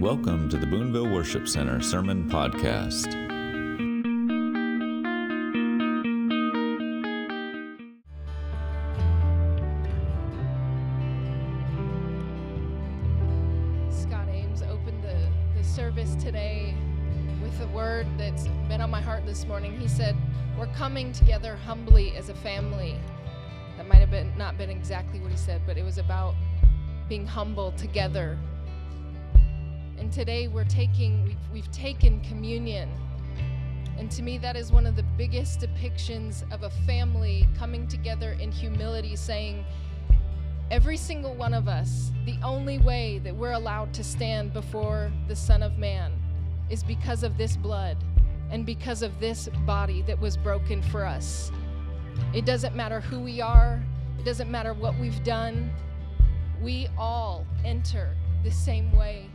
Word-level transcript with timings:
Welcome 0.00 0.48
to 0.48 0.56
the 0.56 0.66
Boonville 0.66 1.10
Worship 1.12 1.46
Center 1.46 1.82
Sermon 1.82 2.26
Podcast. 2.26 3.04
Scott 13.92 14.26
Ames 14.30 14.62
opened 14.62 15.04
the, 15.04 15.28
the 15.54 15.62
service 15.62 16.14
today 16.14 16.74
with 17.42 17.60
a 17.60 17.66
word 17.66 18.06
that's 18.16 18.48
been 18.68 18.80
on 18.80 18.88
my 18.90 19.02
heart 19.02 19.26
this 19.26 19.44
morning. 19.44 19.78
He 19.78 19.86
said, 19.86 20.16
We're 20.58 20.68
coming 20.68 21.12
together 21.12 21.56
humbly 21.56 22.16
as 22.16 22.30
a 22.30 22.34
family. 22.36 22.96
That 23.76 23.86
might 23.86 23.98
have 23.98 24.10
been 24.10 24.32
not 24.38 24.56
been 24.56 24.70
exactly 24.70 25.20
what 25.20 25.30
he 25.30 25.36
said, 25.36 25.60
but 25.66 25.76
it 25.76 25.84
was 25.84 25.98
about 25.98 26.34
being 27.06 27.26
humble 27.26 27.72
together. 27.72 28.38
And 30.10 30.18
today 30.18 30.48
we're 30.48 30.64
taking 30.64 31.22
we've, 31.22 31.36
we've 31.52 31.70
taken 31.70 32.18
communion. 32.22 32.90
And 33.96 34.10
to 34.10 34.22
me 34.22 34.38
that 34.38 34.56
is 34.56 34.72
one 34.72 34.84
of 34.84 34.96
the 34.96 35.04
biggest 35.04 35.60
depictions 35.60 36.42
of 36.52 36.64
a 36.64 36.70
family 36.84 37.46
coming 37.56 37.86
together 37.86 38.32
in 38.32 38.50
humility 38.50 39.14
saying, 39.14 39.64
Every 40.68 40.96
single 40.96 41.36
one 41.36 41.54
of 41.54 41.68
us, 41.68 42.10
the 42.26 42.36
only 42.42 42.78
way 42.78 43.20
that 43.20 43.36
we're 43.36 43.52
allowed 43.52 43.94
to 43.94 44.02
stand 44.02 44.52
before 44.52 45.12
the 45.28 45.36
Son 45.36 45.62
of 45.62 45.78
Man 45.78 46.12
is 46.70 46.82
because 46.82 47.22
of 47.22 47.38
this 47.38 47.56
blood 47.56 47.96
and 48.50 48.66
because 48.66 49.02
of 49.02 49.20
this 49.20 49.48
body 49.64 50.02
that 50.08 50.18
was 50.18 50.36
broken 50.36 50.82
for 50.82 51.04
us. 51.04 51.52
It 52.34 52.44
doesn't 52.44 52.74
matter 52.74 53.00
who 53.00 53.20
we 53.20 53.40
are, 53.40 53.80
it 54.18 54.24
doesn't 54.24 54.50
matter 54.50 54.74
what 54.74 54.98
we've 54.98 55.22
done. 55.22 55.70
We 56.60 56.88
all 56.98 57.46
enter 57.64 58.16
the 58.42 58.50
same 58.50 58.90
way. 58.90 59.29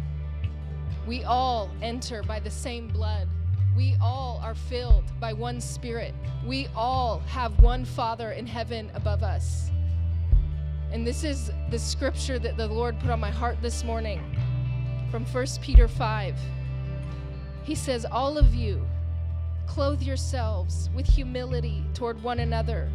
We 1.07 1.23
all 1.23 1.69
enter 1.83 2.23
by 2.23 2.39
the 2.39 2.49
same 2.49 2.87
blood. 2.87 3.27
We 3.75 3.95
all 4.01 4.39
are 4.43 4.55
filled 4.55 5.03
by 5.19 5.33
one 5.33 5.61
Spirit. 5.61 6.15
We 6.45 6.67
all 6.75 7.19
have 7.27 7.59
one 7.59 7.85
Father 7.85 8.31
in 8.31 8.47
heaven 8.47 8.89
above 8.95 9.21
us. 9.21 9.69
And 10.91 11.05
this 11.05 11.23
is 11.23 11.51
the 11.69 11.77
scripture 11.77 12.39
that 12.39 12.57
the 12.57 12.67
Lord 12.67 12.99
put 12.99 13.11
on 13.11 13.19
my 13.19 13.29
heart 13.29 13.57
this 13.61 13.83
morning 13.83 14.21
from 15.11 15.25
1 15.25 15.45
Peter 15.61 15.87
5. 15.87 16.35
He 17.63 17.75
says, 17.75 18.05
All 18.05 18.37
of 18.37 18.55
you, 18.55 18.85
clothe 19.67 20.01
yourselves 20.01 20.89
with 20.95 21.05
humility 21.05 21.83
toward 21.93 22.21
one 22.23 22.39
another. 22.39 22.89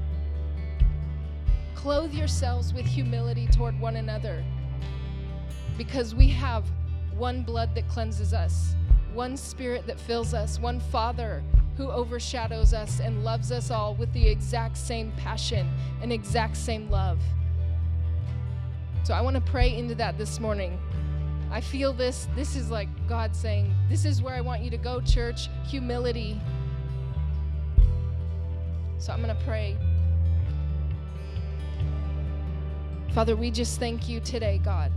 Clothe 1.76 2.12
yourselves 2.12 2.74
with 2.74 2.86
humility 2.86 3.46
toward 3.46 3.78
one 3.78 3.96
another 3.96 4.44
because 5.78 6.14
we 6.14 6.28
have 6.28 6.64
one 7.20 7.42
blood 7.42 7.74
that 7.74 7.86
cleanses 7.86 8.32
us, 8.32 8.74
one 9.12 9.36
spirit 9.36 9.86
that 9.86 10.00
fills 10.00 10.32
us, 10.32 10.58
one 10.58 10.80
Father 10.80 11.42
who 11.76 11.90
overshadows 11.90 12.72
us 12.72 12.98
and 12.98 13.22
loves 13.22 13.52
us 13.52 13.70
all 13.70 13.94
with 13.94 14.10
the 14.14 14.26
exact 14.26 14.76
same 14.76 15.12
passion 15.18 15.70
and 16.02 16.12
exact 16.12 16.56
same 16.56 16.90
love. 16.90 17.20
So 19.04 19.12
I 19.12 19.20
want 19.20 19.36
to 19.36 19.42
pray 19.42 19.76
into 19.76 19.94
that 19.96 20.16
this 20.16 20.40
morning. 20.40 20.80
I 21.50 21.60
feel 21.60 21.92
this. 21.92 22.26
This 22.34 22.56
is 22.56 22.70
like 22.70 22.88
God 23.06 23.36
saying, 23.36 23.74
This 23.90 24.04
is 24.04 24.22
where 24.22 24.34
I 24.34 24.40
want 24.40 24.62
you 24.62 24.70
to 24.70 24.78
go, 24.78 25.00
church. 25.00 25.48
Humility. 25.66 26.40
So 28.98 29.12
I'm 29.12 29.22
going 29.22 29.36
to 29.36 29.44
pray. 29.44 29.76
Father, 33.14 33.36
we 33.36 33.50
just 33.50 33.78
thank 33.78 34.08
you 34.08 34.20
today, 34.20 34.60
God. 34.64 34.92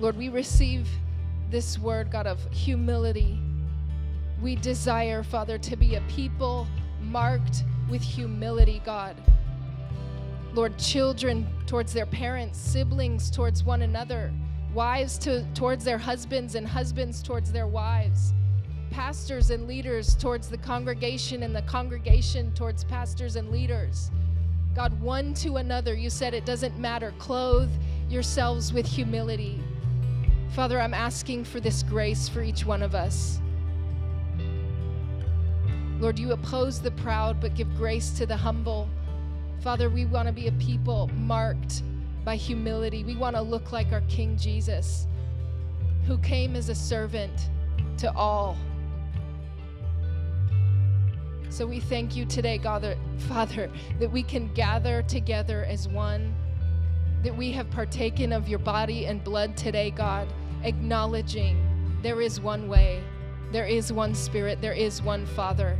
Lord, 0.00 0.16
we 0.16 0.28
receive 0.28 0.88
this 1.50 1.78
word, 1.78 2.10
God, 2.10 2.26
of 2.26 2.38
humility. 2.52 3.40
We 4.40 4.54
desire, 4.54 5.22
Father, 5.24 5.58
to 5.58 5.76
be 5.76 5.96
a 5.96 6.00
people 6.02 6.68
marked 7.00 7.64
with 7.90 8.02
humility, 8.02 8.80
God. 8.84 9.16
Lord, 10.54 10.78
children 10.78 11.46
towards 11.66 11.92
their 11.92 12.06
parents, 12.06 12.58
siblings 12.58 13.30
towards 13.30 13.64
one 13.64 13.82
another, 13.82 14.32
wives 14.72 15.18
to, 15.18 15.44
towards 15.54 15.84
their 15.84 15.98
husbands, 15.98 16.54
and 16.54 16.66
husbands 16.66 17.22
towards 17.22 17.50
their 17.50 17.66
wives, 17.66 18.34
pastors 18.90 19.50
and 19.50 19.66
leaders 19.66 20.14
towards 20.14 20.48
the 20.48 20.58
congregation, 20.58 21.42
and 21.42 21.54
the 21.54 21.62
congregation 21.62 22.52
towards 22.54 22.84
pastors 22.84 23.36
and 23.36 23.50
leaders. 23.50 24.10
God, 24.74 24.98
one 25.00 25.34
to 25.34 25.56
another, 25.56 25.94
you 25.94 26.08
said 26.08 26.34
it 26.34 26.46
doesn't 26.46 26.78
matter. 26.78 27.12
Clothe 27.18 27.70
yourselves 28.08 28.72
with 28.72 28.86
humility. 28.86 29.60
Father, 30.50 30.80
I'm 30.80 30.94
asking 30.94 31.44
for 31.44 31.60
this 31.60 31.82
grace 31.82 32.28
for 32.28 32.42
each 32.42 32.64
one 32.64 32.82
of 32.82 32.94
us. 32.94 33.40
Lord, 36.00 36.18
you 36.18 36.32
oppose 36.32 36.80
the 36.80 36.90
proud, 36.92 37.40
but 37.40 37.54
give 37.54 37.74
grace 37.76 38.10
to 38.10 38.26
the 38.26 38.36
humble. 38.36 38.88
Father, 39.62 39.90
we 39.90 40.04
want 40.06 40.28
to 40.28 40.32
be 40.32 40.46
a 40.46 40.52
people 40.52 41.10
marked 41.14 41.82
by 42.24 42.36
humility. 42.36 43.04
We 43.04 43.16
want 43.16 43.36
to 43.36 43.42
look 43.42 43.72
like 43.72 43.92
our 43.92 44.02
King 44.02 44.36
Jesus, 44.36 45.06
who 46.06 46.18
came 46.18 46.56
as 46.56 46.68
a 46.68 46.74
servant 46.74 47.50
to 47.98 48.12
all. 48.14 48.56
So 51.50 51.66
we 51.66 51.80
thank 51.80 52.14
you 52.14 52.24
today, 52.26 52.58
God, 52.58 52.96
Father, 53.26 53.70
that 53.98 54.10
we 54.10 54.22
can 54.22 54.52
gather 54.54 55.02
together 55.02 55.64
as 55.64 55.88
one, 55.88 56.34
that 57.22 57.36
we 57.36 57.50
have 57.52 57.70
partaken 57.70 58.32
of 58.32 58.48
your 58.48 58.58
body 58.58 59.06
and 59.06 59.22
blood 59.22 59.56
today, 59.56 59.90
God, 59.90 60.28
acknowledging 60.62 61.64
there 62.02 62.20
is 62.20 62.40
one 62.40 62.68
way, 62.68 63.02
there 63.50 63.66
is 63.66 63.92
one 63.92 64.14
Spirit, 64.14 64.60
there 64.60 64.72
is 64.72 65.02
one 65.02 65.26
Father. 65.26 65.78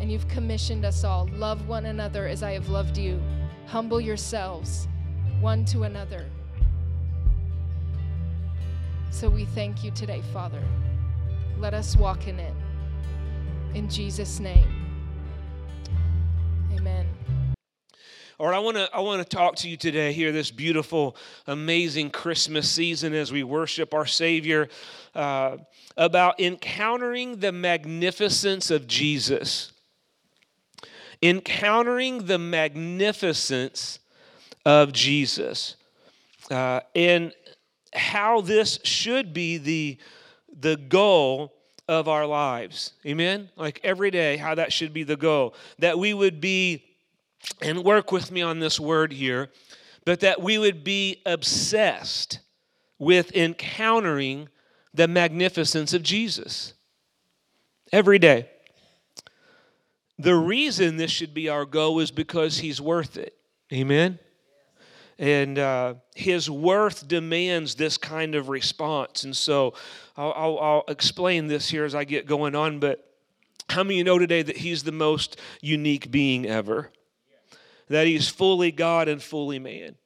And 0.00 0.10
you've 0.10 0.28
commissioned 0.28 0.84
us 0.84 1.04
all. 1.04 1.28
Love 1.32 1.66
one 1.68 1.86
another 1.86 2.26
as 2.26 2.42
I 2.42 2.52
have 2.52 2.68
loved 2.68 2.96
you. 2.96 3.20
Humble 3.66 4.00
yourselves 4.00 4.88
one 5.40 5.64
to 5.66 5.82
another. 5.82 6.26
So 9.10 9.28
we 9.28 9.44
thank 9.44 9.82
you 9.82 9.90
today, 9.90 10.22
Father. 10.32 10.62
Let 11.58 11.74
us 11.74 11.96
walk 11.96 12.28
in 12.28 12.38
it. 12.38 12.54
In 13.74 13.88
Jesus' 13.88 14.38
name. 14.38 14.66
Amen. 16.72 17.06
Right, 18.40 18.56
I 18.56 18.58
want 18.58 18.78
to 18.78 18.88
I 18.94 19.00
want 19.00 19.22
to 19.22 19.36
talk 19.36 19.56
to 19.56 19.68
you 19.68 19.76
today 19.76 20.14
here 20.14 20.32
this 20.32 20.50
beautiful, 20.50 21.14
amazing 21.46 22.08
Christmas 22.08 22.70
season 22.70 23.12
as 23.12 23.30
we 23.30 23.42
worship 23.42 23.92
our 23.92 24.06
Savior 24.06 24.70
uh, 25.14 25.58
about 25.98 26.40
encountering 26.40 27.40
the 27.40 27.52
magnificence 27.52 28.70
of 28.70 28.86
Jesus. 28.86 29.72
Encountering 31.20 32.24
the 32.24 32.38
magnificence 32.38 33.98
of 34.64 34.94
Jesus, 34.94 35.76
uh, 36.50 36.80
and 36.94 37.34
how 37.92 38.40
this 38.40 38.78
should 38.84 39.34
be 39.34 39.58
the 39.58 39.98
the 40.58 40.76
goal 40.76 41.52
of 41.88 42.08
our 42.08 42.24
lives. 42.24 42.94
Amen. 43.04 43.50
Like 43.54 43.80
every 43.84 44.10
day, 44.10 44.38
how 44.38 44.54
that 44.54 44.72
should 44.72 44.94
be 44.94 45.02
the 45.02 45.18
goal. 45.18 45.54
That 45.78 45.98
we 45.98 46.14
would 46.14 46.40
be 46.40 46.86
and 47.62 47.84
work 47.84 48.12
with 48.12 48.30
me 48.30 48.42
on 48.42 48.60
this 48.60 48.78
word 48.78 49.12
here, 49.12 49.50
but 50.04 50.20
that 50.20 50.40
we 50.40 50.58
would 50.58 50.84
be 50.84 51.22
obsessed 51.26 52.40
with 52.98 53.34
encountering 53.34 54.48
the 54.92 55.08
magnificence 55.08 55.94
of 55.94 56.02
Jesus 56.02 56.74
every 57.92 58.18
day. 58.18 58.48
The 60.18 60.34
reason 60.34 60.96
this 60.96 61.10
should 61.10 61.32
be 61.32 61.48
our 61.48 61.64
goal 61.64 62.00
is 62.00 62.10
because 62.10 62.58
he's 62.58 62.80
worth 62.80 63.16
it. 63.16 63.34
Amen? 63.72 64.18
And 65.18 65.58
uh, 65.58 65.94
his 66.14 66.50
worth 66.50 67.06
demands 67.08 67.74
this 67.74 67.96
kind 67.96 68.34
of 68.34 68.48
response. 68.48 69.24
And 69.24 69.36
so 69.36 69.74
I'll, 70.16 70.32
I'll, 70.36 70.58
I'll 70.58 70.84
explain 70.88 71.46
this 71.46 71.68
here 71.70 71.84
as 71.84 71.94
I 71.94 72.04
get 72.04 72.26
going 72.26 72.54
on, 72.54 72.80
but 72.80 73.06
how 73.68 73.82
many 73.82 73.94
of 73.94 73.98
you 73.98 74.04
know 74.04 74.18
today 74.18 74.42
that 74.42 74.56
he's 74.56 74.82
the 74.82 74.92
most 74.92 75.38
unique 75.60 76.10
being 76.10 76.46
ever? 76.46 76.90
That 77.90 78.06
he's 78.06 78.28
fully 78.28 78.70
God 78.70 79.08
and 79.08 79.22
fully 79.22 79.58
man. 79.58 79.96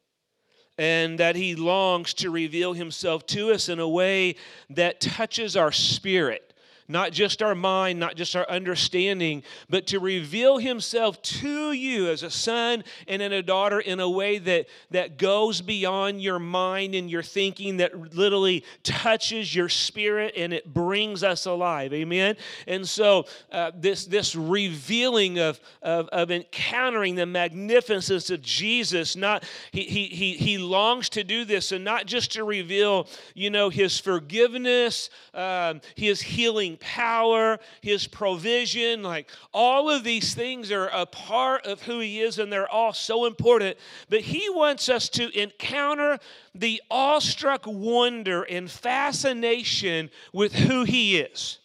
And 0.76 1.20
that 1.20 1.36
he 1.36 1.54
longs 1.54 2.14
to 2.14 2.30
reveal 2.30 2.72
himself 2.72 3.24
to 3.26 3.52
us 3.52 3.68
in 3.68 3.78
a 3.78 3.88
way 3.88 4.34
that 4.70 5.00
touches 5.00 5.56
our 5.56 5.70
spirit, 5.70 6.53
not 6.88 7.12
just 7.12 7.42
our 7.42 7.54
mind, 7.54 7.98
not 7.98 8.14
just 8.14 8.36
our 8.36 8.48
understanding, 8.48 9.42
but 9.70 9.86
to 9.86 9.98
reveal 9.98 10.58
himself 10.58 11.20
to 11.22 11.72
you 11.72 12.08
as 12.08 12.22
a 12.22 12.30
son 12.30 12.84
and 13.08 13.22
in 13.22 13.32
a 13.32 13.42
daughter 13.42 13.80
in 13.80 14.00
a 14.00 14.08
way 14.08 14.38
that, 14.38 14.66
that 14.90 15.16
goes 15.16 15.60
beyond 15.60 16.22
your 16.22 16.38
mind 16.38 16.94
and 16.94 17.10
your 17.10 17.22
thinking, 17.22 17.78
that 17.78 18.14
literally 18.14 18.64
touches 18.82 19.54
your 19.54 19.68
spirit 19.68 20.34
and 20.36 20.52
it 20.52 20.72
brings 20.72 21.22
us 21.22 21.46
alive. 21.46 21.92
Amen? 21.92 22.36
And 22.66 22.86
so, 22.86 23.24
uh, 23.50 23.70
this, 23.74 24.04
this 24.04 24.36
revealing 24.36 25.38
of, 25.38 25.60
of, 25.82 26.08
of 26.08 26.30
encountering 26.30 27.14
the 27.14 27.26
magnificence 27.26 28.30
of 28.30 28.42
Jesus, 28.42 29.16
not 29.16 29.44
he, 29.72 29.84
he, 29.84 30.06
he, 30.06 30.34
he 30.34 30.58
longs 30.58 31.08
to 31.10 31.24
do 31.24 31.44
this, 31.44 31.72
and 31.72 31.84
not 31.84 32.06
just 32.06 32.32
to 32.32 32.44
reveal, 32.44 33.08
you 33.34 33.50
know, 33.50 33.70
his 33.70 33.98
forgiveness, 33.98 35.08
um, 35.32 35.80
his 35.94 36.20
healing 36.20 36.73
power, 36.76 37.58
his 37.80 38.06
provision, 38.06 39.02
like 39.02 39.30
all 39.52 39.90
of 39.90 40.04
these 40.04 40.34
things 40.34 40.70
are 40.70 40.88
a 40.88 41.06
part 41.06 41.66
of 41.66 41.82
who 41.82 42.00
he 42.00 42.20
is 42.20 42.38
and 42.38 42.52
they're 42.52 42.70
all 42.70 42.92
so 42.92 43.26
important. 43.26 43.76
But 44.08 44.20
he 44.20 44.48
wants 44.50 44.88
us 44.88 45.08
to 45.10 45.30
encounter 45.38 46.18
the 46.54 46.82
awestruck 46.90 47.64
wonder 47.66 48.42
and 48.42 48.70
fascination 48.70 50.10
with 50.32 50.54
who 50.54 50.84
he 50.84 51.18
is 51.18 51.58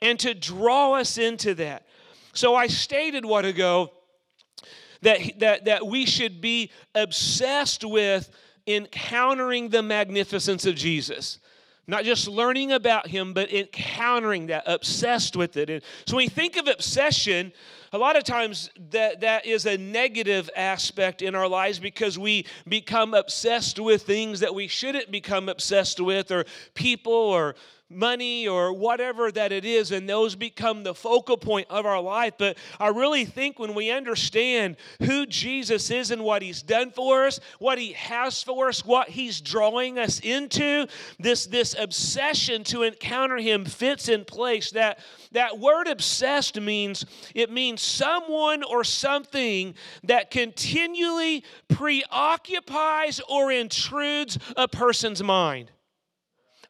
and 0.00 0.18
to 0.20 0.34
draw 0.34 0.94
us 0.94 1.18
into 1.18 1.54
that. 1.54 1.86
So 2.32 2.54
I 2.54 2.66
stated 2.66 3.24
what 3.24 3.44
ago 3.44 3.90
that, 5.02 5.20
that, 5.38 5.64
that 5.64 5.86
we 5.86 6.06
should 6.06 6.40
be 6.40 6.70
obsessed 6.94 7.84
with 7.84 8.30
encountering 8.66 9.68
the 9.68 9.82
magnificence 9.82 10.66
of 10.66 10.74
Jesus. 10.74 11.38
Not 11.88 12.04
just 12.04 12.26
learning 12.26 12.72
about 12.72 13.06
him, 13.06 13.32
but 13.32 13.52
encountering 13.52 14.48
that, 14.48 14.64
obsessed 14.66 15.36
with 15.36 15.56
it. 15.56 15.70
And 15.70 15.82
so 16.06 16.16
when 16.16 16.24
you 16.24 16.30
think 16.30 16.56
of 16.56 16.66
obsession, 16.66 17.52
a 17.92 17.98
lot 17.98 18.16
of 18.16 18.24
times 18.24 18.70
that, 18.90 19.20
that 19.20 19.46
is 19.46 19.66
a 19.66 19.78
negative 19.78 20.50
aspect 20.56 21.22
in 21.22 21.36
our 21.36 21.46
lives 21.46 21.78
because 21.78 22.18
we 22.18 22.44
become 22.66 23.14
obsessed 23.14 23.78
with 23.78 24.02
things 24.02 24.40
that 24.40 24.52
we 24.52 24.66
shouldn't 24.66 25.12
become 25.12 25.48
obsessed 25.48 26.00
with, 26.00 26.32
or 26.32 26.44
people, 26.74 27.12
or 27.12 27.54
money 27.88 28.48
or 28.48 28.72
whatever 28.72 29.30
that 29.30 29.52
it 29.52 29.64
is, 29.64 29.92
and 29.92 30.08
those 30.08 30.34
become 30.34 30.82
the 30.82 30.94
focal 30.94 31.36
point 31.36 31.66
of 31.70 31.86
our 31.86 32.00
life. 32.00 32.34
But 32.36 32.58
I 32.80 32.88
really 32.88 33.24
think 33.24 33.58
when 33.58 33.74
we 33.74 33.90
understand 33.90 34.76
who 35.02 35.26
Jesus 35.26 35.90
is 35.90 36.10
and 36.10 36.22
what 36.22 36.42
he's 36.42 36.62
done 36.62 36.90
for 36.90 37.26
us, 37.26 37.38
what 37.58 37.78
he 37.78 37.92
has 37.92 38.42
for 38.42 38.68
us, 38.68 38.84
what 38.84 39.08
he's 39.08 39.40
drawing 39.40 39.98
us 39.98 40.20
into, 40.20 40.86
this, 41.20 41.46
this 41.46 41.76
obsession 41.78 42.64
to 42.64 42.82
encounter 42.82 43.36
him 43.36 43.64
fits 43.64 44.08
in 44.08 44.24
place. 44.24 44.72
That, 44.72 44.98
that 45.32 45.58
word 45.58 45.86
obsessed 45.86 46.60
means 46.60 47.06
it 47.34 47.50
means 47.50 47.82
someone 47.82 48.64
or 48.64 48.82
something 48.82 49.74
that 50.04 50.30
continually 50.30 51.44
preoccupies 51.68 53.20
or 53.28 53.52
intrudes 53.52 54.38
a 54.56 54.66
person's 54.66 55.22
mind. 55.22 55.70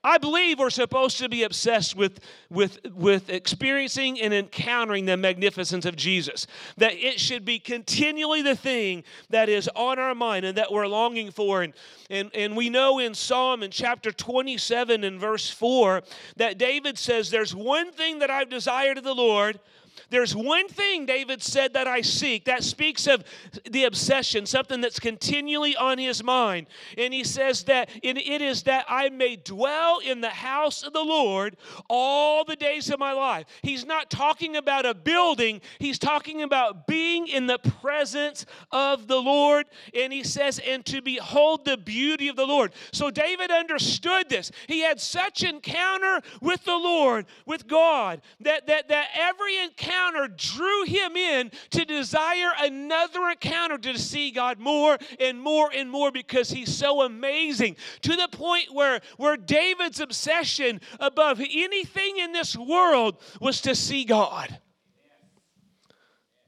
I 0.06 0.18
believe 0.18 0.60
we're 0.60 0.70
supposed 0.70 1.18
to 1.18 1.28
be 1.28 1.42
obsessed 1.42 1.96
with, 1.96 2.20
with, 2.48 2.78
with 2.94 3.28
experiencing 3.28 4.20
and 4.20 4.32
encountering 4.32 5.04
the 5.04 5.16
magnificence 5.16 5.84
of 5.84 5.96
Jesus. 5.96 6.46
That 6.76 6.92
it 6.94 7.18
should 7.18 7.44
be 7.44 7.58
continually 7.58 8.40
the 8.40 8.54
thing 8.54 9.02
that 9.30 9.48
is 9.48 9.68
on 9.74 9.98
our 9.98 10.14
mind 10.14 10.46
and 10.46 10.56
that 10.58 10.70
we're 10.70 10.86
longing 10.86 11.32
for. 11.32 11.64
And, 11.64 11.72
and, 12.08 12.30
and 12.36 12.56
we 12.56 12.70
know 12.70 13.00
in 13.00 13.14
Psalm 13.14 13.64
in 13.64 13.72
chapter 13.72 14.12
27 14.12 15.02
and 15.02 15.18
verse 15.18 15.50
4 15.50 16.04
that 16.36 16.56
David 16.56 16.98
says, 16.98 17.28
There's 17.28 17.52
one 17.52 17.90
thing 17.90 18.20
that 18.20 18.30
I've 18.30 18.48
desired 18.48 18.98
of 18.98 19.04
the 19.04 19.12
Lord 19.12 19.58
there's 20.08 20.36
one 20.36 20.68
thing 20.68 21.04
David 21.04 21.42
said 21.42 21.74
that 21.74 21.88
I 21.88 22.00
seek. 22.00 22.44
That 22.44 22.62
speaks 22.62 23.08
of 23.08 23.24
the 23.68 23.84
obsession, 23.84 24.46
something 24.46 24.80
that's 24.80 25.00
continually 25.00 25.76
on 25.76 25.98
his 25.98 26.22
mind. 26.22 26.68
And 26.96 27.12
he 27.12 27.24
says 27.24 27.64
that 27.64 27.90
it 28.02 28.16
is 28.16 28.62
that 28.64 28.86
I 28.88 29.08
may 29.08 29.34
dwell 29.34 29.98
in 29.98 30.20
the 30.20 30.30
house 30.30 30.84
of 30.84 30.92
the 30.92 31.02
Lord 31.02 31.56
all 31.90 32.44
the 32.44 32.54
days 32.54 32.88
of 32.90 33.00
my 33.00 33.12
life. 33.12 33.46
He's 33.62 33.84
not 33.84 34.08
talking 34.08 34.56
about 34.56 34.86
a 34.86 34.94
building, 34.94 35.60
he's 35.80 35.98
talking 35.98 36.42
about 36.42 36.86
being 36.86 37.26
in 37.26 37.48
the 37.48 37.58
presence 37.58 38.46
of 38.70 39.08
the 39.08 39.20
Lord. 39.20 39.66
And 39.92 40.12
he 40.12 40.22
says, 40.22 40.60
and 40.64 40.84
to 40.86 41.02
behold 41.02 41.64
the 41.64 41.76
beauty 41.76 42.28
of 42.28 42.36
the 42.36 42.46
Lord. 42.46 42.72
So 42.92 43.10
David 43.10 43.50
understood 43.50 44.28
this. 44.28 44.52
He 44.68 44.80
had 44.80 45.00
such 45.00 45.42
encounter 45.42 46.20
with 46.40 46.64
the 46.64 46.76
Lord, 46.76 47.26
with 47.44 47.66
God, 47.66 48.20
that, 48.40 48.68
that, 48.68 48.88
that 48.88 49.08
every 49.16 49.56
encounter 49.58 49.95
encounter 49.96 50.28
drew 50.28 50.84
him 50.84 51.16
in 51.16 51.50
to 51.70 51.84
desire 51.84 52.50
another 52.60 53.28
encounter 53.30 53.78
to 53.78 53.98
see 53.98 54.30
God 54.30 54.58
more 54.58 54.98
and 55.20 55.40
more 55.40 55.70
and 55.74 55.90
more 55.90 56.10
because 56.10 56.50
he's 56.50 56.74
so 56.74 57.02
amazing 57.02 57.76
to 58.02 58.16
the 58.16 58.28
point 58.28 58.72
where, 58.72 59.00
where 59.16 59.36
David's 59.36 60.00
obsession 60.00 60.80
above 61.00 61.40
anything 61.40 62.18
in 62.18 62.32
this 62.32 62.56
world 62.56 63.20
was 63.40 63.60
to 63.62 63.74
see 63.74 64.04
God. 64.04 64.58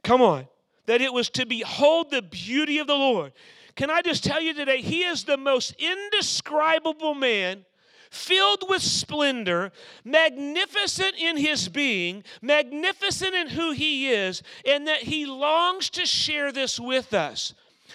Come 0.03 0.23
on. 0.23 0.49
That 0.87 1.03
it 1.03 1.13
was 1.13 1.29
to 1.31 1.45
behold 1.45 2.11
the 2.11 2.23
beauty 2.23 2.79
of 2.79 2.87
the 2.87 2.95
Lord. 2.95 3.33
Can 3.77 3.91
I 3.91 4.01
just 4.01 4.25
tell 4.25 4.41
you 4.41 4.55
today, 4.55 4.81
he 4.81 5.05
is 5.05 5.25
the 5.25 5.37
most 5.37 5.75
indescribable 5.79 7.15
man 7.15 7.67
filled 8.11 8.65
with 8.69 8.83
splendor, 8.83 9.73
magnificent 10.05 11.15
in 11.19 11.37
his 11.37 11.69
being, 11.69 12.25
magnificent 12.43 13.35
in 13.35 13.49
who 13.49 13.73
he 13.73 14.11
is, 14.11 14.43
and 14.67 14.87
that 14.87 15.03
he 15.03 15.27
longs 15.27 15.91
to 15.91 16.07
share 16.07 16.53
this 16.53 16.79
with 16.79 17.15
us. 17.15 17.55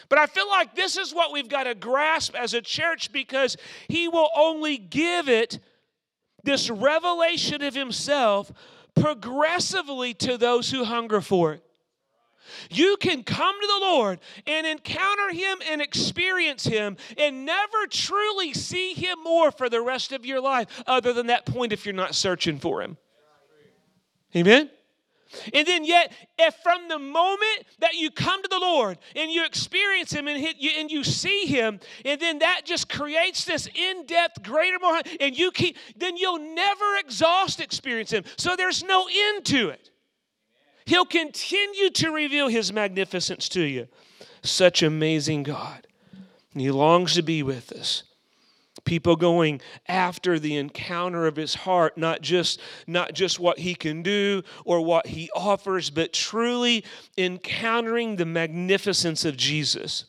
But 0.10 0.19
I 0.19 0.27
feel 0.27 0.48
like 0.50 0.75
this 0.75 0.98
is 0.98 1.13
what 1.13 1.31
we've 1.31 1.50
got 1.50 1.63
to 1.63 1.75
grasp 1.75 2.36
as 2.36 2.54
a 2.54 2.62
church 2.62 3.12
because 3.12 3.57
he 3.88 4.07
will 4.07 4.30
only 4.36 4.77
give 4.77 5.30
it, 5.30 5.60
this 6.44 6.69
revelation 6.69 7.62
of 7.62 7.74
himself, 7.74 8.51
progressively 8.95 10.13
to 10.16 10.38
those 10.38 10.71
who 10.71 10.83
hunger 10.83 11.21
for 11.21 11.54
it. 11.54 11.63
You 12.69 12.98
can 13.00 13.24
come 13.24 13.56
to 13.60 13.68
the 13.68 13.80
Lord 13.86 14.19
and 14.45 14.68
encounter 14.68 15.31
Him 15.31 15.60
and 15.69 15.81
experience 15.81 16.63
Him 16.66 16.98
and 17.18 17.45
never 17.45 17.88
truly 17.90 18.54
see 18.54 18.94
Him 18.94 19.18
more 19.24 19.51
for 19.51 19.69
the 19.69 19.81
rest 19.81 20.12
of 20.12 20.25
your 20.25 20.42
life, 20.42 20.84
other 20.88 21.13
than 21.13 21.28
that 21.28 21.45
point 21.45 21.74
if 21.74 21.86
you're 21.86 21.94
not 21.94 22.16
searching 22.16 22.60
for 22.60 22.81
Him. 22.81 22.98
Amen? 24.36 24.69
And 25.54 25.68
then, 25.68 25.84
yet, 25.84 26.13
if 26.38 26.54
from 26.62 26.88
the 26.88 27.00
moment 27.00 27.66
that 27.80 27.95
you 27.95 28.12
come 28.12 28.42
to 28.44 28.48
the 28.48 28.60
Lord 28.60 29.00
and 29.16 29.31
you 29.31 29.45
experience 29.45 30.12
Him 30.12 30.28
and, 30.28 30.40
you, 30.60 30.72
and 30.78 30.92
you 30.92 31.04
see 31.04 31.45
Him, 31.45 31.80
and 32.06 32.19
then 32.22 32.40
that 32.40 32.62
just 32.66 32.88
creates 32.88 33.45
this 33.45 33.68
in 33.74 34.06
depth, 34.06 34.44
greater, 34.44 34.78
more, 34.80 35.01
and 35.19 35.38
you 35.38 35.51
keep, 35.51 35.78
then 35.98 36.18
you'll 36.18 36.54
never 36.54 36.98
exhaust 36.98 37.60
experience 37.60 38.12
Him. 38.12 38.24
So 38.38 38.56
there's 38.56 38.84
no 38.84 39.07
end 39.12 39.45
to 39.45 39.69
it. 39.69 39.90
He'll 40.85 41.06
continue 41.06 41.89
to 41.91 42.12
reveal 42.12 42.47
His 42.47 42.74
magnificence 42.74 43.50
to 43.50 43.62
you. 43.62 43.88
Such 44.41 44.83
amazing 44.83 45.44
God. 45.44 45.88
And 46.53 46.62
He 46.62 46.71
longs 46.71 47.16
to 47.16 47.21
be 47.21 47.44
with 47.44 47.71
us. 47.71 48.04
People 48.85 49.16
going 49.16 49.61
after 49.87 50.40
the 50.40 50.57
encounter 50.57 51.25
of 51.25 51.37
his 51.37 51.54
heart, 51.54 51.97
not 51.97 52.21
just, 52.21 52.59
not 52.85 53.13
just 53.13 53.40
what 53.40 53.59
he 53.59 53.75
can 53.75 54.04
do 54.04 54.42
or 54.66 54.81
what 54.81 55.07
he 55.07 55.30
offers, 55.33 55.90
but 55.90 56.11
truly 56.11 56.83
encountering 57.18 58.18
the 58.18 58.25
magnificence 58.25 59.23
of 59.23 59.37
Jesus. 59.37 60.06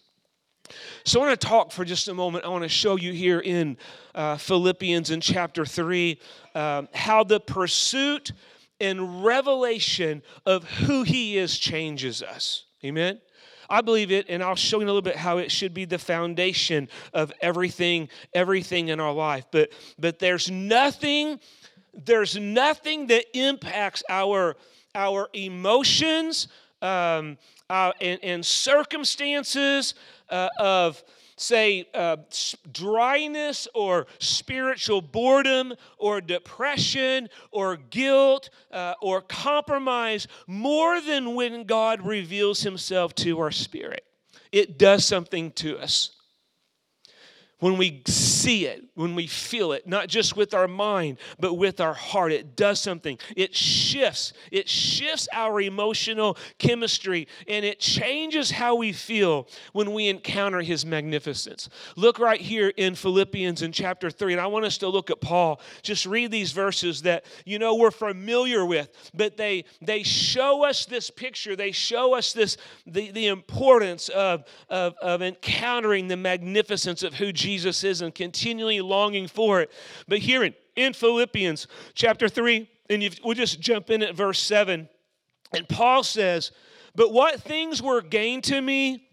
So 1.05 1.21
I 1.21 1.27
want 1.27 1.41
to 1.41 1.47
talk 1.47 1.73
for 1.73 1.85
just 1.85 2.09
a 2.09 2.15
moment. 2.15 2.45
I 2.45 2.49
want 2.49 2.63
to 2.63 2.69
show 2.69 2.97
you 2.97 3.13
here 3.13 3.39
in 3.39 3.77
uh, 4.15 4.39
Philippians 4.39 5.11
in 5.11 5.21
chapter 5.21 5.67
3 5.67 6.19
um, 6.55 6.89
how 6.95 7.23
the 7.23 7.39
pursuit 7.39 8.33
and 8.81 9.25
revelation 9.25 10.23
of 10.47 10.65
who 10.65 11.03
He 11.03 11.39
is 11.39 11.59
changes 11.59 12.23
us. 12.23 12.65
Amen? 12.85 13.21
I 13.69 13.81
believe 13.81 14.11
it, 14.11 14.27
and 14.29 14.43
I'll 14.43 14.57
show 14.57 14.79
you 14.79 14.83
in 14.83 14.89
a 14.89 14.93
little 14.93 15.03
bit 15.03 15.17
how 15.17 15.39
it 15.39 15.51
should 15.51 15.73
be 15.73 15.85
the 15.85 15.99
foundation 15.99 16.89
of 17.13 17.33
everything, 17.41 18.09
everything 18.35 18.89
in 18.89 19.01
our 19.01 19.13
life. 19.13 19.47
But 19.51 19.73
but 19.99 20.19
there's 20.19 20.51
nothing, 20.51 21.41
there's 21.95 22.37
nothing 22.37 23.07
that 23.09 23.25
impacts 23.37 24.03
our 24.09 24.57
our 24.95 25.29
emotions 25.33 26.49
um, 26.83 27.39
uh, 27.71 27.93
and, 28.01 28.23
and 28.23 28.47
circumstances 28.47 29.95
uh, 30.29 30.49
of 30.59 31.03
say, 31.37 31.89
uh, 31.95 32.17
dryness 32.73 33.67
or 33.75 34.07
spiritual 34.19 35.01
boredom 35.01 35.75
or 35.99 36.21
depression 36.21 37.29
or 37.51 37.77
guilt 37.77 38.51
uh, 38.71 38.95
or 39.01 39.21
compromise 39.21 40.27
more 40.47 41.01
than 41.01 41.35
when 41.35 41.65
God 41.65 42.07
reveals 42.07 42.63
himself 42.63 43.15
to 43.17 43.41
our 43.41 43.51
spirit. 43.51 44.05
It 44.53 44.79
does 44.79 45.05
something 45.05 45.51
to 45.53 45.79
us 45.79 46.11
when 47.59 47.77
we 47.77 48.03
see 48.07 48.67
it. 48.67 48.84
When 48.95 49.15
we 49.15 49.27
feel 49.27 49.73
it, 49.73 49.87
not 49.87 50.09
just 50.09 50.37
with 50.37 50.55
our 50.55 50.69
mind, 50.69 51.19
but 51.39 51.55
with 51.55 51.81
our 51.81 51.95
heart. 51.95 52.33
It 52.33 52.57
does 52.57 52.81
something. 52.81 53.19
It 53.37 53.55
shifts. 53.55 54.33
It 54.51 54.69
shifts 54.69 55.29
our 55.33 55.61
emotional 55.61 56.37
chemistry 56.59 57.29
and 57.49 57.65
it 57.65 57.81
changes 57.81 58.51
how 58.51 58.77
we 58.77 58.93
feel 58.93 59.49
when 59.73 59.93
we 59.93 60.09
encounter 60.09 60.61
his 60.61 60.87
magnificence. 60.87 61.69
Look 61.97 62.19
right 62.19 62.41
here 62.41 62.73
in 62.77 62.95
Philippians 62.95 63.63
in 63.63 63.73
chapter 63.73 64.11
3, 64.11 64.35
and 64.35 64.41
I 64.41 64.47
want 64.47 64.65
us 64.65 64.79
to 64.79 64.89
look 64.89 65.11
at 65.11 65.21
Paul. 65.21 65.61
Just 65.83 66.07
read 66.07 66.31
these 66.31 66.53
verses 66.53 67.03
that 67.03 67.25
you 67.45 67.59
know 67.59 67.75
we're 67.75 67.91
familiar 67.91 68.65
with, 68.65 68.89
but 69.15 69.37
they 69.37 69.65
they 69.81 70.03
show 70.03 70.65
us 70.65 70.87
this 70.87 71.11
picture. 71.11 71.57
They 71.57 71.73
show 71.73 72.15
us 72.15 72.33
this 72.33 72.57
the, 72.87 73.11
the 73.11 73.27
importance 73.27 74.09
of, 74.11 74.45
of, 74.69 74.95
of 75.01 75.23
encountering 75.23 76.09
the 76.09 76.17
magnificence 76.17 77.03
of 77.03 77.15
who 77.15 77.33
Jesus 77.33 77.85
is 77.85 78.01
and 78.01 78.15
continually 78.15 78.81
longing 78.85 79.27
for 79.27 79.61
it. 79.61 79.71
But 80.07 80.19
here 80.19 80.45
in, 80.45 80.55
in 80.77 80.93
Philippians 80.93 81.67
chapter 81.95 82.29
3, 82.29 82.69
and 82.91 83.21
we'll 83.25 83.35
just 83.35 83.61
jump 83.61 83.91
in 83.91 84.03
at 84.03 84.15
verse 84.15 84.39
7. 84.41 84.89
And 85.53 85.69
Paul 85.69 86.03
says, 86.03 86.53
But 86.95 87.13
what 87.13 87.41
things 87.41 87.83
were 87.83 88.03
gained 88.03 88.45
to 88.45 88.61
me, 88.61 89.09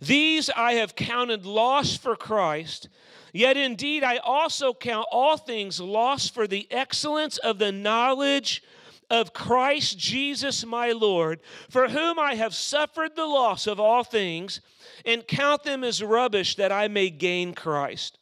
these 0.00 0.50
I 0.50 0.74
have 0.74 0.94
counted 0.94 1.44
loss 1.44 1.96
for 1.96 2.16
Christ. 2.16 2.88
Yet 3.32 3.56
indeed, 3.56 4.02
I 4.02 4.16
also 4.18 4.72
count 4.72 5.06
all 5.12 5.36
things 5.36 5.80
lost 5.80 6.32
for 6.32 6.46
the 6.46 6.66
excellence 6.70 7.36
of 7.38 7.58
the 7.58 7.72
knowledge 7.72 8.62
of 9.10 9.32
Christ 9.32 9.98
Jesus 9.98 10.64
my 10.64 10.92
Lord, 10.92 11.40
for 11.68 11.88
whom 11.88 12.18
I 12.18 12.34
have 12.34 12.54
suffered 12.54 13.16
the 13.16 13.26
loss 13.26 13.66
of 13.66 13.78
all 13.78 14.04
things, 14.04 14.60
and 15.04 15.26
count 15.26 15.62
them 15.62 15.84
as 15.84 16.02
rubbish 16.02 16.56
that 16.56 16.72
I 16.72 16.88
may 16.88 17.10
gain 17.10 17.54
Christ 17.54 18.18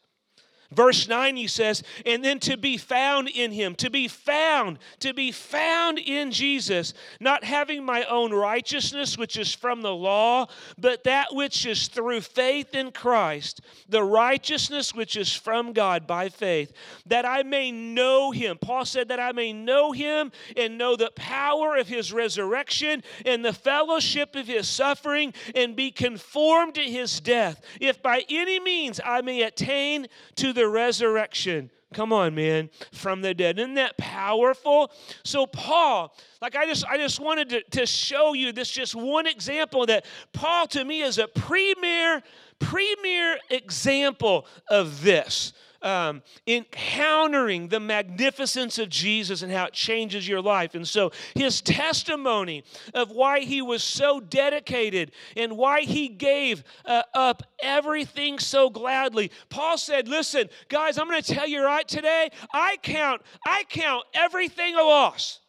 Verse 0.72 1.06
9, 1.06 1.36
he 1.36 1.46
says, 1.46 1.82
and 2.04 2.24
then 2.24 2.40
to 2.40 2.56
be 2.56 2.76
found 2.76 3.28
in 3.28 3.52
him, 3.52 3.74
to 3.76 3.88
be 3.88 4.08
found, 4.08 4.78
to 4.98 5.14
be 5.14 5.30
found 5.30 5.98
in 5.98 6.32
Jesus, 6.32 6.92
not 7.20 7.44
having 7.44 7.84
my 7.84 8.04
own 8.04 8.32
righteousness, 8.32 9.16
which 9.16 9.36
is 9.36 9.54
from 9.54 9.82
the 9.82 9.94
law, 9.94 10.46
but 10.76 11.04
that 11.04 11.34
which 11.34 11.66
is 11.66 11.86
through 11.86 12.20
faith 12.20 12.74
in 12.74 12.90
Christ, 12.90 13.60
the 13.88 14.02
righteousness 14.02 14.94
which 14.94 15.16
is 15.16 15.32
from 15.32 15.72
God 15.72 16.06
by 16.06 16.28
faith, 16.28 16.72
that 17.06 17.24
I 17.24 17.44
may 17.44 17.70
know 17.70 18.32
him. 18.32 18.58
Paul 18.58 18.84
said 18.84 19.08
that 19.08 19.20
I 19.20 19.32
may 19.32 19.52
know 19.52 19.92
him 19.92 20.32
and 20.56 20.76
know 20.76 20.96
the 20.96 21.12
power 21.14 21.76
of 21.76 21.86
his 21.86 22.12
resurrection 22.12 23.04
and 23.24 23.44
the 23.44 23.52
fellowship 23.52 24.34
of 24.34 24.46
his 24.46 24.66
suffering 24.66 25.32
and 25.54 25.76
be 25.76 25.90
conformed 25.90 26.74
to 26.74 26.82
his 26.82 27.20
death, 27.20 27.60
if 27.80 28.02
by 28.02 28.24
any 28.28 28.58
means 28.58 29.00
I 29.04 29.20
may 29.20 29.42
attain 29.42 30.08
to 30.36 30.55
the 30.56 30.68
resurrection. 30.68 31.70
Come 31.94 32.12
on, 32.12 32.34
man, 32.34 32.68
from 32.92 33.22
the 33.22 33.32
dead. 33.32 33.60
Isn't 33.60 33.74
that 33.74 33.96
powerful? 33.96 34.90
So, 35.24 35.46
Paul, 35.46 36.12
like 36.42 36.56
I 36.56 36.66
just 36.66 36.84
I 36.84 36.96
just 36.96 37.20
wanted 37.20 37.48
to, 37.50 37.62
to 37.78 37.86
show 37.86 38.32
you 38.32 38.50
this 38.50 38.70
just 38.70 38.96
one 38.96 39.26
example 39.26 39.86
that 39.86 40.04
Paul 40.32 40.66
to 40.68 40.84
me 40.84 41.02
is 41.02 41.18
a 41.18 41.28
premier, 41.28 42.22
premier 42.58 43.38
example 43.50 44.46
of 44.68 45.02
this 45.02 45.52
um, 45.82 46.22
encountering 46.46 47.68
the 47.68 47.80
magnificence 47.80 48.78
of 48.78 48.88
Jesus 48.88 49.42
and 49.42 49.52
how 49.52 49.66
it 49.66 49.72
changes 49.72 50.26
your 50.26 50.40
life. 50.40 50.74
And 50.74 50.86
so 50.86 51.12
his 51.34 51.60
testimony 51.60 52.64
of 52.94 53.10
why 53.10 53.40
he 53.40 53.62
was 53.62 53.82
so 53.82 54.20
dedicated 54.20 55.12
and 55.36 55.56
why 55.56 55.82
he 55.82 56.08
gave 56.08 56.64
uh, 56.84 57.02
up 57.14 57.42
everything 57.60 58.38
so 58.38 58.70
gladly. 58.70 59.30
Paul 59.48 59.78
said, 59.78 60.08
"Listen, 60.08 60.48
guys, 60.68 60.98
I'm 60.98 61.08
going 61.08 61.22
to 61.22 61.34
tell 61.34 61.46
you 61.46 61.64
right 61.64 61.86
today. 61.86 62.30
I 62.52 62.76
count 62.82 63.22
I 63.46 63.64
count 63.68 64.04
everything 64.14 64.74
a 64.74 64.82
loss." 64.82 65.40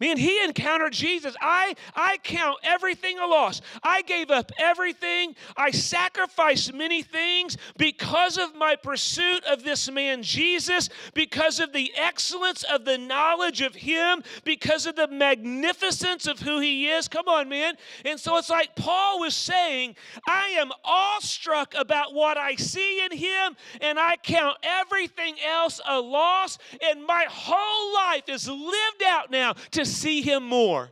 Man, 0.00 0.16
he 0.16 0.42
encountered 0.42 0.94
Jesus. 0.94 1.36
I, 1.42 1.74
I 1.94 2.16
count 2.22 2.58
everything 2.62 3.18
a 3.18 3.26
loss. 3.26 3.60
I 3.82 4.00
gave 4.02 4.30
up 4.30 4.50
everything. 4.58 5.36
I 5.58 5.70
sacrificed 5.70 6.72
many 6.72 7.02
things 7.02 7.58
because 7.76 8.38
of 8.38 8.54
my 8.54 8.76
pursuit 8.76 9.44
of 9.44 9.62
this 9.62 9.90
man 9.90 10.22
Jesus, 10.22 10.88
because 11.12 11.60
of 11.60 11.74
the 11.74 11.92
excellence 11.96 12.62
of 12.62 12.86
the 12.86 12.96
knowledge 12.96 13.60
of 13.60 13.74
him, 13.74 14.22
because 14.44 14.86
of 14.86 14.96
the 14.96 15.08
magnificence 15.08 16.26
of 16.26 16.40
who 16.40 16.60
he 16.60 16.88
is. 16.88 17.06
Come 17.06 17.28
on, 17.28 17.50
man. 17.50 17.74
And 18.06 18.18
so 18.18 18.38
it's 18.38 18.48
like 18.48 18.74
Paul 18.76 19.20
was 19.20 19.34
saying, 19.34 19.96
I 20.26 20.48
am 20.58 20.70
awestruck 20.82 21.74
about 21.76 22.14
what 22.14 22.38
I 22.38 22.54
see 22.54 23.04
in 23.04 23.16
him, 23.16 23.54
and 23.82 23.98
I 23.98 24.16
count 24.16 24.56
everything 24.62 25.36
else 25.46 25.78
a 25.86 26.00
loss, 26.00 26.56
and 26.82 27.04
my 27.04 27.26
whole 27.28 27.94
life 27.94 28.28
is 28.28 28.48
lived 28.48 29.02
out 29.06 29.30
now 29.30 29.52
to 29.72 29.84
see 29.90 30.22
Him 30.22 30.44
more. 30.44 30.90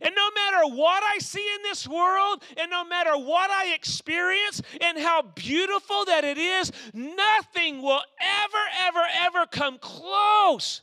And 0.00 0.14
no 0.16 0.30
matter 0.34 0.74
what 0.74 1.02
I 1.02 1.18
see 1.18 1.46
in 1.56 1.62
this 1.62 1.86
world, 1.86 2.42
and 2.56 2.70
no 2.70 2.84
matter 2.84 3.12
what 3.16 3.50
I 3.50 3.72
experience, 3.74 4.62
and 4.80 4.98
how 4.98 5.22
beautiful 5.22 6.04
that 6.06 6.24
it 6.24 6.38
is, 6.38 6.72
nothing 6.92 7.82
will 7.82 8.02
ever, 8.20 8.64
ever, 8.86 9.02
ever 9.20 9.46
come 9.46 9.78
close 9.78 10.80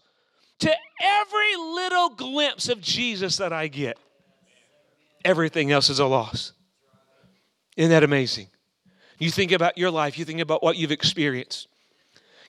to 0.59 0.73
every 1.01 1.55
little 1.55 2.09
glimpse 2.09 2.69
of 2.69 2.81
Jesus 2.81 3.37
that 3.37 3.51
I 3.51 3.67
get. 3.67 3.97
Everything 5.25 5.71
else 5.71 5.89
is 5.89 5.99
a 5.99 6.05
loss. 6.05 6.53
Isn't 7.75 7.91
that 7.91 8.03
amazing? 8.03 8.47
You 9.19 9.31
think 9.31 9.51
about 9.51 9.77
your 9.77 9.91
life, 9.91 10.17
you 10.17 10.25
think 10.25 10.39
about 10.39 10.61
what 10.61 10.77
you've 10.77 10.91
experienced. 10.91 11.68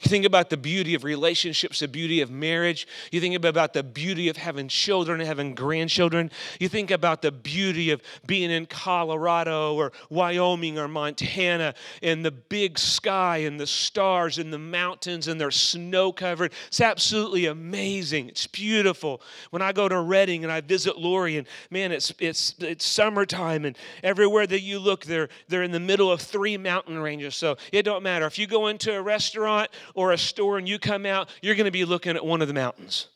You 0.00 0.09
think 0.09 0.25
about 0.25 0.49
the 0.49 0.57
beauty 0.57 0.95
of 0.95 1.04
relationships, 1.04 1.80
the 1.80 1.88
beauty 1.88 2.23
of 2.23 2.30
marriage. 2.30 2.88
You 3.12 3.21
think 3.21 3.35
about 3.35 3.75
the 3.75 3.83
beauty 3.83 4.30
of 4.30 4.37
having 4.38 4.66
children, 4.66 5.21
and 5.21 5.28
having 5.28 5.54
grandchildren. 5.54 6.30
You 6.59 6.71
think 6.71 6.90
about 6.90 7.21
the 7.21 7.30
beauty 7.30 7.90
of 7.90 8.00
being 8.26 8.50
in 8.50 8.64
Colorado 8.64 9.75
or 9.75 9.92
Wyoming 10.09 10.78
or 10.78 10.88
Montana 10.88 11.75
and 12.02 12.25
the 12.25 12.30
big 12.30 12.78
sky 12.78 13.38
and 13.38 13.61
the 13.61 13.66
stars 13.66 14.38
and 14.38 14.50
the 14.50 14.59
mountains 14.59 15.28
and 15.28 15.38
they're 15.38 15.50
snow 15.50 16.12
covered. 16.12 16.54
It's 16.69 16.80
absolutely 16.80 17.45
amazing. 17.47 18.30
It's 18.30 18.47
beautiful. 18.47 19.21
When 19.50 19.61
I 19.61 19.73
go 19.73 19.87
to 19.87 20.00
Redding 20.00 20.45
and 20.45 20.52
I 20.52 20.62
visit 20.62 20.97
Lori, 20.97 21.37
and 21.37 21.47
man, 21.71 21.92
it's 21.92 22.11
it's 22.19 22.54
it's 22.61 22.87
summertime 22.87 23.66
and 23.66 23.76
everywhere 24.02 24.47
that 24.47 24.62
you 24.62 24.78
look, 24.78 25.04
they're 25.04 25.28
they're 25.49 25.62
in 25.62 25.73
the 25.73 25.80
middle 25.80 26.11
of 26.11 26.23
three 26.23 26.57
mountain 26.57 26.99
ranges. 26.99 27.37
So 27.37 27.59
it 27.71 27.83
don't 27.83 28.02
matter 28.02 28.25
if 28.25 28.38
you 28.38 28.47
go 28.47 28.69
into 28.69 28.95
a 28.95 29.02
restaurant 29.02 29.71
or 29.94 30.12
a 30.12 30.18
store 30.18 30.59
and 30.59 30.68
you 30.68 30.78
come 30.78 31.06
out, 31.06 31.28
you're 31.42 31.54
going 31.54 31.66
to 31.66 31.70
be 31.70 31.85
looking 31.85 32.16
at 32.16 32.25
one 32.25 32.42
of 32.42 32.49
the 32.49 32.54
mountains. 32.54 33.09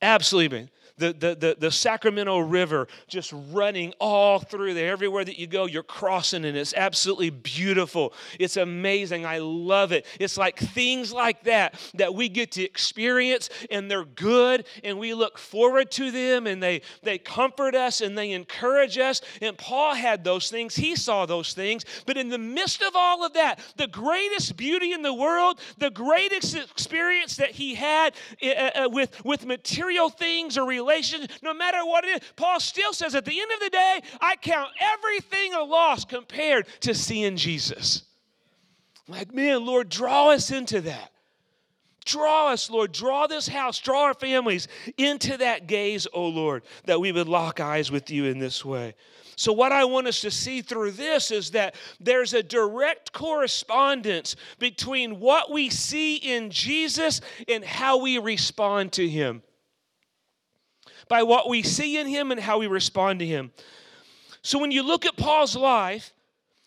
Absolutely 0.00 0.68
the, 1.02 1.12
the, 1.12 1.34
the, 1.34 1.56
the, 1.58 1.70
Sacramento 1.70 2.38
River 2.38 2.86
just 3.08 3.34
running 3.50 3.92
all 3.98 4.38
through 4.38 4.74
there. 4.74 4.92
Everywhere 4.92 5.24
that 5.24 5.36
you 5.36 5.48
go, 5.48 5.66
you're 5.66 5.82
crossing, 5.82 6.44
and 6.44 6.56
it's 6.56 6.74
absolutely 6.74 7.30
beautiful. 7.30 8.12
It's 8.38 8.56
amazing. 8.56 9.26
I 9.26 9.38
love 9.38 9.90
it. 9.90 10.06
It's 10.20 10.38
like 10.38 10.58
things 10.58 11.12
like 11.12 11.42
that 11.44 11.74
that 11.94 12.14
we 12.14 12.28
get 12.28 12.52
to 12.52 12.62
experience, 12.62 13.50
and 13.70 13.90
they're 13.90 14.04
good, 14.04 14.64
and 14.84 14.98
we 14.98 15.12
look 15.12 15.38
forward 15.38 15.90
to 15.92 16.12
them, 16.12 16.46
and 16.46 16.62
they, 16.62 16.82
they 17.02 17.18
comfort 17.18 17.74
us 17.74 18.00
and 18.00 18.16
they 18.16 18.30
encourage 18.30 18.96
us. 18.98 19.22
And 19.40 19.58
Paul 19.58 19.94
had 19.94 20.22
those 20.22 20.50
things, 20.50 20.76
he 20.76 20.94
saw 20.94 21.26
those 21.26 21.52
things. 21.52 21.84
But 22.06 22.16
in 22.16 22.28
the 22.28 22.38
midst 22.38 22.80
of 22.82 22.94
all 22.94 23.24
of 23.24 23.32
that, 23.32 23.58
the 23.76 23.88
greatest 23.88 24.56
beauty 24.56 24.92
in 24.92 25.02
the 25.02 25.14
world, 25.14 25.58
the 25.78 25.90
greatest 25.90 26.54
experience 26.54 27.36
that 27.36 27.50
he 27.50 27.74
had 27.74 28.14
uh, 28.42 28.46
uh, 28.46 28.88
with, 28.88 29.24
with 29.24 29.44
material 29.46 30.08
things 30.08 30.56
or 30.56 30.66
relationships, 30.66 30.91
no 31.42 31.54
matter 31.54 31.84
what 31.84 32.04
it 32.04 32.22
is, 32.22 32.28
Paul 32.36 32.60
still 32.60 32.92
says 32.92 33.14
at 33.14 33.24
the 33.24 33.40
end 33.40 33.50
of 33.52 33.60
the 33.60 33.70
day, 33.70 34.00
I 34.20 34.36
count 34.36 34.70
everything 34.80 35.54
a 35.54 35.62
loss 35.62 36.04
compared 36.04 36.66
to 36.80 36.94
seeing 36.94 37.36
Jesus. 37.36 38.02
like, 39.08 39.32
man, 39.34 39.64
Lord, 39.64 39.88
draw 39.88 40.30
us 40.30 40.50
into 40.50 40.80
that. 40.82 41.10
Draw 42.04 42.48
us, 42.48 42.68
Lord. 42.68 42.92
Draw 42.92 43.28
this 43.28 43.46
house, 43.46 43.78
draw 43.78 44.04
our 44.04 44.14
families 44.14 44.68
into 44.98 45.36
that 45.36 45.66
gaze, 45.66 46.06
oh 46.12 46.28
Lord, 46.28 46.64
that 46.84 47.00
we 47.00 47.12
would 47.12 47.28
lock 47.28 47.60
eyes 47.60 47.92
with 47.92 48.10
you 48.10 48.24
in 48.24 48.38
this 48.38 48.64
way. 48.64 48.94
So, 49.36 49.52
what 49.52 49.72
I 49.72 49.84
want 49.84 50.08
us 50.08 50.20
to 50.22 50.30
see 50.30 50.62
through 50.62 50.92
this 50.92 51.30
is 51.30 51.52
that 51.52 51.74
there's 52.00 52.34
a 52.34 52.42
direct 52.42 53.12
correspondence 53.12 54.36
between 54.58 55.20
what 55.20 55.50
we 55.50 55.70
see 55.70 56.16
in 56.16 56.50
Jesus 56.50 57.20
and 57.48 57.64
how 57.64 57.98
we 57.98 58.18
respond 58.18 58.92
to 58.92 59.08
him 59.08 59.42
by 61.12 61.22
what 61.22 61.46
we 61.46 61.62
see 61.62 61.98
in 61.98 62.06
him 62.06 62.30
and 62.30 62.40
how 62.40 62.56
we 62.56 62.66
respond 62.66 63.18
to 63.18 63.26
him. 63.26 63.52
So 64.40 64.58
when 64.58 64.70
you 64.70 64.82
look 64.82 65.04
at 65.04 65.14
Paul's 65.14 65.54
life, 65.54 66.14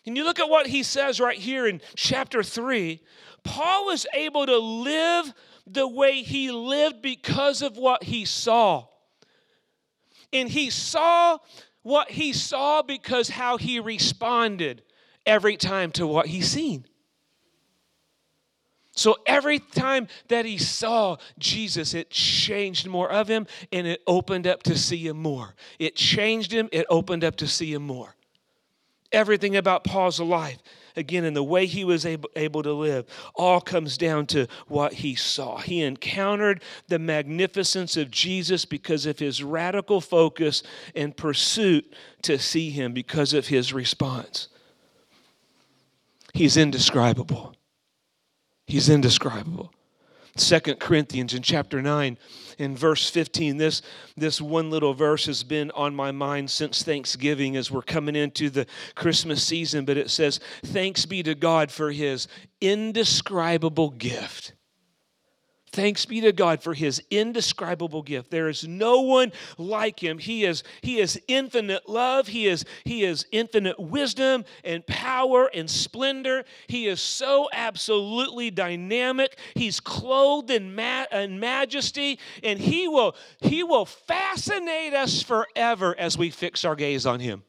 and 0.06 0.16
you 0.16 0.22
look 0.22 0.38
at 0.38 0.48
what 0.48 0.68
he 0.68 0.84
says 0.84 1.18
right 1.18 1.36
here 1.36 1.66
in 1.66 1.80
chapter 1.96 2.44
3, 2.44 3.02
Paul 3.42 3.86
was 3.86 4.06
able 4.14 4.46
to 4.46 4.56
live 4.56 5.34
the 5.66 5.88
way 5.88 6.22
he 6.22 6.52
lived 6.52 7.02
because 7.02 7.60
of 7.60 7.76
what 7.76 8.04
he 8.04 8.24
saw. 8.24 8.86
And 10.32 10.48
he 10.48 10.70
saw 10.70 11.38
what 11.82 12.12
he 12.12 12.32
saw 12.32 12.82
because 12.82 13.28
how 13.28 13.56
he 13.56 13.80
responded 13.80 14.84
every 15.26 15.56
time 15.56 15.90
to 15.90 16.06
what 16.06 16.26
he 16.26 16.40
seen. 16.40 16.86
So 18.96 19.18
every 19.26 19.58
time 19.58 20.08
that 20.28 20.46
he 20.46 20.56
saw 20.56 21.18
Jesus, 21.38 21.92
it 21.92 22.08
changed 22.10 22.88
more 22.88 23.10
of 23.12 23.28
him 23.28 23.46
and 23.70 23.86
it 23.86 24.02
opened 24.06 24.46
up 24.46 24.62
to 24.64 24.76
see 24.76 25.06
him 25.06 25.18
more. 25.18 25.54
It 25.78 25.96
changed 25.96 26.50
him, 26.50 26.70
it 26.72 26.86
opened 26.88 27.22
up 27.22 27.36
to 27.36 27.46
see 27.46 27.72
him 27.72 27.82
more. 27.82 28.16
Everything 29.12 29.54
about 29.56 29.84
Paul's 29.84 30.18
life, 30.18 30.58
again, 30.96 31.24
and 31.24 31.36
the 31.36 31.44
way 31.44 31.66
he 31.66 31.84
was 31.84 32.06
able, 32.06 32.30
able 32.36 32.62
to 32.62 32.72
live, 32.72 33.06
all 33.34 33.60
comes 33.60 33.98
down 33.98 34.26
to 34.26 34.48
what 34.66 34.94
he 34.94 35.14
saw. 35.14 35.58
He 35.58 35.82
encountered 35.82 36.62
the 36.88 36.98
magnificence 36.98 37.98
of 37.98 38.10
Jesus 38.10 38.64
because 38.64 39.04
of 39.04 39.18
his 39.18 39.42
radical 39.42 40.00
focus 40.00 40.62
and 40.94 41.14
pursuit 41.14 41.94
to 42.22 42.38
see 42.38 42.70
him 42.70 42.94
because 42.94 43.34
of 43.34 43.46
his 43.46 43.72
response. 43.72 44.48
He's 46.32 46.56
indescribable. 46.56 47.55
He's 48.66 48.88
indescribable. 48.88 49.72
Second 50.36 50.80
Corinthians 50.80 51.32
in 51.32 51.42
chapter 51.42 51.80
9 51.80 52.18
in 52.58 52.76
verse 52.76 53.08
15 53.08 53.56
this 53.56 53.80
this 54.18 54.38
one 54.38 54.70
little 54.70 54.92
verse 54.92 55.24
has 55.24 55.42
been 55.42 55.70
on 55.70 55.96
my 55.96 56.10
mind 56.10 56.50
since 56.50 56.82
Thanksgiving 56.82 57.56
as 57.56 57.70
we're 57.70 57.80
coming 57.80 58.14
into 58.14 58.50
the 58.50 58.66
Christmas 58.94 59.42
season 59.42 59.86
but 59.86 59.96
it 59.96 60.10
says 60.10 60.40
thanks 60.62 61.06
be 61.06 61.22
to 61.22 61.34
God 61.34 61.70
for 61.70 61.90
his 61.90 62.28
indescribable 62.60 63.90
gift 63.90 64.52
Thanks 65.76 66.06
be 66.06 66.22
to 66.22 66.32
God 66.32 66.62
for 66.62 66.72
his 66.72 67.02
indescribable 67.10 68.00
gift. 68.00 68.30
There 68.30 68.48
is 68.48 68.66
no 68.66 69.02
one 69.02 69.30
like 69.58 70.02
him. 70.02 70.16
He 70.16 70.46
is, 70.46 70.64
he 70.80 71.00
is 71.00 71.20
infinite 71.28 71.86
love. 71.86 72.28
He 72.28 72.46
is, 72.46 72.64
he 72.84 73.04
is 73.04 73.26
infinite 73.30 73.78
wisdom 73.78 74.46
and 74.64 74.86
power 74.86 75.50
and 75.52 75.68
splendor. 75.68 76.46
He 76.66 76.86
is 76.86 77.02
so 77.02 77.50
absolutely 77.52 78.50
dynamic. 78.50 79.38
He's 79.54 79.78
clothed 79.78 80.50
in, 80.50 80.74
ma- 80.74 81.04
in 81.12 81.38
majesty, 81.40 82.20
and 82.42 82.58
he 82.58 82.88
will, 82.88 83.14
he 83.40 83.62
will 83.62 83.84
fascinate 83.84 84.94
us 84.94 85.22
forever 85.22 85.94
as 85.98 86.16
we 86.16 86.30
fix 86.30 86.64
our 86.64 86.74
gaze 86.74 87.04
on 87.04 87.20
him. 87.20 87.42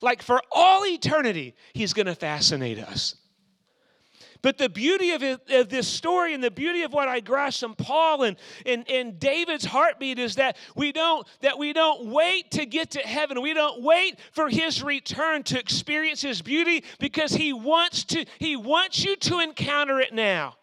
Like 0.00 0.22
for 0.22 0.40
all 0.52 0.86
eternity, 0.86 1.56
he's 1.72 1.94
going 1.94 2.06
to 2.06 2.14
fascinate 2.14 2.78
us. 2.78 3.16
But 4.42 4.58
the 4.58 4.68
beauty 4.68 5.12
of, 5.12 5.22
it, 5.22 5.40
of 5.50 5.68
this 5.68 5.86
story 5.86 6.34
and 6.34 6.42
the 6.42 6.50
beauty 6.50 6.82
of 6.82 6.92
what 6.92 7.06
I 7.06 7.20
grasp 7.20 7.60
from 7.60 7.76
Paul 7.76 8.24
and, 8.24 8.36
and, 8.66 8.88
and 8.90 9.18
David's 9.20 9.64
heartbeat 9.64 10.18
is 10.18 10.34
that 10.34 10.56
we 10.74 10.90
don't 10.90 11.26
that 11.40 11.58
we 11.58 11.72
don't 11.72 12.06
wait 12.06 12.50
to 12.52 12.66
get 12.66 12.90
to 12.92 12.98
heaven. 12.98 13.40
We 13.40 13.54
don't 13.54 13.82
wait 13.82 14.18
for 14.32 14.48
his 14.48 14.82
return 14.82 15.44
to 15.44 15.58
experience 15.58 16.20
his 16.20 16.42
beauty 16.42 16.82
because 16.98 17.32
he 17.32 17.52
wants 17.52 18.02
to 18.06 18.24
he 18.40 18.56
wants 18.56 19.04
you 19.04 19.14
to 19.16 19.38
encounter 19.38 20.00
it 20.00 20.12
now. 20.12 20.56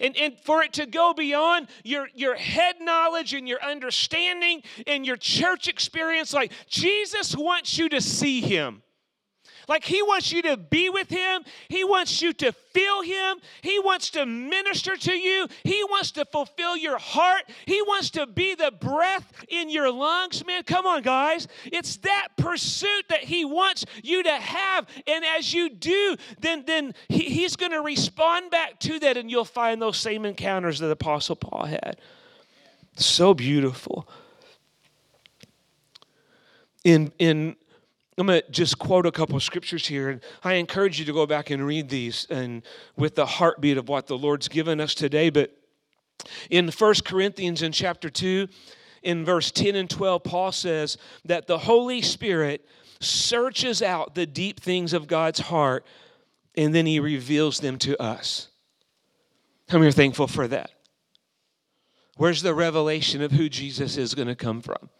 And, 0.00 0.16
and 0.16 0.36
for 0.38 0.62
it 0.62 0.72
to 0.74 0.86
go 0.86 1.12
beyond 1.12 1.68
your, 1.84 2.08
your 2.14 2.34
head 2.34 2.76
knowledge 2.80 3.34
and 3.34 3.46
your 3.46 3.62
understanding 3.62 4.62
and 4.86 5.04
your 5.04 5.18
church 5.18 5.68
experience, 5.68 6.32
like 6.32 6.52
Jesus 6.68 7.36
wants 7.36 7.76
you 7.76 7.90
to 7.90 8.00
see 8.00 8.40
him. 8.40 8.82
Like 9.70 9.84
He 9.84 10.02
wants 10.02 10.32
you 10.32 10.42
to 10.42 10.56
be 10.56 10.90
with 10.90 11.08
Him. 11.08 11.44
He 11.68 11.84
wants 11.84 12.20
you 12.20 12.32
to 12.32 12.50
feel 12.50 13.02
Him. 13.02 13.36
He 13.62 13.78
wants 13.78 14.10
to 14.10 14.26
minister 14.26 14.96
to 14.96 15.12
you. 15.12 15.46
He 15.62 15.84
wants 15.84 16.10
to 16.12 16.24
fulfill 16.24 16.76
your 16.76 16.98
heart. 16.98 17.44
He 17.66 17.80
wants 17.82 18.10
to 18.10 18.26
be 18.26 18.56
the 18.56 18.72
breath 18.72 19.32
in 19.48 19.70
your 19.70 19.92
lungs. 19.92 20.44
Man, 20.44 20.64
come 20.64 20.86
on, 20.86 21.02
guys. 21.02 21.46
It's 21.66 21.98
that 21.98 22.30
pursuit 22.36 23.04
that 23.10 23.20
He 23.20 23.44
wants 23.44 23.86
you 24.02 24.24
to 24.24 24.32
have. 24.32 24.88
And 25.06 25.24
as 25.24 25.54
you 25.54 25.70
do, 25.70 26.16
then, 26.40 26.64
then 26.66 26.92
he, 27.08 27.20
He's 27.30 27.54
going 27.54 27.70
to 27.70 27.80
respond 27.80 28.50
back 28.50 28.80
to 28.80 28.98
that, 28.98 29.16
and 29.16 29.30
you'll 29.30 29.44
find 29.44 29.80
those 29.80 29.98
same 29.98 30.24
encounters 30.24 30.80
that 30.80 30.90
Apostle 30.90 31.36
Paul 31.36 31.66
had. 31.66 32.00
So 32.96 33.34
beautiful. 33.34 34.08
In, 36.82 37.12
in 37.20 37.54
I'm 38.20 38.26
going 38.26 38.42
to 38.42 38.50
just 38.50 38.78
quote 38.78 39.06
a 39.06 39.10
couple 39.10 39.40
scriptures 39.40 39.86
here, 39.86 40.10
and 40.10 40.20
I 40.44 40.54
encourage 40.54 40.98
you 40.98 41.06
to 41.06 41.12
go 41.12 41.26
back 41.26 41.48
and 41.48 41.66
read 41.66 41.88
these 41.88 42.26
and 42.28 42.62
with 42.96 43.14
the 43.14 43.24
heartbeat 43.24 43.78
of 43.78 43.88
what 43.88 44.06
the 44.06 44.18
Lord's 44.18 44.46
given 44.46 44.80
us 44.80 44.94
today. 44.94 45.30
But 45.30 45.56
in 46.50 46.68
1 46.68 46.94
Corinthians 47.04 47.62
in 47.62 47.72
chapter 47.72 48.10
2, 48.10 48.46
in 49.02 49.24
verse 49.24 49.50
10 49.50 49.74
and 49.74 49.88
12, 49.88 50.22
Paul 50.22 50.52
says 50.52 50.98
that 51.24 51.46
the 51.46 51.56
Holy 51.56 52.02
Spirit 52.02 52.66
searches 53.00 53.80
out 53.80 54.14
the 54.14 54.26
deep 54.26 54.60
things 54.60 54.92
of 54.92 55.06
God's 55.06 55.40
heart 55.40 55.86
and 56.54 56.74
then 56.74 56.84
he 56.84 57.00
reveals 57.00 57.60
them 57.60 57.78
to 57.78 58.00
us. 58.02 58.48
Many 59.72 59.86
are 59.86 59.92
thankful 59.92 60.26
for 60.26 60.46
that? 60.48 60.70
Where's 62.16 62.42
the 62.42 62.54
revelation 62.54 63.22
of 63.22 63.32
who 63.32 63.48
Jesus 63.48 63.96
is 63.96 64.14
going 64.14 64.28
to 64.28 64.34
come 64.34 64.60
from? 64.60 64.90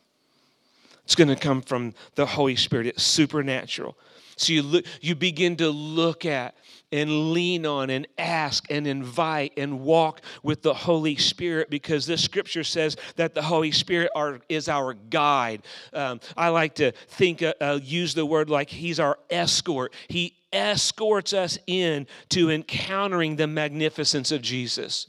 It's 1.11 1.17
going 1.17 1.27
to 1.27 1.35
come 1.35 1.61
from 1.61 1.93
the 2.15 2.25
Holy 2.25 2.55
Spirit. 2.55 2.87
It's 2.87 3.03
supernatural. 3.03 3.99
So 4.37 4.53
you 4.53 4.63
look, 4.63 4.85
you 5.01 5.17
begin 5.17 5.57
to 5.57 5.69
look 5.69 6.25
at 6.25 6.55
and 6.93 7.33
lean 7.33 7.67
on 7.67 7.91
and 7.91 8.07
ask 8.17 8.71
and 8.71 8.87
invite 8.87 9.55
and 9.57 9.81
walk 9.81 10.21
with 10.45 10.63
the 10.63 10.73
Holy 10.73 11.17
Spirit 11.17 11.69
because 11.69 12.07
this 12.07 12.23
scripture 12.23 12.63
says 12.63 12.97
that 13.17 13.35
the 13.35 13.43
Holy 13.43 13.73
Spirit 13.73 14.13
are, 14.15 14.39
is 14.49 14.69
our 14.69 14.95
guide. 14.95 15.63
Um, 15.93 16.21
I 16.37 16.51
like 16.51 16.77
to 16.77 16.93
think, 17.09 17.43
uh, 17.43 17.55
uh, 17.61 17.81
use 17.83 18.15
the 18.15 18.25
word 18.25 18.49
like 18.49 18.71
He's 18.71 19.01
our 19.01 19.19
escort. 19.31 19.93
He 20.07 20.37
escorts 20.53 21.33
us 21.33 21.59
in 21.67 22.07
to 22.29 22.53
encountering 22.53 23.35
the 23.35 23.49
magnificence 23.49 24.31
of 24.31 24.43
Jesus. 24.43 25.09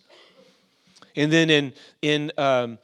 And 1.15 1.31
then 1.31 1.51
in 1.51 1.73
in 2.01 2.31
um, 2.39 2.79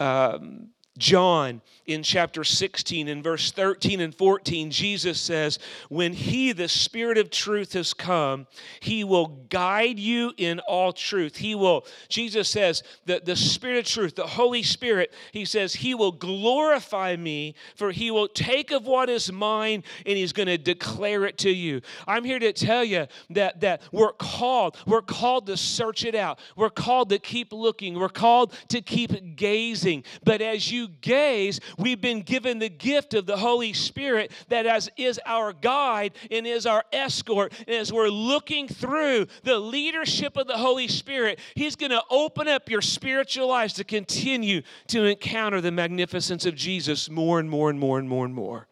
um, 0.00 0.70
John 0.98 1.60
in 1.86 2.02
chapter 2.02 2.44
16 2.44 3.08
in 3.08 3.22
verse 3.22 3.52
13 3.52 4.00
and 4.00 4.14
14 4.14 4.70
Jesus 4.70 5.20
says 5.20 5.58
when 5.88 6.12
he 6.12 6.52
the 6.52 6.68
spirit 6.68 7.18
of 7.18 7.30
truth 7.30 7.72
has 7.74 7.94
come 7.94 8.46
he 8.80 9.04
will 9.04 9.26
guide 9.48 9.98
you 9.98 10.32
in 10.36 10.60
all 10.60 10.92
truth. 10.92 11.36
He 11.36 11.54
will 11.54 11.86
Jesus 12.08 12.48
says 12.48 12.82
that 13.06 13.24
the 13.24 13.36
spirit 13.36 13.78
of 13.78 13.84
truth 13.86 14.14
the 14.16 14.26
holy 14.26 14.62
spirit 14.62 15.12
he 15.32 15.44
says 15.44 15.74
he 15.74 15.94
will 15.94 16.12
glorify 16.12 17.16
me 17.16 17.54
for 17.76 17.92
he 17.92 18.10
will 18.10 18.28
take 18.28 18.70
of 18.70 18.86
what 18.86 19.08
is 19.08 19.32
mine 19.32 19.84
and 20.04 20.16
he's 20.16 20.32
going 20.32 20.48
to 20.48 20.58
declare 20.58 21.24
it 21.24 21.38
to 21.38 21.50
you. 21.50 21.80
I'm 22.06 22.24
here 22.24 22.38
to 22.38 22.52
tell 22.52 22.84
you 22.84 23.06
that 23.30 23.60
that 23.60 23.82
we're 23.92 24.12
called 24.12 24.76
we're 24.86 25.02
called 25.02 25.46
to 25.46 25.56
search 25.56 26.04
it 26.04 26.14
out. 26.14 26.38
We're 26.56 26.70
called 26.70 27.10
to 27.10 27.18
keep 27.18 27.52
looking. 27.52 27.94
We're 27.98 28.08
called 28.08 28.54
to 28.68 28.80
keep 28.80 29.36
gazing. 29.36 30.04
But 30.24 30.40
as 30.40 30.70
you 30.70 30.88
gaze, 31.00 31.60
we've 31.78 32.00
been 32.00 32.22
given 32.22 32.58
the 32.58 32.68
gift 32.68 33.14
of 33.14 33.26
the 33.26 33.36
Holy 33.36 33.72
Spirit 33.72 34.32
that 34.48 34.66
as 34.66 34.90
is 34.96 35.20
our 35.26 35.52
guide 35.52 36.12
and 36.30 36.46
is 36.46 36.66
our 36.66 36.84
escort. 36.92 37.52
And 37.66 37.76
as 37.76 37.92
we're 37.92 38.08
looking 38.08 38.68
through 38.68 39.26
the 39.42 39.58
leadership 39.58 40.36
of 40.36 40.46
the 40.46 40.56
Holy 40.56 40.88
Spirit, 40.88 41.38
He's 41.54 41.76
going 41.76 41.90
to 41.90 42.02
open 42.10 42.48
up 42.48 42.68
your 42.68 42.82
spiritual 42.82 43.50
eyes 43.50 43.72
to 43.74 43.84
continue 43.84 44.62
to 44.88 45.04
encounter 45.04 45.60
the 45.60 45.72
magnificence 45.72 46.46
of 46.46 46.54
Jesus 46.54 47.10
more 47.10 47.38
and 47.38 47.48
more 47.48 47.70
and 47.70 47.78
more 47.78 47.98
and 47.98 48.08
more 48.08 48.24
and 48.24 48.34
more. 48.34 48.66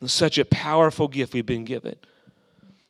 And 0.00 0.10
such 0.10 0.38
a 0.38 0.44
powerful 0.44 1.08
gift 1.08 1.34
we've 1.34 1.46
been 1.46 1.64
given. 1.64 1.96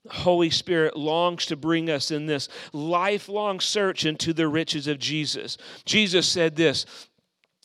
The 0.05 0.15
Holy 0.15 0.51
Spirit 0.51 0.97
longs 0.97 1.47
to 1.47 1.57
bring 1.57 1.89
us 1.89 2.11
in 2.11 2.27
this 2.27 2.49
lifelong 2.73 3.61
search 3.61 4.05
into 4.05 4.33
the 4.33 4.49
riches 4.49 4.89
of 4.89 4.99
Jesus. 4.99 5.59
Jesus 5.85 6.27
said 6.27 6.57
this 6.57 6.87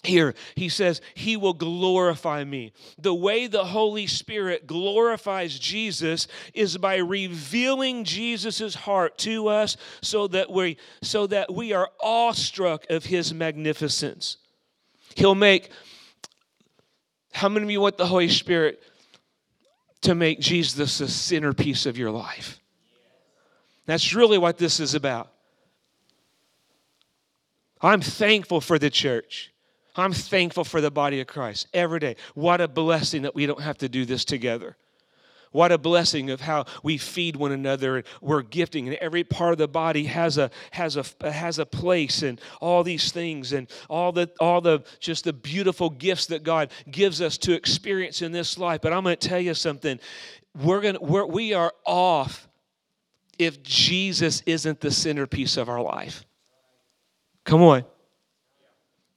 here 0.08 0.34
he 0.56 0.70
says 0.70 1.02
he 1.14 1.38
will 1.38 1.54
glorify 1.54 2.44
me. 2.44 2.74
The 2.98 3.14
way 3.14 3.48
the 3.48 3.66
holy 3.66 4.08
spirit 4.08 4.66
glorifies 4.66 5.60
jesus 5.60 6.28
is 6.54 6.78
by 6.78 6.98
revealing 6.98 8.04
jesus' 8.04 8.74
heart 8.74 9.18
to 9.20 9.48
us 9.48 9.78
so 10.02 10.28
that 10.28 10.52
we 10.52 10.78
so 11.02 11.28
that 11.28 11.54
we 11.54 11.74
are 11.74 11.90
awestruck 12.02 12.86
of 12.90 13.06
his 13.06 13.34
magnificence. 13.34 14.38
He'll 15.16 15.36
make 15.36 15.70
how 17.34 17.50
many 17.50 17.66
of 17.66 17.72
you 17.72 17.82
want 17.82 17.98
the 17.98 18.08
holy 18.08 18.30
spirit 18.30 18.82
to 20.02 20.16
make 20.16 20.40
jesus 20.40 20.98
the 20.98 21.08
centerpiece 21.08 21.86
of 21.86 21.98
your 21.98 22.12
life? 22.12 22.60
That's 23.86 24.14
really 24.14 24.38
what 24.38 24.58
this 24.58 24.80
is 24.80 24.96
about. 24.96 25.32
I'm 27.82 28.02
thankful 28.02 28.60
for 28.60 28.80
the 28.80 28.90
church 28.90 29.52
I'm 29.98 30.14
thankful 30.14 30.64
for 30.64 30.82
the 30.82 30.92
body 30.92 31.20
of 31.20 31.28
Christ 31.28 31.68
every 31.74 32.00
day. 32.00 32.16
What 32.36 32.62
a 32.62 32.68
blessing 32.68 33.24
that 33.24 33.36
we 33.36 33.46
don't 33.46 33.62
have 33.62 33.78
to 33.80 33.90
do 33.90 34.06
this 34.06 34.24
together. 34.24 34.78
What 35.52 35.72
a 35.72 35.78
blessing 35.78 36.30
of 36.30 36.42
how 36.42 36.66
we 36.84 36.98
feed 36.98 37.36
one 37.36 37.52
another. 37.52 37.98
And 37.98 38.06
we're 38.22 38.42
gifting, 38.42 38.88
and 38.88 38.98
every 38.98 39.24
part 39.24 39.54
of 39.54 39.58
the 39.58 39.68
body 39.68 40.04
has 40.04 40.38
a 40.38 40.52
has 40.72 40.98
a 40.98 41.32
has 41.32 41.58
a 41.58 41.66
place, 41.66 42.22
and 42.22 42.40
all 42.60 42.84
these 42.84 43.12
things, 43.12 43.54
and 43.54 43.68
all 43.90 44.12
the 44.12 44.30
all 44.40 44.62
the 44.62 44.84
just 45.00 45.24
the 45.24 45.34
beautiful 45.34 45.90
gifts 45.90 46.28
that 46.28 46.44
God 46.44 46.72
gives 46.92 47.22
us 47.22 47.38
to 47.40 47.54
experience 47.54 48.22
in 48.22 48.32
this 48.32 48.58
life. 48.58 48.82
But 48.82 48.94
I'm 48.94 49.04
going 49.04 49.18
to 49.18 49.28
tell 49.28 49.40
you 49.40 49.54
something. 49.54 50.00
We're 50.64 50.82
gonna 50.82 51.00
we're, 51.02 51.26
we 51.26 51.54
are 51.54 51.74
off 51.86 52.48
if 53.40 53.64
Jesus 53.64 54.44
isn't 54.46 54.82
the 54.82 54.92
centerpiece 54.92 55.58
of 55.58 55.70
our 55.70 55.82
life. 55.82 56.26
Come 57.46 57.62
on. 57.62 57.86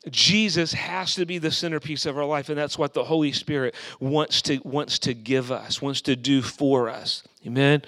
Jesus 0.08 0.72
has 0.72 1.14
to 1.16 1.26
be 1.26 1.38
the 1.38 1.50
centerpiece 1.50 2.06
of 2.06 2.16
our 2.16 2.24
life, 2.24 2.48
and 2.48 2.56
that's 2.56 2.78
what 2.78 2.94
the 2.94 3.04
Holy 3.04 3.32
Spirit 3.32 3.74
wants 3.98 4.40
to, 4.42 4.58
wants 4.64 4.98
to 5.00 5.12
give 5.12 5.52
us, 5.52 5.82
wants 5.82 6.00
to 6.02 6.16
do 6.16 6.40
for 6.40 6.88
us. 6.88 7.22
Amen. 7.46 7.82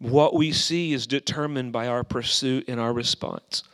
What 0.00 0.34
we 0.34 0.52
see 0.52 0.92
is 0.92 1.06
determined 1.06 1.72
by 1.72 1.88
our 1.88 2.04
pursuit 2.04 2.66
and 2.68 2.78
our 2.78 2.92
response. 2.92 3.64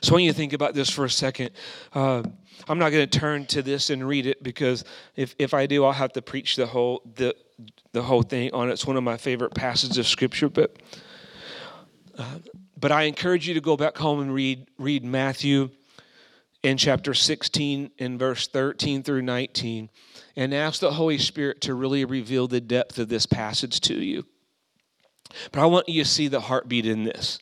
So, 0.00 0.14
when 0.14 0.24
you 0.24 0.32
to 0.32 0.36
think 0.36 0.54
about 0.54 0.72
this 0.72 0.88
for 0.88 1.04
a 1.04 1.10
second, 1.10 1.50
uh, 1.92 2.22
I'm 2.66 2.78
not 2.78 2.90
going 2.90 3.08
to 3.08 3.18
turn 3.18 3.44
to 3.46 3.62
this 3.62 3.90
and 3.90 4.06
read 4.06 4.26
it 4.26 4.42
because 4.42 4.84
if, 5.14 5.34
if 5.38 5.52
I 5.52 5.66
do, 5.66 5.84
I'll 5.84 5.92
have 5.92 6.14
to 6.14 6.22
preach 6.22 6.56
the 6.56 6.66
whole 6.66 7.02
the 7.16 7.36
the 7.92 8.02
whole 8.02 8.22
thing 8.22 8.52
on 8.52 8.68
it. 8.68 8.72
It's 8.72 8.86
one 8.86 8.96
of 8.96 9.02
my 9.02 9.16
favorite 9.16 9.54
passages 9.54 9.98
of 9.98 10.06
Scripture, 10.06 10.48
but 10.48 10.76
but 12.78 12.92
I 12.92 13.04
encourage 13.04 13.48
you 13.48 13.54
to 13.54 13.60
go 13.60 13.76
back 13.76 13.96
home 13.96 14.20
and 14.20 14.32
read 14.32 14.66
read 14.78 15.04
Matthew 15.04 15.70
in 16.62 16.76
chapter 16.76 17.14
16 17.14 17.90
in 17.98 18.18
verse 18.18 18.48
13 18.48 19.02
through 19.02 19.22
19 19.22 19.88
and 20.36 20.54
ask 20.54 20.80
the 20.80 20.92
Holy 20.92 21.18
Spirit 21.18 21.60
to 21.62 21.74
really 21.74 22.04
reveal 22.04 22.48
the 22.48 22.60
depth 22.60 22.98
of 22.98 23.08
this 23.08 23.26
passage 23.26 23.80
to 23.80 23.94
you. 23.94 24.24
But 25.52 25.60
I 25.60 25.66
want 25.66 25.88
you 25.88 26.02
to 26.02 26.08
see 26.08 26.28
the 26.28 26.40
heartbeat 26.40 26.86
in 26.86 27.04
this. 27.04 27.38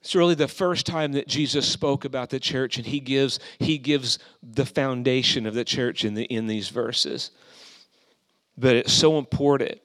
It's 0.00 0.14
really 0.14 0.34
the 0.34 0.48
first 0.48 0.86
time 0.86 1.12
that 1.12 1.28
Jesus 1.28 1.68
spoke 1.68 2.04
about 2.04 2.30
the 2.30 2.40
church, 2.40 2.78
and 2.78 2.86
he 2.86 3.00
gives, 3.00 3.38
he 3.58 3.76
gives 3.76 4.18
the 4.42 4.64
foundation 4.64 5.46
of 5.46 5.54
the 5.54 5.64
church 5.64 6.04
in, 6.04 6.14
the, 6.14 6.24
in 6.24 6.46
these 6.46 6.70
verses. 6.70 7.30
But 8.56 8.76
it's 8.76 8.92
so 8.92 9.18
important 9.18 9.78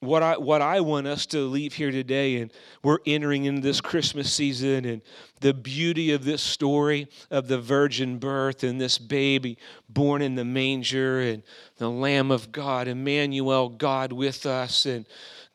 what 0.00 0.22
I 0.22 0.36
what 0.36 0.60
I 0.62 0.80
want 0.80 1.06
us 1.06 1.26
to 1.26 1.38
leave 1.38 1.74
here 1.74 1.90
today, 1.90 2.36
and 2.36 2.52
we're 2.82 2.98
entering 3.06 3.44
into 3.44 3.62
this 3.62 3.80
Christmas 3.80 4.32
season, 4.32 4.84
and 4.84 5.02
the 5.40 5.54
beauty 5.54 6.12
of 6.12 6.24
this 6.24 6.42
story 6.42 7.08
of 7.30 7.48
the 7.48 7.58
virgin 7.58 8.18
birth 8.18 8.62
and 8.62 8.80
this 8.80 8.98
baby 8.98 9.58
born 9.88 10.22
in 10.22 10.34
the 10.34 10.44
manger, 10.44 11.20
and 11.20 11.42
the 11.78 11.90
Lamb 11.90 12.30
of 12.30 12.52
God, 12.52 12.88
Emmanuel, 12.88 13.68
God 13.68 14.12
with 14.12 14.44
us, 14.44 14.86
and 14.86 15.06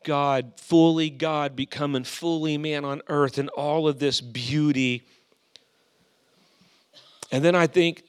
God 0.04 0.54
fully 0.56 1.08
God 1.08 1.54
becoming 1.54 2.04
fully 2.04 2.58
man 2.58 2.84
on 2.84 3.02
earth, 3.08 3.38
and 3.38 3.48
all 3.50 3.86
of 3.86 4.00
this 4.00 4.20
beauty. 4.20 5.06
And 7.30 7.44
then 7.44 7.54
I 7.54 7.66
think 7.66 8.02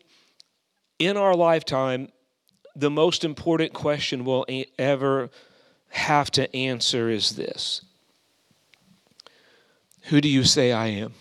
in 1.00 1.16
our 1.16 1.36
lifetime, 1.36 2.10
the 2.76 2.90
most 2.90 3.24
important 3.24 3.74
question 3.74 4.26
we'll 4.26 4.46
ever 4.80 5.30
have 5.94 6.32
to 6.32 6.54
answer 6.56 7.10
is 7.10 7.36
this 7.36 7.82
Who 10.04 10.22
do 10.22 10.28
you 10.28 10.44
say 10.44 10.72
I 10.72 10.88
am? 10.88 11.14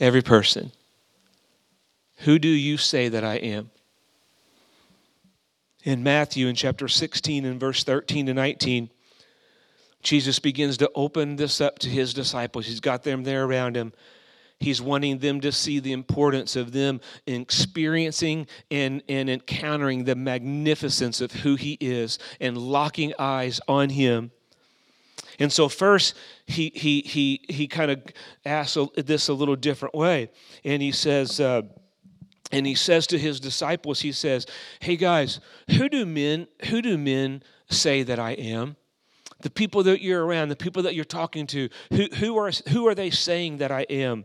Every 0.00 0.22
person. 0.22 0.72
Who 2.18 2.38
do 2.38 2.48
you 2.48 2.76
say 2.76 3.08
that 3.08 3.24
I 3.24 3.36
am? 3.36 3.70
In 5.84 6.02
Matthew, 6.02 6.48
in 6.48 6.56
chapter 6.56 6.88
16, 6.88 7.44
and 7.44 7.60
verse 7.60 7.84
13 7.84 8.26
to 8.26 8.34
19, 8.34 8.90
Jesus 10.02 10.40
begins 10.40 10.76
to 10.78 10.90
open 10.96 11.36
this 11.36 11.60
up 11.60 11.78
to 11.80 11.88
his 11.88 12.12
disciples. 12.12 12.66
He's 12.66 12.80
got 12.80 13.04
them 13.04 13.22
there 13.22 13.44
around 13.44 13.76
him. 13.76 13.92
He's 14.60 14.82
wanting 14.82 15.18
them 15.18 15.40
to 15.42 15.52
see 15.52 15.78
the 15.78 15.92
importance 15.92 16.56
of 16.56 16.72
them 16.72 17.00
experiencing 17.26 18.46
and, 18.70 19.02
and 19.08 19.30
encountering 19.30 20.04
the 20.04 20.16
magnificence 20.16 21.20
of 21.20 21.32
who 21.32 21.54
He 21.54 21.78
is 21.80 22.18
and 22.40 22.58
locking 22.58 23.12
eyes 23.18 23.60
on 23.68 23.90
Him. 23.90 24.32
And 25.38 25.52
so, 25.52 25.68
first, 25.68 26.16
he, 26.46 26.72
he, 26.74 27.02
he, 27.02 27.44
he 27.48 27.68
kind 27.68 27.92
of 27.92 28.02
asks 28.44 28.76
this 28.96 29.28
a 29.28 29.32
little 29.32 29.54
different 29.54 29.94
way. 29.94 30.30
And 30.64 30.82
he 30.82 30.90
says, 30.90 31.38
uh, 31.38 31.62
and 32.50 32.66
he 32.66 32.74
says 32.74 33.06
to 33.08 33.18
his 33.18 33.40
disciples, 33.40 34.00
he 34.00 34.12
says, 34.12 34.46
Hey 34.80 34.96
guys, 34.96 35.40
who 35.70 35.88
do 35.88 36.06
men, 36.06 36.48
who 36.66 36.82
do 36.82 36.96
men 36.96 37.42
say 37.70 38.02
that 38.02 38.18
I 38.18 38.32
am? 38.32 38.76
The 39.40 39.50
people 39.50 39.84
that 39.84 40.02
you're 40.02 40.24
around, 40.24 40.48
the 40.48 40.56
people 40.56 40.82
that 40.82 40.94
you're 40.94 41.04
talking 41.04 41.46
to, 41.48 41.68
who, 41.92 42.06
who, 42.16 42.36
are, 42.38 42.50
who 42.70 42.88
are 42.88 42.94
they 42.94 43.10
saying 43.10 43.58
that 43.58 43.70
I 43.70 43.82
am? 43.82 44.24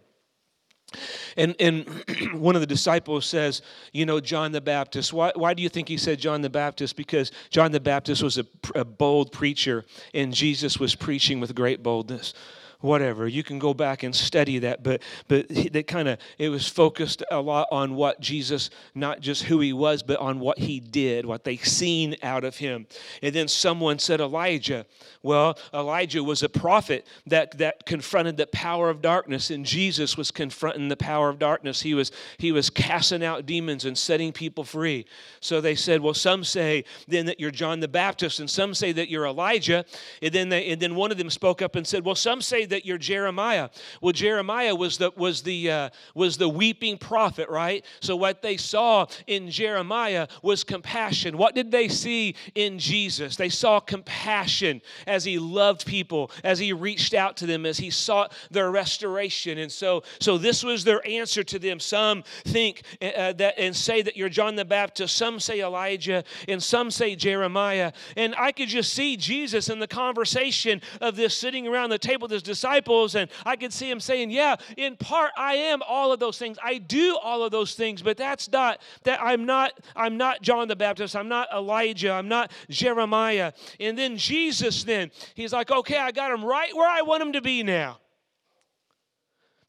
And, 1.38 1.56
and 1.60 2.04
one 2.34 2.56
of 2.56 2.62
the 2.62 2.68
disciples 2.68 3.26
says, 3.26 3.62
You 3.92 4.06
know, 4.06 4.20
John 4.20 4.52
the 4.52 4.62
Baptist. 4.62 5.14
Why, 5.14 5.32
why 5.36 5.54
do 5.54 5.64
you 5.64 5.70
think 5.70 5.88
he 5.88 5.98
said 5.98 6.20
John 6.20 6.42
the 6.42 6.50
Baptist? 6.50 6.96
Because 6.96 7.32
John 7.50 7.72
the 7.72 7.80
Baptist 7.80 8.24
was 8.24 8.38
a, 8.38 8.46
a 8.76 8.86
bold 8.86 9.32
preacher, 9.32 9.86
and 10.14 10.34
Jesus 10.34 10.80
was 10.80 10.96
preaching 10.96 11.40
with 11.40 11.54
great 11.56 11.84
boldness 11.84 12.34
whatever 12.84 13.28
you 13.28 13.44
can 13.44 13.60
go 13.60 13.74
back 13.74 14.04
and 14.04 14.14
study 14.14 14.60
that 14.60 14.84
but 14.84 15.02
but 15.28 15.48
that 15.72 15.88
kind 15.88 16.08
of 16.08 16.20
it 16.38 16.50
was 16.50 16.68
focused 16.68 17.24
a 17.32 17.40
lot 17.40 17.68
on 17.72 17.96
what 17.96 18.20
jesus 18.20 18.70
not 18.94 19.22
just 19.22 19.44
who 19.44 19.60
he 19.62 19.72
was 19.72 20.04
but 20.04 20.20
on 20.20 20.40
what 20.40 20.60
he 20.60 20.80
did 20.80 21.26
what 21.26 21.44
they 21.44 21.58
seen 21.58 22.16
out 22.22 22.44
of 22.44 22.58
him. 22.58 22.86
And 23.22 23.34
then 23.34 23.48
someone 23.48 24.00
said 24.00 24.20
elijah 24.20 24.86
well 25.22 25.58
elijah 25.74 26.24
was 26.24 26.44
a 26.44 26.50
prophet 26.50 27.08
that 27.28 27.58
that 27.58 27.86
confronted 27.86 28.38
the 28.38 28.48
power 28.48 28.90
of 28.90 29.02
darkness 29.02 29.50
and 29.50 29.66
jesus 29.66 30.18
was 30.18 30.32
confronting 30.32 30.90
the 30.90 30.98
power 30.98 31.30
of 31.30 31.40
darkness. 31.40 31.82
He 31.82 31.94
was 31.94 32.12
he 32.38 32.52
was 32.52 32.70
casting 32.70 33.24
out 33.24 33.46
demons 33.46 33.86
and 33.86 33.98
setting 33.98 34.32
people 34.32 34.64
free. 34.64 35.06
So 35.40 35.62
they 35.62 35.76
said 35.76 36.02
well 36.02 36.14
some 36.14 36.44
say 36.44 36.84
then 37.08 37.26
that 37.28 37.40
you're 37.40 37.52
john 37.52 37.80
the 37.80 37.88
baptist 37.88 38.40
and 38.40 38.50
some 38.50 38.74
say 38.74 38.92
that 38.92 39.10
you're 39.10 39.26
elijah 39.26 39.86
and 40.22 40.34
then 40.34 40.50
they 40.50 40.70
and 40.70 40.82
then 40.82 40.96
one 40.96 41.12
of 41.12 41.18
them 41.18 41.30
spoke 41.30 41.62
up 41.62 41.76
and 41.76 41.88
said 41.88 42.04
well 42.04 42.16
some 42.16 42.42
say 42.42 42.66
that 42.74 42.88
you're 42.88 42.98
Jeremiah. 42.98 43.70
Well, 44.02 44.14
Jeremiah 44.14 44.74
was 44.74 44.98
the 44.98 45.12
was 45.16 45.44
the 45.44 45.70
uh, 45.70 45.90
was 46.16 46.38
the 46.38 46.50
weeping 46.50 46.98
prophet, 46.98 47.50
right? 47.50 47.86
So 48.02 48.16
what 48.16 48.42
they 48.42 48.58
saw 48.58 49.06
in 49.28 49.52
Jeremiah 49.52 50.28
was 50.42 50.64
compassion. 50.64 51.38
What 51.38 51.54
did 51.54 51.72
they 51.72 51.88
see 51.88 52.36
in 52.56 52.80
Jesus? 52.80 53.36
They 53.36 53.50
saw 53.50 53.80
compassion 53.80 54.82
as 55.06 55.24
he 55.24 55.38
loved 55.38 55.86
people, 55.86 56.32
as 56.44 56.58
he 56.58 56.74
reached 56.74 57.14
out 57.14 57.38
to 57.38 57.46
them, 57.46 57.64
as 57.68 57.78
he 57.78 57.92
sought 57.92 58.34
their 58.50 58.72
restoration. 58.72 59.60
And 59.60 59.72
so 59.72 60.02
so 60.20 60.40
this 60.40 60.64
was 60.64 60.84
their 60.84 61.08
answer 61.08 61.44
to 61.44 61.60
them. 61.60 61.80
Some 61.80 62.24
think 62.46 62.82
uh, 63.02 63.06
uh 63.06 63.34
that 63.34 63.60
and 63.60 63.76
say 63.76 64.02
that 64.02 64.18
you're 64.18 64.30
John 64.30 64.56
the 64.56 64.66
Baptist. 64.66 65.16
Some 65.16 65.40
say 65.40 65.62
Elijah, 65.62 66.24
and 66.48 66.62
some 66.62 66.90
say 66.90 67.16
Jeremiah. 67.16 67.92
And 68.18 68.34
I 68.36 68.52
could 68.52 68.70
just 68.70 68.94
see 68.94 69.16
Jesus 69.16 69.70
in 69.70 69.78
the 69.78 69.88
conversation 69.88 70.82
of 71.00 71.16
this 71.16 71.38
sitting 71.38 71.68
around 71.68 71.92
the 71.92 72.00
table 72.00 72.24
with 72.26 72.32
his 72.32 72.44
disciples, 72.64 73.16
and 73.16 73.30
I 73.46 73.58
could 73.58 73.74
see 73.74 73.90
him 73.90 74.00
saying, 74.00 74.32
Yeah, 74.32 74.56
in 74.78 74.96
part 74.96 75.32
I 75.38 75.56
am 75.56 75.82
all 75.88 76.14
of 76.14 76.20
those 76.20 76.38
things. 76.38 76.58
I 76.64 76.78
do 76.78 77.18
all 77.22 77.44
of 77.44 77.52
those 77.52 77.76
things, 77.76 78.02
but 78.02 78.16
that's 78.16 78.50
not 78.52 78.82
that 79.04 79.22
I'm 79.22 79.46
not, 79.46 79.74
I'm 79.96 80.18
not 80.18 80.42
John 80.42 80.68
the 80.68 80.76
Baptist, 80.76 81.16
I'm 81.16 81.28
not 81.28 81.50
Elijah, 81.54 82.12
I'm 82.12 82.30
not 82.30 82.52
Jeremiah. 82.70 83.52
And 83.80 83.98
then 83.98 84.18
Jesus, 84.18 84.84
then, 84.84 85.12
he's 85.36 85.52
like, 85.52 85.72
Okay, 85.72 85.98
I 85.98 86.12
got 86.12 86.32
him 86.32 86.44
right 86.44 86.74
where 86.76 86.90
I 86.90 87.02
want 87.02 87.22
him 87.22 87.34
to 87.34 87.42
be 87.42 87.64
now. 87.64 88.00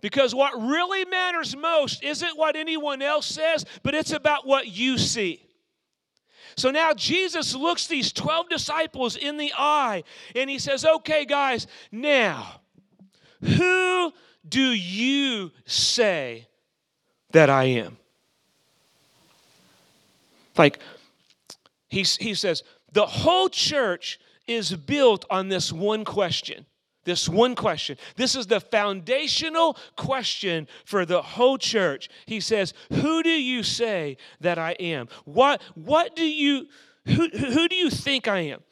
Because 0.00 0.34
what 0.34 0.52
really 0.54 1.04
matters 1.06 1.56
most 1.56 2.04
isn't 2.04 2.36
what 2.36 2.56
anyone 2.56 3.00
else 3.00 3.26
says, 3.26 3.64
but 3.82 3.94
it's 3.94 4.12
about 4.12 4.46
what 4.46 4.68
you 4.68 4.98
see. 4.98 5.40
So 6.56 6.70
now 6.70 6.92
Jesus 6.92 7.54
looks 7.54 7.86
these 7.88 8.12
12 8.12 8.50
disciples 8.50 9.16
in 9.16 9.38
the 9.38 9.52
eye 9.56 10.04
and 10.36 10.48
he 10.48 10.58
says, 10.58 10.84
Okay, 10.84 11.24
guys, 11.24 11.66
now 11.90 12.60
who 13.44 14.12
do 14.48 14.72
you 14.72 15.52
say 15.66 16.48
that 17.32 17.50
I 17.50 17.64
am? 17.64 17.98
Like, 20.56 20.78
he, 21.88 22.02
he 22.02 22.34
says, 22.34 22.62
the 22.92 23.06
whole 23.06 23.48
church 23.48 24.20
is 24.46 24.74
built 24.74 25.24
on 25.30 25.48
this 25.48 25.72
one 25.72 26.04
question. 26.04 26.66
This 27.04 27.28
one 27.28 27.54
question. 27.54 27.98
This 28.16 28.34
is 28.34 28.46
the 28.46 28.60
foundational 28.60 29.76
question 29.96 30.66
for 30.84 31.04
the 31.04 31.20
whole 31.20 31.58
church. 31.58 32.08
He 32.24 32.40
says, 32.40 32.72
Who 32.90 33.22
do 33.22 33.30
you 33.30 33.62
say 33.62 34.16
that 34.40 34.58
I 34.58 34.72
am? 34.72 35.08
What, 35.24 35.60
what 35.74 36.16
do 36.16 36.24
you, 36.24 36.66
who, 37.04 37.28
who 37.28 37.68
do 37.68 37.76
you 37.76 37.90
think 37.90 38.26
I 38.26 38.40
am? 38.40 38.62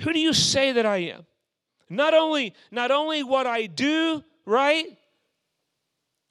Who 0.00 0.12
do 0.12 0.20
you 0.20 0.34
say 0.34 0.72
that 0.72 0.84
I 0.84 0.98
am? 0.98 1.24
Not 1.88 2.14
only, 2.14 2.54
not 2.70 2.90
only 2.90 3.22
what 3.22 3.46
I 3.46 3.66
do, 3.66 4.22
right? 4.44 4.96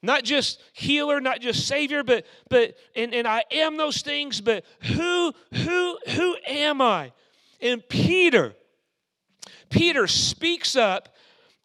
not 0.04 0.22
just 0.22 0.60
healer, 0.74 1.18
not 1.18 1.40
just 1.40 1.66
savior, 1.66 2.04
but 2.04 2.26
but 2.50 2.76
and, 2.94 3.14
and 3.14 3.26
I 3.26 3.42
am 3.50 3.78
those 3.78 4.02
things, 4.02 4.40
but 4.40 4.62
who 4.82 5.32
who 5.54 5.98
who 6.08 6.36
am 6.46 6.82
I? 6.82 7.12
And 7.60 7.86
Peter, 7.88 8.54
Peter 9.70 10.06
speaks 10.06 10.76
up 10.76 11.08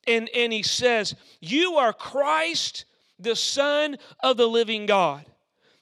and, 0.08 0.30
and 0.34 0.54
he 0.54 0.64
says, 0.64 1.16
You 1.42 1.76
are 1.76 1.92
Christ, 1.92 2.86
the 3.20 3.36
Son 3.36 3.98
of 4.22 4.38
the 4.38 4.48
living 4.48 4.86
God. 4.86 5.26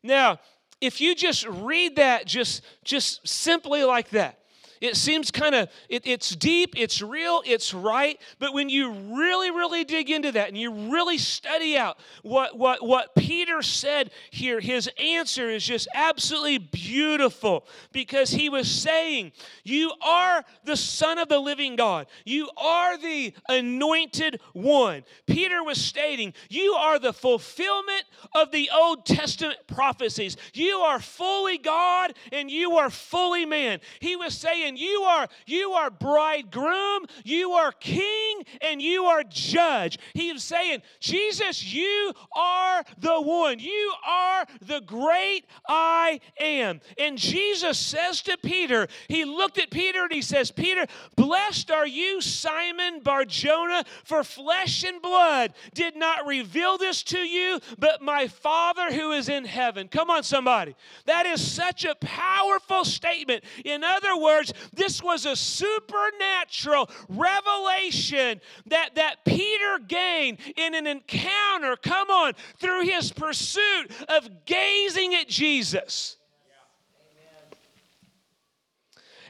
Now, 0.02 0.40
if 0.82 1.00
you 1.00 1.14
just 1.14 1.46
read 1.48 1.98
that 1.98 2.26
just 2.26 2.64
just 2.84 3.28
simply 3.28 3.84
like 3.84 4.10
that, 4.10 4.37
it 4.82 4.96
seems 4.96 5.32
kind 5.32 5.56
of, 5.56 5.70
it, 5.90 6.06
it's 6.06 6.36
deep, 6.36 6.74
it's 6.78 7.02
real, 7.02 7.42
it's 7.46 7.74
right. 7.74 8.20
But 8.40 8.54
when 8.54 8.70
you 8.70 8.92
really, 8.92 9.52
really 9.52 9.84
dig 9.84 10.10
into 10.10 10.32
that 10.34 10.48
and 10.50 10.58
you 10.58 10.72
really 10.72 11.18
study 11.18 11.78
out 11.78 11.98
what, 12.24 12.58
what, 12.58 12.86
what 12.86 13.16
Peter 13.16 13.62
said 13.62 14.12
here, 14.32 14.60
his 14.60 14.90
answer 15.00 15.50
is 15.50 15.64
just 15.64 15.88
absolutely 15.94 16.58
beautiful 16.58 17.66
because 17.92 18.32
he 18.32 18.50
was 18.50 18.70
saying, 18.70 19.32
You 19.64 19.92
are 20.02 20.44
the 20.64 20.78
Son 20.78 21.18
of 21.18 21.30
the 21.30 21.40
living 21.40 21.76
God, 21.76 22.08
you 22.26 22.50
are 22.58 22.98
the 22.98 23.34
anointed 23.50 24.40
one. 24.54 25.04
Peter 25.26 25.64
was 25.64 25.80
stating, 25.80 26.34
You 26.50 26.74
are 26.74 27.00
the 27.00 27.14
fulfillment 27.14 28.04
of 28.36 28.52
the 28.52 28.70
Old 28.74 29.06
Testament 29.06 29.60
prophecies. 29.68 30.38
You 30.54 30.78
are 30.78 31.00
fully 31.00 31.58
God 31.58 32.14
and 32.32 32.50
you 32.50 32.78
are 32.78 32.90
fully 32.90 33.46
man. 33.46 33.80
He 34.00 34.16
was 34.16 34.36
saying, 34.38 34.67
saying 34.68 34.78
you 34.78 35.02
are 35.02 35.28
you 35.46 35.72
are 35.72 35.90
bridegroom, 35.90 37.06
you 37.24 37.52
are 37.52 37.72
king, 37.72 38.44
and 38.62 38.82
you 38.82 39.06
are 39.06 39.24
judge. 39.24 39.98
He 40.14 40.30
is 40.30 40.44
saying, 40.44 40.82
Jesus, 41.00 41.74
you 41.74 42.14
are 42.34 42.84
the 42.98 43.22
one. 43.22 43.60
You 43.60 43.94
are 44.06 44.46
the 44.62 44.82
great 44.82 45.46
I 45.68 46.20
am. 46.40 46.82
And 46.98 47.18
Jesus 47.18 47.78
says 47.78 48.22
to 48.24 48.38
Peter, 48.38 48.88
he 49.08 49.26
looked 49.26 49.58
at 49.58 49.72
Peter 49.72 50.04
and 50.04 50.12
he 50.12 50.22
says, 50.22 50.52
Peter, 50.52 50.86
blessed 51.16 51.72
are 51.72 51.88
you, 51.88 52.22
Simon 52.22 53.02
Barjona, 53.02 53.84
for 54.04 54.24
flesh 54.24 54.84
and 54.84 55.02
blood 55.02 55.54
did 55.74 55.96
not 55.96 56.26
reveal 56.26 56.78
this 56.78 57.04
to 57.04 57.20
you, 57.20 57.60
but 57.78 58.02
my 58.02 58.28
Father 58.28 58.92
who 58.92 59.12
is 59.12 59.30
in 59.30 59.46
heaven. 59.46 59.88
Come 59.88 60.10
on, 60.10 60.24
somebody. 60.24 60.76
That 61.06 61.26
is 61.26 61.46
such 61.46 61.86
a 61.86 61.96
powerful 61.96 62.86
statement. 62.86 63.44
In 63.64 63.84
other 63.84 64.18
words, 64.18 64.54
this 64.74 65.02
was 65.02 65.26
a 65.26 65.36
supernatural 65.36 66.90
revelation 67.10 68.42
that, 68.68 68.96
that 68.96 69.26
Peter 69.26 69.80
gained 69.88 70.40
in 70.56 70.76
an 70.76 70.88
encounter, 70.88 71.76
come 71.76 72.10
on, 72.10 72.34
through 72.60 72.84
his 72.84 73.12
pursuit 73.12 73.92
of 74.10 74.46
gazing 74.46 75.16
at 75.16 75.28
Jesus. 75.28 76.18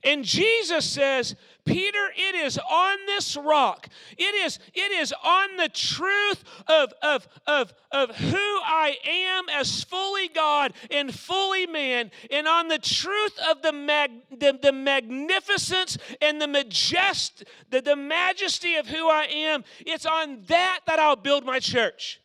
And 0.04 0.24
Jesus 0.24 0.86
says, 0.86 1.36
Peter, 1.68 2.12
it 2.16 2.34
is 2.34 2.58
on 2.58 2.98
this 3.06 3.36
rock. 3.38 3.88
It 4.18 4.34
is, 4.46 4.58
it 4.74 4.92
is 4.92 5.14
on 5.24 5.58
the 5.58 5.70
truth 5.70 6.44
of, 6.68 6.94
of, 7.04 7.28
of, 7.46 7.74
of 7.92 8.16
who 8.16 8.36
I 8.36 8.98
am 9.06 9.50
as 9.50 9.84
fully 9.84 10.30
God 10.30 10.74
and 10.90 11.14
fully 11.14 11.68
man, 11.68 12.10
and 12.32 12.48
on 12.48 12.70
the 12.70 12.80
truth 12.80 13.38
of 13.50 13.62
the, 13.62 13.74
mag, 13.74 14.12
the, 14.32 14.58
the 14.60 14.72
magnificence 14.72 15.98
and 16.22 16.42
the 16.42 16.48
majest, 16.48 17.44
the, 17.70 17.82
the 17.82 17.96
majesty 17.96 18.76
of 18.76 18.88
who 18.88 19.10
I 19.10 19.26
am. 19.26 19.64
It's 19.80 20.06
on 20.06 20.44
that 20.48 20.80
that 20.88 21.00
I'll 21.00 21.16
build 21.16 21.46
my 21.46 21.60
church. 21.60 22.22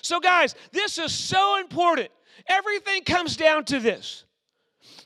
So, 0.00 0.18
guys, 0.18 0.54
this 0.72 0.98
is 0.98 1.12
so 1.12 1.60
important. 1.60 2.08
Everything 2.48 3.04
comes 3.04 3.36
down 3.36 3.64
to 3.66 3.78
this. 3.78 4.24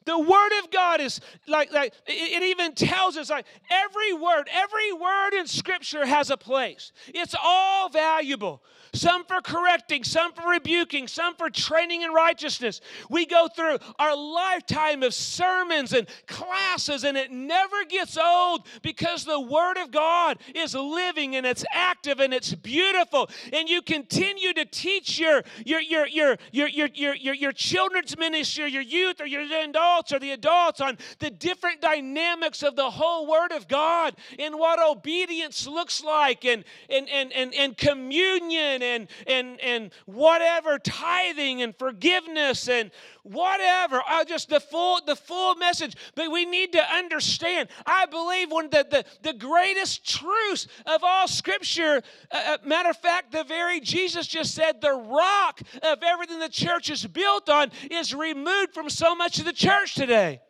The 0.06 0.18
word 0.18 0.58
of 0.62 0.70
God 0.70 1.00
is 1.00 1.20
like, 1.46 1.72
like 1.72 1.92
it, 2.06 2.42
even 2.42 2.74
tells 2.74 3.16
us 3.16 3.28
like 3.28 3.44
every 3.70 4.12
word, 4.12 4.48
every 4.52 4.92
word 4.92 5.34
in 5.34 5.46
scripture 5.46 6.06
has 6.06 6.30
a 6.30 6.36
place. 6.36 6.92
It's 7.08 7.34
all 7.40 7.88
valuable 7.88 8.62
some 8.96 9.24
for 9.24 9.40
correcting, 9.40 10.04
some 10.04 10.32
for 10.32 10.48
rebuking, 10.48 11.06
some 11.08 11.34
for 11.36 11.50
training 11.50 12.02
in 12.02 12.10
righteousness. 12.10 12.80
We 13.10 13.26
go 13.26 13.48
through 13.48 13.78
our 13.98 14.16
lifetime 14.16 15.02
of 15.02 15.14
sermons 15.14 15.92
and 15.92 16.08
classes, 16.26 17.04
and 17.04 17.16
it 17.16 17.30
never 17.30 17.84
gets 17.84 18.16
old 18.16 18.66
because 18.82 19.24
the 19.24 19.40
Word 19.40 19.76
of 19.78 19.90
God 19.90 20.38
is 20.54 20.74
living 20.74 21.36
and 21.36 21.46
it's 21.46 21.64
active 21.72 22.20
and 22.20 22.32
it's 22.32 22.54
beautiful. 22.54 23.28
And 23.52 23.68
you 23.68 23.82
continue 23.82 24.52
to 24.54 24.64
teach 24.64 25.18
your 25.18 25.42
your 25.64 25.80
your 25.80 26.06
your 26.06 26.36
your 26.52 26.68
your 26.68 26.88
your, 26.94 27.14
your, 27.14 27.34
your 27.34 27.52
children's 27.52 28.16
ministry, 28.16 28.70
your 28.70 28.82
youth, 28.82 29.20
or 29.20 29.26
your 29.26 29.42
adults, 29.42 30.12
or 30.12 30.18
the 30.18 30.32
adults 30.32 30.80
on 30.80 30.98
the 31.18 31.30
different 31.30 31.80
dynamics 31.80 32.62
of 32.62 32.76
the 32.76 32.90
whole 32.90 33.26
Word 33.26 33.52
of 33.52 33.68
God 33.68 34.14
and 34.38 34.58
what 34.58 34.78
obedience 34.82 35.66
looks 35.66 36.02
like 36.02 36.44
and 36.44 36.64
and 36.88 37.08
and 37.08 37.32
and, 37.32 37.54
and 37.54 37.76
communion 37.76 38.82
and, 38.86 39.08
and, 39.26 39.60
and 39.60 39.92
whatever, 40.06 40.78
tithing 40.78 41.62
and 41.62 41.76
forgiveness 41.76 42.68
and 42.68 42.90
whatever. 43.22 44.00
I 44.06 44.24
just 44.24 44.48
the 44.48 44.60
full, 44.60 45.00
the 45.04 45.16
full 45.16 45.54
message. 45.56 45.96
But 46.14 46.30
we 46.30 46.44
need 46.44 46.72
to 46.72 46.82
understand. 46.82 47.68
I 47.84 48.06
believe 48.06 48.50
one 48.50 48.70
the, 48.70 48.86
the, 48.88 49.04
the 49.22 49.36
greatest 49.36 50.06
truths 50.08 50.68
of 50.86 51.02
all 51.02 51.28
scripture, 51.28 52.02
uh, 52.30 52.42
uh, 52.46 52.58
matter 52.64 52.90
of 52.90 52.96
fact, 52.96 53.32
the 53.32 53.44
very 53.44 53.80
Jesus 53.80 54.26
just 54.26 54.54
said 54.54 54.80
the 54.80 54.92
rock 54.92 55.60
of 55.82 56.02
everything 56.02 56.38
the 56.38 56.48
church 56.48 56.90
is 56.90 57.06
built 57.06 57.48
on 57.48 57.70
is 57.90 58.14
removed 58.14 58.72
from 58.72 58.88
so 58.90 59.14
much 59.14 59.38
of 59.38 59.44
the 59.44 59.52
church 59.52 59.94
today. 59.94 60.40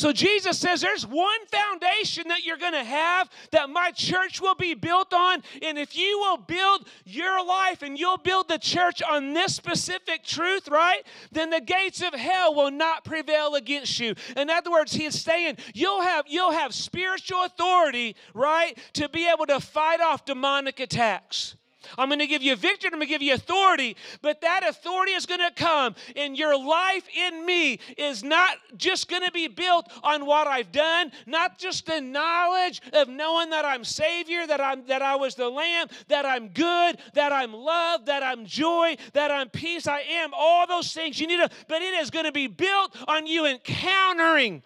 So 0.00 0.12
Jesus 0.12 0.58
says 0.58 0.80
there's 0.80 1.06
one 1.06 1.44
foundation 1.52 2.28
that 2.28 2.42
you're 2.42 2.56
going 2.56 2.72
to 2.72 2.82
have 2.82 3.28
that 3.50 3.68
my 3.68 3.90
church 3.90 4.40
will 4.40 4.54
be 4.54 4.72
built 4.72 5.12
on. 5.12 5.42
And 5.60 5.76
if 5.76 5.94
you 5.94 6.18
will 6.20 6.38
build 6.38 6.88
your 7.04 7.44
life 7.44 7.82
and 7.82 7.98
you'll 7.98 8.16
build 8.16 8.48
the 8.48 8.56
church 8.56 9.02
on 9.02 9.34
this 9.34 9.54
specific 9.54 10.24
truth, 10.24 10.68
right? 10.68 11.02
Then 11.32 11.50
the 11.50 11.60
gates 11.60 12.00
of 12.00 12.14
hell 12.14 12.54
will 12.54 12.70
not 12.70 13.04
prevail 13.04 13.56
against 13.56 14.00
you. 14.00 14.14
In 14.38 14.48
other 14.48 14.70
words, 14.70 14.94
he 14.94 15.04
is 15.04 15.20
saying 15.20 15.58
you'll 15.74 16.00
have 16.00 16.24
you'll 16.26 16.52
have 16.52 16.72
spiritual 16.72 17.44
authority, 17.44 18.16
right, 18.32 18.78
to 18.94 19.06
be 19.10 19.28
able 19.28 19.44
to 19.48 19.60
fight 19.60 20.00
off 20.00 20.24
demonic 20.24 20.80
attacks. 20.80 21.56
I'm 21.98 22.08
going 22.08 22.18
to 22.20 22.26
give 22.26 22.42
you 22.42 22.56
victory, 22.56 22.88
I'm 22.88 22.98
going 22.98 23.06
to 23.06 23.06
give 23.06 23.22
you 23.22 23.34
authority, 23.34 23.96
but 24.22 24.40
that 24.40 24.66
authority 24.66 25.12
is 25.12 25.26
going 25.26 25.40
to 25.40 25.52
come, 25.54 25.94
and 26.16 26.36
your 26.36 26.58
life 26.58 27.04
in 27.16 27.44
me 27.44 27.78
is 27.96 28.22
not 28.22 28.56
just 28.76 29.08
going 29.08 29.24
to 29.24 29.32
be 29.32 29.48
built 29.48 29.90
on 30.02 30.26
what 30.26 30.46
I've 30.46 30.72
done, 30.72 31.12
not 31.26 31.58
just 31.58 31.86
the 31.86 32.00
knowledge 32.00 32.80
of 32.92 33.08
knowing 33.08 33.50
that 33.50 33.64
I'm 33.64 33.84
Savior, 33.84 34.46
that 34.46 34.60
I'm 34.60 34.86
that 34.86 35.02
I 35.02 35.16
was 35.16 35.34
the 35.34 35.48
Lamb, 35.48 35.88
that 36.08 36.24
I'm 36.24 36.48
good, 36.48 36.98
that 37.14 37.32
I'm 37.32 37.52
love, 37.52 38.06
that 38.06 38.22
I'm 38.22 38.46
joy, 38.46 38.96
that 39.12 39.30
I'm 39.30 39.48
peace. 39.48 39.86
I 39.86 40.00
am 40.00 40.30
all 40.34 40.66
those 40.66 40.92
things 40.92 41.20
you 41.20 41.26
need 41.26 41.38
to, 41.38 41.50
but 41.68 41.82
it 41.82 41.94
is 41.94 42.10
going 42.10 42.26
to 42.26 42.32
be 42.32 42.46
built 42.46 42.96
on 43.08 43.26
you 43.26 43.46
encountering 43.46 44.62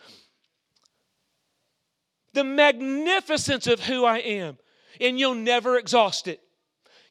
the 2.32 2.44
magnificence 2.44 3.66
of 3.66 3.80
who 3.80 4.04
I 4.04 4.18
am, 4.18 4.58
and 5.00 5.18
you'll 5.18 5.34
never 5.34 5.78
exhaust 5.78 6.28
it. 6.28 6.40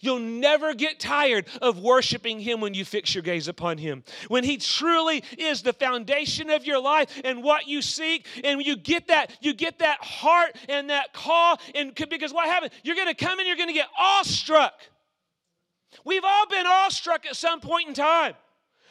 You'll 0.03 0.19
never 0.19 0.73
get 0.73 0.99
tired 0.99 1.47
of 1.61 1.79
worshiping 1.79 2.39
Him 2.39 2.59
when 2.59 2.73
you 2.73 2.83
fix 2.83 3.15
your 3.15 3.21
gaze 3.21 3.47
upon 3.47 3.77
Him. 3.77 4.03
When 4.27 4.43
He 4.43 4.57
truly 4.57 5.23
is 5.37 5.61
the 5.61 5.73
foundation 5.73 6.49
of 6.49 6.65
your 6.65 6.79
life 6.79 7.21
and 7.23 7.41
what 7.41 7.67
you 7.67 7.81
seek, 7.81 8.27
and 8.43 8.61
you 8.61 8.75
get 8.75 9.07
that, 9.07 9.31
you 9.39 9.53
get 9.53 9.79
that 9.79 9.99
heart 10.01 10.57
and 10.67 10.89
that 10.89 11.13
call, 11.13 11.59
and 11.73 11.95
because 11.95 12.33
what 12.33 12.47
happens? 12.47 12.73
You're 12.83 12.95
going 12.95 13.07
to 13.07 13.13
come 13.13 13.39
and 13.39 13.47
you're 13.47 13.57
going 13.57 13.69
to 13.69 13.73
get 13.73 13.87
awestruck. 13.97 14.73
We've 16.03 16.23
all 16.25 16.47
been 16.47 16.67
awestruck 16.67 17.25
at 17.25 17.35
some 17.35 17.61
point 17.61 17.87
in 17.87 17.93
time. 17.93 18.33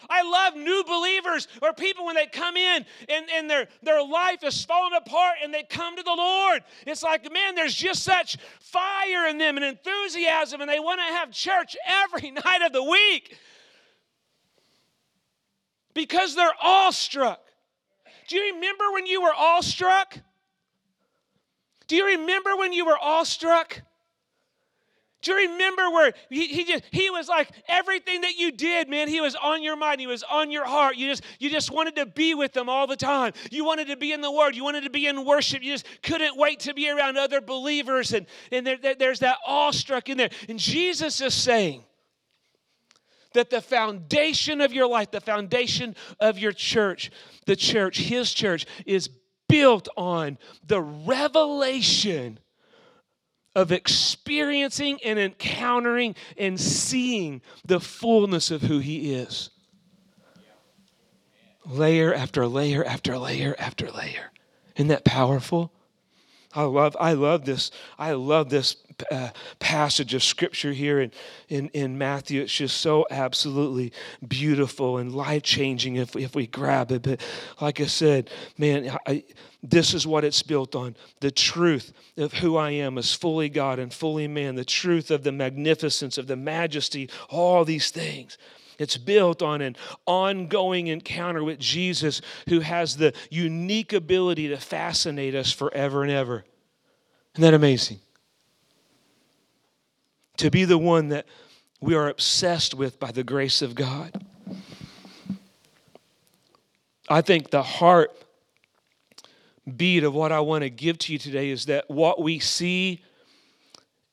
I 0.09 0.23
love 0.23 0.57
new 0.57 0.85
believers 0.87 1.49
or 1.61 1.73
people 1.73 2.07
when 2.07 2.15
they 2.15 2.27
come 2.27 2.57
in 2.57 2.85
and, 3.09 3.27
and 3.33 3.49
their, 3.49 3.69
their 3.83 4.05
life 4.05 4.43
is 4.45 4.65
falling 4.65 4.97
apart 4.97 5.37
and 5.43 5.53
they 5.53 5.62
come 5.62 5.97
to 5.97 6.03
the 6.03 6.15
Lord. 6.15 6.62
It's 6.87 7.03
like, 7.03 7.31
man, 7.33 7.55
there's 7.55 7.75
just 7.75 8.03
such 8.03 8.37
fire 8.61 9.27
in 9.29 9.38
them 9.38 9.57
and 9.57 9.65
enthusiasm, 9.65 10.61
and 10.61 10.71
they 10.71 10.81
want 10.81 11.01
to 11.01 11.15
have 11.15 11.31
church 11.31 11.77
every 11.87 12.31
night 12.31 12.62
of 12.65 12.73
the 12.73 12.83
week 12.83 13.37
because 15.95 16.35
they're 16.35 16.55
awestruck. 16.62 17.41
Do 18.29 18.37
you 18.37 18.55
remember 18.55 18.85
when 18.93 19.07
you 19.07 19.23
were 19.23 19.35
awestruck? 19.35 20.19
Do 21.87 21.97
you 21.97 22.07
remember 22.07 22.57
when 22.57 22.73
you 22.73 22.87
were 22.87 22.99
awestruck? 22.99 23.83
Do 25.23 25.33
you 25.33 25.51
remember 25.51 25.91
where 25.91 26.13
he, 26.29 26.49
he 26.49 26.65
just 26.65 26.85
he 26.91 27.09
was 27.09 27.29
like 27.29 27.49
everything 27.69 28.23
that 28.23 28.37
you 28.37 28.51
did, 28.51 28.89
man, 28.89 29.09
he 29.09 29.21
was 29.21 29.37
on 29.37 29.63
your 29.63 29.77
mind, 29.77 30.01
he 30.01 30.07
was 30.09 30.25
on 30.25 30.51
your 30.51 30.65
heart. 30.65 30.97
You 30.97 31.09
just 31.09 31.23
you 31.39 31.49
just 31.49 31.71
wanted 31.71 31.97
to 31.97 32.07
be 32.07 32.35
with 32.35 32.53
them 32.53 32.69
all 32.69 32.89
the 32.89 32.97
time. 32.97 33.33
You 33.51 33.65
wanted 33.65 33.87
to 33.89 33.97
be 33.97 34.13
in 34.13 34.21
the 34.21 34.31
word, 34.31 34.57
you 34.57 34.65
wanted 34.65 34.83
to 34.83 34.91
be 34.91 35.07
in 35.07 35.25
worship. 35.25 35.63
You 35.63 35.73
just 35.73 35.87
couldn't 36.03 36.37
wait 36.37 36.61
to 36.61 36.75
be 36.75 36.91
around 36.91 37.17
other 37.17 37.41
believers. 37.41 38.13
And, 38.13 38.27
and 38.51 38.67
there, 38.67 38.77
there, 38.77 38.95
there's 38.97 39.21
that 39.21 39.39
awestruck 39.47 40.09
in 40.09 40.19
there. 40.19 40.31
And 40.49 40.59
Jesus 40.59 41.21
is 41.21 41.35
saying 41.35 41.85
that 43.35 43.49
the 43.49 43.61
foundation 43.61 44.61
of 44.61 44.73
your 44.73 44.89
life, 44.89 45.11
the 45.11 45.21
foundation 45.21 45.95
of 46.21 46.39
your 46.39 46.53
church, 46.53 47.11
the 47.47 47.57
church, 47.57 47.99
his 47.99 48.33
church, 48.33 48.67
is 48.87 49.09
built 49.49 49.89
on 49.97 50.39
the 50.67 50.81
revelation 50.81 52.39
of 53.55 53.73
experiencing 53.73 54.99
and 55.05 55.19
encountering 55.19 56.15
and 56.37 56.61
seeing 56.61 57.43
the 57.65 57.81
fullness 57.81 58.51
of 58.51 58.62
who 58.62 58.79
He 58.79 59.12
is. 59.12 59.51
Layer 61.65 62.12
after 62.12 62.47
layer 62.47 62.85
after 62.85 63.17
layer 63.19 63.55
after 63.59 63.91
layer. 63.91 64.33
Isn't 64.77 64.88
that 64.88 65.05
powerful? 65.05 65.73
I 66.55 66.62
love, 66.65 66.97
I 67.01 67.12
love 67.12 67.45
this. 67.45 67.71
I 67.99 68.12
love 68.12 68.51
this 68.51 68.77
uh, 69.11 69.31
passage 69.59 70.15
of 70.15 70.23
scripture 70.23 70.73
here 70.73 71.01
in, 71.01 71.13
in, 71.49 71.69
in 71.69 71.99
Matthew. 71.99 72.43
It's 72.43 72.53
just 72.53 72.81
so 72.81 73.07
absolutely 73.11 73.93
beautiful 74.27 74.99
and 74.99 75.15
life 75.15 75.43
changing 75.43 75.97
if, 75.97 76.17
if 76.17 76.35
we 76.35 76.47
grab 76.47 76.91
it. 76.93 77.03
But 77.03 77.21
like 77.61 77.81
I 77.81 77.87
said, 77.87 78.31
man, 78.59 78.97
I, 79.07 79.25
this 79.63 79.95
is 79.95 80.07
what 80.07 80.25
it's 80.25 80.43
built 80.43 80.75
on 80.75 80.97
the 81.21 81.31
truth 81.31 81.93
of 82.17 82.35
who 82.35 82.57
I 82.57 82.71
am 82.71 82.99
as 82.99 83.15
fully 83.15 83.49
God 83.49 83.79
and 83.79 83.93
fully 83.93 84.29
man, 84.29 84.57
the 84.57 84.65
truth 84.65 85.11
of 85.11 85.23
the 85.23 85.33
magnificence, 85.33 86.19
of 86.19 86.27
the 86.27 86.37
majesty, 86.37 87.09
all 87.29 87.65
these 87.65 87.91
things. 87.91 88.39
It's 88.79 88.97
built 88.97 89.43
on 89.43 89.61
an 89.61 89.77
ongoing 90.07 90.89
encounter 90.89 91.45
with 91.45 91.61
Jesus 91.61 92.21
who 92.49 92.61
has 92.61 92.97
the 92.97 93.13
unique 93.31 93.93
ability 93.93 94.49
to 94.49 94.57
fascinate 94.57 95.35
us 95.35 95.53
forever 95.53 96.03
and 96.03 96.11
ever. 96.11 96.45
Isn't 97.35 97.43
that 97.43 97.55
amazing? 97.55 98.01
To 100.38 100.51
be 100.51 100.64
the 100.64 100.79
one 100.79 101.09
that 101.09 101.27
we 101.81 101.95
are 101.95 102.09
obsessed 102.09 102.75
with 102.75 102.99
by 102.99 103.12
the 103.12 103.25
grace 103.25 103.62
of 103.62 103.75
God. 103.75 104.25
I 107.09 107.21
think 107.21 107.51
the 107.51 107.62
heart 107.62 108.12
beat 109.77 110.03
of 110.05 110.14
what 110.14 110.33
I 110.33 110.40
want 110.40 110.62
to 110.62 110.71
give 110.71 110.99
to 110.99 111.12
you 111.12 111.18
today 111.18 111.51
is 111.51 111.66
that 111.66 111.88
what 111.90 112.21
we 112.21 112.38
see 112.38 113.03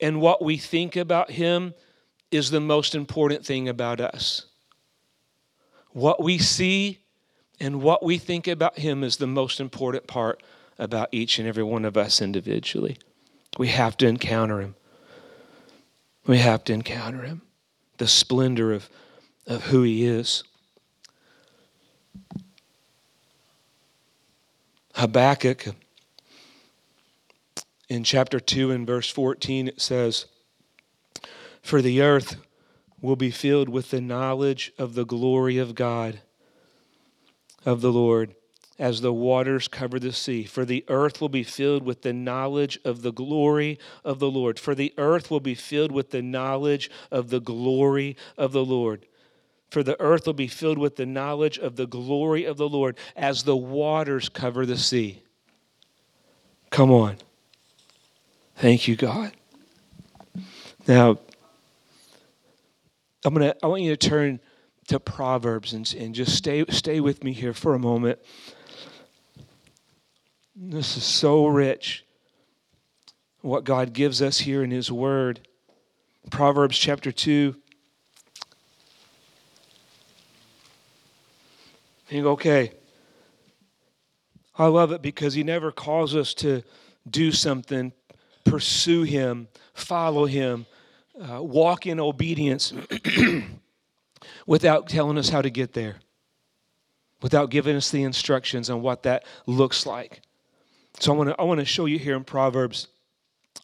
and 0.01 0.21
what 0.21 0.43
we 0.43 0.57
think 0.57 0.95
about 0.95 1.31
Him 1.31 1.73
is 2.31 2.51
the 2.51 2.59
most 2.59 2.95
important 2.95 3.45
thing 3.45 3.67
about 3.67 3.99
us. 3.99 4.45
What 5.91 6.21
we 6.21 6.37
see 6.37 6.99
and 7.59 7.81
what 7.81 8.03
we 8.03 8.17
think 8.17 8.47
about 8.47 8.77
Him 8.77 9.03
is 9.03 9.17
the 9.17 9.27
most 9.27 9.59
important 9.59 10.07
part 10.07 10.41
about 10.77 11.09
each 11.11 11.39
and 11.39 11.47
every 11.47 11.63
one 11.63 11.85
of 11.85 11.97
us 11.97 12.21
individually. 12.21 12.97
We 13.57 13.69
have 13.69 13.97
to 13.97 14.07
encounter 14.07 14.61
Him. 14.61 14.75
We 16.25 16.37
have 16.37 16.63
to 16.65 16.73
encounter 16.73 17.23
Him, 17.23 17.41
the 17.97 18.07
splendor 18.07 18.73
of, 18.73 18.89
of 19.47 19.65
who 19.65 19.83
He 19.83 20.05
is. 20.05 20.43
Habakkuk 24.93 25.75
in 27.87 28.03
chapter 28.03 28.39
2 28.39 28.71
and 28.71 28.85
verse 28.85 29.09
14 29.09 29.67
it 29.67 29.81
says, 29.81 30.25
For 31.61 31.81
the 31.81 32.01
earth 32.01 32.37
will 33.01 33.15
be 33.15 33.31
filled 33.31 33.69
with 33.69 33.89
the 33.89 34.01
knowledge 34.01 34.71
of 34.77 34.93
the 34.93 35.05
glory 35.05 35.57
of 35.57 35.73
God, 35.73 36.21
of 37.65 37.81
the 37.81 37.91
Lord, 37.91 38.35
as 38.79 39.01
the 39.01 39.13
waters 39.13 39.67
cover 39.67 39.99
the 39.99 40.13
sea. 40.13 40.45
For 40.45 40.63
the 40.63 40.85
earth 40.87 41.19
will 41.19 41.29
be 41.29 41.43
filled 41.43 41.83
with 41.83 42.01
the 42.01 42.13
knowledge 42.13 42.79
of 42.85 43.01
the 43.01 43.11
glory 43.11 43.77
of 44.05 44.19
the 44.19 44.31
Lord. 44.31 44.57
For 44.57 44.73
the 44.73 44.93
earth 44.97 45.29
will 45.29 45.41
be 45.41 45.53
filled 45.53 45.91
with 45.91 46.11
the 46.11 46.21
knowledge 46.21 46.89
of 47.11 47.29
the 47.29 47.41
glory 47.41 48.15
of 48.37 48.53
the 48.53 48.63
Lord. 48.65 49.05
For 49.69 49.83
the 49.83 49.99
earth 50.01 50.25
will 50.25 50.33
be 50.33 50.47
filled 50.47 50.79
with 50.79 50.95
the 50.95 51.05
knowledge 51.05 51.59
of 51.59 51.75
the 51.75 51.85
glory 51.85 52.45
of 52.45 52.57
the 52.57 52.69
Lord 52.69 52.97
as 53.15 53.43
the 53.43 53.57
waters 53.57 54.29
cover 54.29 54.65
the 54.65 54.77
sea. 54.77 55.21
Come 56.71 56.91
on. 56.91 57.17
Thank 58.55 58.87
you, 58.87 58.95
God. 58.95 59.31
Now, 60.87 61.19
I'm 63.23 63.33
gonna 63.33 63.55
I 63.61 63.67
want 63.67 63.83
you 63.83 63.95
to 63.95 64.09
turn 64.09 64.39
to 64.87 64.99
Proverbs 64.99 65.73
and, 65.73 65.93
and 65.97 66.15
just 66.15 66.35
stay 66.35 66.65
stay 66.69 66.99
with 66.99 67.23
me 67.23 67.33
here 67.33 67.53
for 67.53 67.75
a 67.75 67.79
moment. 67.79 68.19
This 70.61 70.97
is 70.97 71.05
so 71.05 71.47
rich. 71.47 72.03
What 73.39 73.63
God 73.63 73.93
gives 73.93 74.21
us 74.21 74.39
here 74.39 74.61
in 74.61 74.71
His 74.71 74.91
Word. 74.91 75.39
Proverbs 76.31 76.77
chapter 76.77 77.13
2. 77.13 77.55
You 82.09 82.23
go, 82.23 82.31
okay. 82.31 82.73
I 84.57 84.65
love 84.65 84.91
it 84.91 85.01
because 85.01 85.33
He 85.33 85.43
never 85.43 85.71
calls 85.71 86.13
us 86.13 86.33
to 86.35 86.61
do 87.09 87.31
something, 87.31 87.93
pursue 88.43 89.03
Him, 89.03 89.47
follow 89.73 90.25
Him, 90.25 90.65
uh, 91.21 91.41
walk 91.41 91.87
in 91.87 92.01
obedience 92.01 92.73
without 94.45 94.89
telling 94.89 95.17
us 95.17 95.29
how 95.29 95.41
to 95.41 95.49
get 95.49 95.71
there, 95.71 95.99
without 97.21 97.49
giving 97.49 97.77
us 97.77 97.89
the 97.89 98.03
instructions 98.03 98.69
on 98.69 98.81
what 98.81 99.03
that 99.03 99.23
looks 99.45 99.85
like. 99.85 100.21
So 100.99 101.13
I 101.13 101.17
want 101.17 101.29
to 101.29 101.35
I 101.39 101.43
want 101.43 101.59
to 101.61 101.65
show 101.65 101.85
you 101.85 101.97
here 101.97 102.17
in 102.17 102.25
Proverbs. 102.25 102.87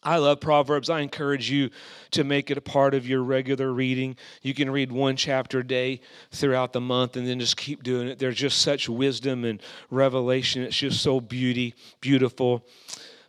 I 0.02 0.18
love 0.18 0.40
Proverbs. 0.40 0.90
I 0.90 1.02
encourage 1.02 1.50
you 1.50 1.70
to 2.12 2.24
make 2.24 2.50
it 2.50 2.58
a 2.58 2.62
part 2.62 2.94
of 2.94 3.08
your 3.08 3.24
regular 3.24 3.74
reading. 3.74 4.16
You 4.42 4.54
can 4.54 4.70
read 4.70 4.92
one 4.92 5.16
chapter 5.16 5.60
a 5.60 5.68
day 5.68 6.00
throughout 6.32 6.74
the 6.74 6.82
month 6.82 7.18
and 7.18 7.28
then 7.28 7.40
just 7.40 7.58
keep 7.58 7.84
doing 7.84 8.08
it. 8.08 8.20
There's 8.20 8.38
just 8.38 8.62
such 8.62 8.88
wisdom 8.88 9.44
and 9.44 9.62
revelation. 9.90 10.62
It's 10.62 10.78
just 10.78 11.02
so 11.02 11.20
beauty, 11.20 11.74
beautiful. 12.02 12.66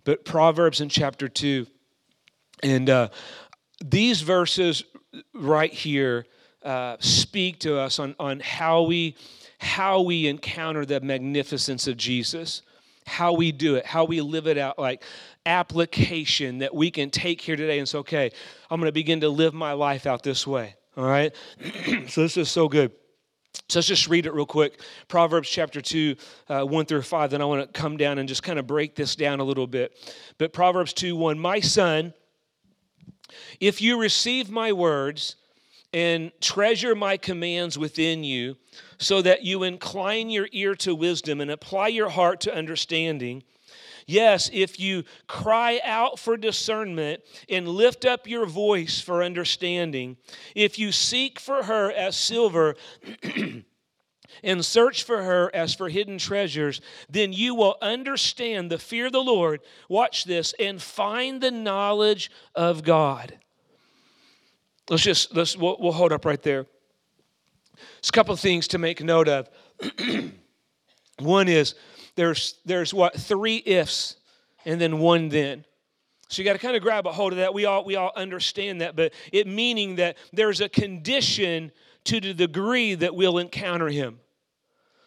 But 0.04 0.24
Proverbs 0.24 0.80
in 0.80 0.88
chapter 0.88 1.28
2, 1.28 1.66
and 2.62 2.90
uh, 2.90 3.08
these 3.84 4.20
verses 4.20 4.84
right 5.34 5.72
here 5.72 6.26
uh, 6.62 6.96
speak 7.00 7.58
to 7.60 7.78
us 7.78 7.98
on, 7.98 8.14
on 8.20 8.40
how 8.40 8.82
we 8.82 9.16
how 9.58 10.02
we 10.02 10.26
encounter 10.26 10.84
the 10.84 11.00
magnificence 11.00 11.88
of 11.88 11.96
Jesus, 11.96 12.60
how 13.06 13.32
we 13.32 13.52
do 13.52 13.76
it, 13.76 13.86
how 13.86 14.04
we 14.04 14.20
live 14.20 14.46
it 14.46 14.58
out, 14.58 14.78
like 14.78 15.02
application 15.46 16.58
that 16.58 16.74
we 16.74 16.90
can 16.90 17.10
take 17.10 17.40
here 17.40 17.56
today 17.56 17.78
and 17.78 17.88
say, 17.88 17.98
okay, 17.98 18.30
I'm 18.70 18.80
going 18.80 18.88
to 18.88 18.92
begin 18.92 19.20
to 19.20 19.28
live 19.28 19.54
my 19.54 19.72
life 19.72 20.06
out 20.06 20.22
this 20.22 20.46
way. 20.46 20.74
All 20.96 21.04
right? 21.04 21.34
so 22.08 22.22
this 22.22 22.36
is 22.36 22.50
so 22.50 22.68
good. 22.68 22.92
So 23.68 23.78
let's 23.78 23.88
just 23.88 24.08
read 24.08 24.26
it 24.26 24.34
real 24.34 24.46
quick. 24.46 24.80
Proverbs 25.08 25.48
chapter 25.48 25.80
2, 25.80 26.16
uh, 26.48 26.64
1 26.64 26.86
through 26.86 27.02
5. 27.02 27.30
Then 27.30 27.40
I 27.40 27.44
want 27.46 27.62
to 27.72 27.80
come 27.80 27.96
down 27.96 28.18
and 28.18 28.28
just 28.28 28.42
kind 28.42 28.58
of 28.58 28.66
break 28.66 28.94
this 28.94 29.16
down 29.16 29.40
a 29.40 29.44
little 29.44 29.66
bit. 29.66 29.96
But 30.36 30.52
Proverbs 30.52 30.92
2, 30.92 31.16
1. 31.16 31.38
My 31.38 31.60
son, 31.60 32.12
if 33.60 33.80
you 33.80 33.98
receive 34.00 34.50
my 34.50 34.72
words 34.72 35.36
and 35.96 36.30
treasure 36.42 36.94
my 36.94 37.16
commands 37.16 37.78
within 37.78 38.22
you, 38.22 38.58
so 38.98 39.22
that 39.22 39.44
you 39.44 39.62
incline 39.62 40.28
your 40.28 40.46
ear 40.52 40.74
to 40.74 40.94
wisdom 40.94 41.40
and 41.40 41.50
apply 41.50 41.88
your 41.88 42.10
heart 42.10 42.42
to 42.42 42.54
understanding, 42.54 43.42
Yes, 44.06 44.50
if 44.52 44.78
you 44.78 45.02
cry 45.26 45.80
out 45.82 46.18
for 46.20 46.36
discernment 46.36 47.22
and 47.48 47.66
lift 47.66 48.04
up 48.04 48.28
your 48.28 48.46
voice 48.46 49.00
for 49.00 49.24
understanding, 49.24 50.16
if 50.54 50.78
you 50.78 50.92
seek 50.92 51.40
for 51.40 51.64
her 51.64 51.90
as 51.90 52.16
silver, 52.16 52.76
and 54.44 54.64
search 54.64 55.02
for 55.02 55.22
her 55.22 55.50
as 55.52 55.74
for 55.74 55.88
hidden 55.88 56.18
treasures, 56.18 56.80
then 57.08 57.32
you 57.32 57.54
will 57.54 57.78
understand 57.82 58.70
the 58.70 58.78
fear 58.78 59.06
of 59.06 59.12
the 59.12 59.18
Lord. 59.18 59.60
Watch 59.88 60.24
this 60.24 60.54
and 60.60 60.80
find 60.80 61.40
the 61.40 61.50
knowledge 61.50 62.30
of 62.54 62.84
God. 62.84 63.40
Let's 64.88 65.02
just 65.02 65.34
let's 65.34 65.56
we'll, 65.56 65.76
we'll 65.80 65.92
hold 65.92 66.12
up 66.12 66.24
right 66.24 66.40
there. 66.42 66.66
There's 67.74 68.08
a 68.08 68.12
couple 68.12 68.32
of 68.32 68.40
things 68.40 68.68
to 68.68 68.78
make 68.78 69.02
note 69.02 69.28
of. 69.28 69.48
one 71.18 71.48
is 71.48 71.74
there's 72.14 72.54
there's 72.64 72.94
what 72.94 73.14
three 73.14 73.62
ifs 73.64 74.16
and 74.64 74.80
then 74.80 74.98
one 74.98 75.28
then. 75.28 75.64
So 76.28 76.42
you 76.42 76.44
got 76.44 76.54
to 76.54 76.58
kind 76.58 76.76
of 76.76 76.82
grab 76.82 77.06
a 77.06 77.12
hold 77.12 77.32
of 77.32 77.38
that. 77.38 77.54
We 77.54 77.64
all 77.64 77.84
we 77.84 77.96
all 77.96 78.12
understand 78.16 78.80
that, 78.80 78.96
but 78.96 79.12
it 79.32 79.46
meaning 79.46 79.96
that 79.96 80.16
there's 80.32 80.60
a 80.60 80.68
condition 80.68 81.72
to 82.04 82.20
the 82.20 82.34
degree 82.34 82.94
that 82.94 83.14
we'll 83.14 83.38
encounter 83.38 83.88
him. 83.88 84.20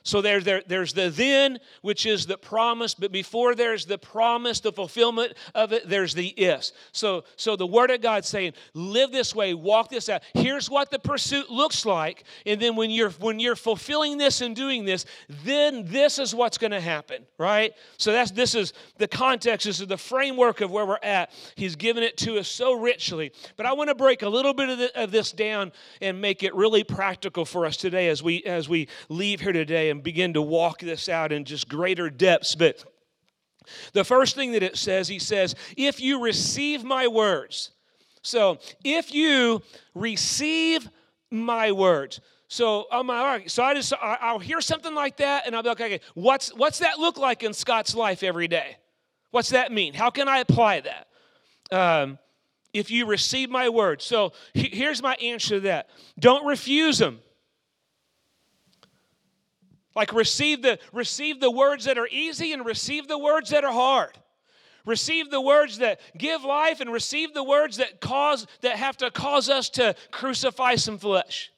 So 0.03 0.21
there, 0.21 0.39
there, 0.39 0.63
there's 0.65 0.93
the 0.93 1.09
then, 1.09 1.59
which 1.81 2.05
is 2.05 2.25
the 2.25 2.37
promise, 2.37 2.93
but 2.93 3.11
before 3.11 3.53
there's 3.53 3.85
the 3.85 3.97
promise, 3.97 4.61
the 4.61 4.71
fulfillment 4.71 5.33
of 5.53 5.73
it, 5.73 5.89
there's 5.89 6.13
the 6.13 6.29
is. 6.29 6.71
So, 6.93 7.25
so 7.35 7.55
the 7.55 7.67
Word 7.67 7.91
of 7.91 8.01
God 8.01 8.23
saying, 8.23 8.53
live 8.73 9.11
this 9.11 9.35
way, 9.35 9.53
walk 9.53 9.89
this 9.89 10.07
out. 10.07 10.23
Here's 10.33 10.69
what 10.69 10.89
the 10.89 10.99
pursuit 10.99 11.49
looks 11.49 11.85
like, 11.85 12.23
and 12.45 12.61
then 12.61 12.75
when 12.75 12.89
you're 12.91 13.09
when 13.11 13.39
you're 13.39 13.57
fulfilling 13.57 14.17
this 14.17 14.41
and 14.41 14.55
doing 14.55 14.85
this, 14.85 15.05
then 15.43 15.83
this 15.85 16.17
is 16.17 16.33
what's 16.33 16.57
going 16.57 16.71
to 16.71 16.79
happen, 16.79 17.25
right? 17.37 17.73
So 17.97 18.13
that's 18.13 18.31
this 18.31 18.55
is 18.55 18.73
the 18.97 19.07
context, 19.07 19.65
this 19.65 19.81
is 19.81 19.87
the 19.87 19.97
framework 19.97 20.61
of 20.61 20.71
where 20.71 20.85
we're 20.85 20.97
at. 21.03 21.31
He's 21.55 21.75
given 21.75 22.03
it 22.03 22.15
to 22.17 22.37
us 22.37 22.47
so 22.47 22.73
richly. 22.73 23.31
But 23.57 23.65
I 23.65 23.73
want 23.73 23.89
to 23.89 23.95
break 23.95 24.21
a 24.21 24.29
little 24.29 24.53
bit 24.53 24.69
of, 24.69 24.77
the, 24.77 25.03
of 25.03 25.11
this 25.11 25.31
down 25.31 25.71
and 26.01 26.21
make 26.21 26.43
it 26.43 26.55
really 26.55 26.83
practical 26.83 27.43
for 27.43 27.65
us 27.65 27.75
today 27.75 28.07
as 28.07 28.23
we 28.23 28.43
as 28.43 28.69
we 28.69 28.87
leave 29.09 29.41
here 29.41 29.51
today 29.51 29.88
and 29.89 30.03
begin 30.03 30.33
to 30.33 30.41
walk 30.41 30.79
this 30.79 31.09
out 31.09 31.31
in 31.31 31.45
just 31.45 31.67
greater 31.67 32.09
depths. 32.09 32.55
But 32.55 32.83
the 33.93 34.03
first 34.03 34.35
thing 34.35 34.53
that 34.53 34.63
it 34.63 34.77
says, 34.77 35.07
he 35.07 35.19
says, 35.19 35.55
if 35.77 35.99
you 35.99 36.21
receive 36.21 36.83
my 36.83 37.07
words. 37.07 37.71
So 38.21 38.59
if 38.83 39.13
you 39.13 39.61
receive 39.93 40.89
my 41.31 41.71
words. 41.71 42.19
So 42.47 42.87
I'm 42.91 43.07
like, 43.07 43.17
all 43.19 43.25
right. 43.25 43.51
So 43.51 43.63
I 43.63 43.73
just 43.75 43.93
I'll 44.01 44.39
hear 44.39 44.59
something 44.59 44.95
like 44.95 45.17
that, 45.17 45.45
and 45.45 45.55
I'll 45.55 45.61
be 45.61 45.69
like, 45.69 45.81
okay, 45.81 46.01
what's 46.15 46.53
what's 46.55 46.79
that 46.79 46.97
look 46.97 47.17
like 47.17 47.43
in 47.43 47.53
Scott's 47.53 47.93
life 47.93 48.23
every 48.23 48.47
day? 48.47 48.77
What's 49.31 49.49
that 49.49 49.71
mean? 49.71 49.93
How 49.93 50.09
can 50.09 50.27
I 50.27 50.39
apply 50.39 50.81
that? 50.81 51.07
Um, 51.71 52.17
if 52.73 52.89
you 52.89 53.05
receive 53.05 53.49
my 53.49 53.69
word. 53.69 54.01
So 54.01 54.33
here's 54.53 55.01
my 55.01 55.13
answer 55.15 55.55
to 55.55 55.59
that. 55.61 55.89
Don't 56.19 56.45
refuse 56.45 56.97
them. 56.97 57.19
Like 59.95 60.13
receive 60.13 60.61
the 60.61 60.79
receive 60.93 61.39
the 61.39 61.51
words 61.51 61.85
that 61.85 61.97
are 61.97 62.07
easy 62.07 62.53
and 62.53 62.65
receive 62.65 63.07
the 63.07 63.17
words 63.17 63.49
that 63.49 63.63
are 63.63 63.73
hard. 63.73 64.17
Receive 64.85 65.29
the 65.29 65.41
words 65.41 65.79
that 65.79 65.99
give 66.17 66.43
life 66.43 66.79
and 66.79 66.91
receive 66.91 67.33
the 67.33 67.43
words 67.43 67.77
that 67.77 67.99
cause 67.99 68.47
that 68.61 68.75
have 68.77 68.97
to 68.97 69.11
cause 69.11 69.49
us 69.49 69.69
to 69.71 69.95
crucify 70.11 70.75
some 70.75 70.97
flesh. 70.97 71.51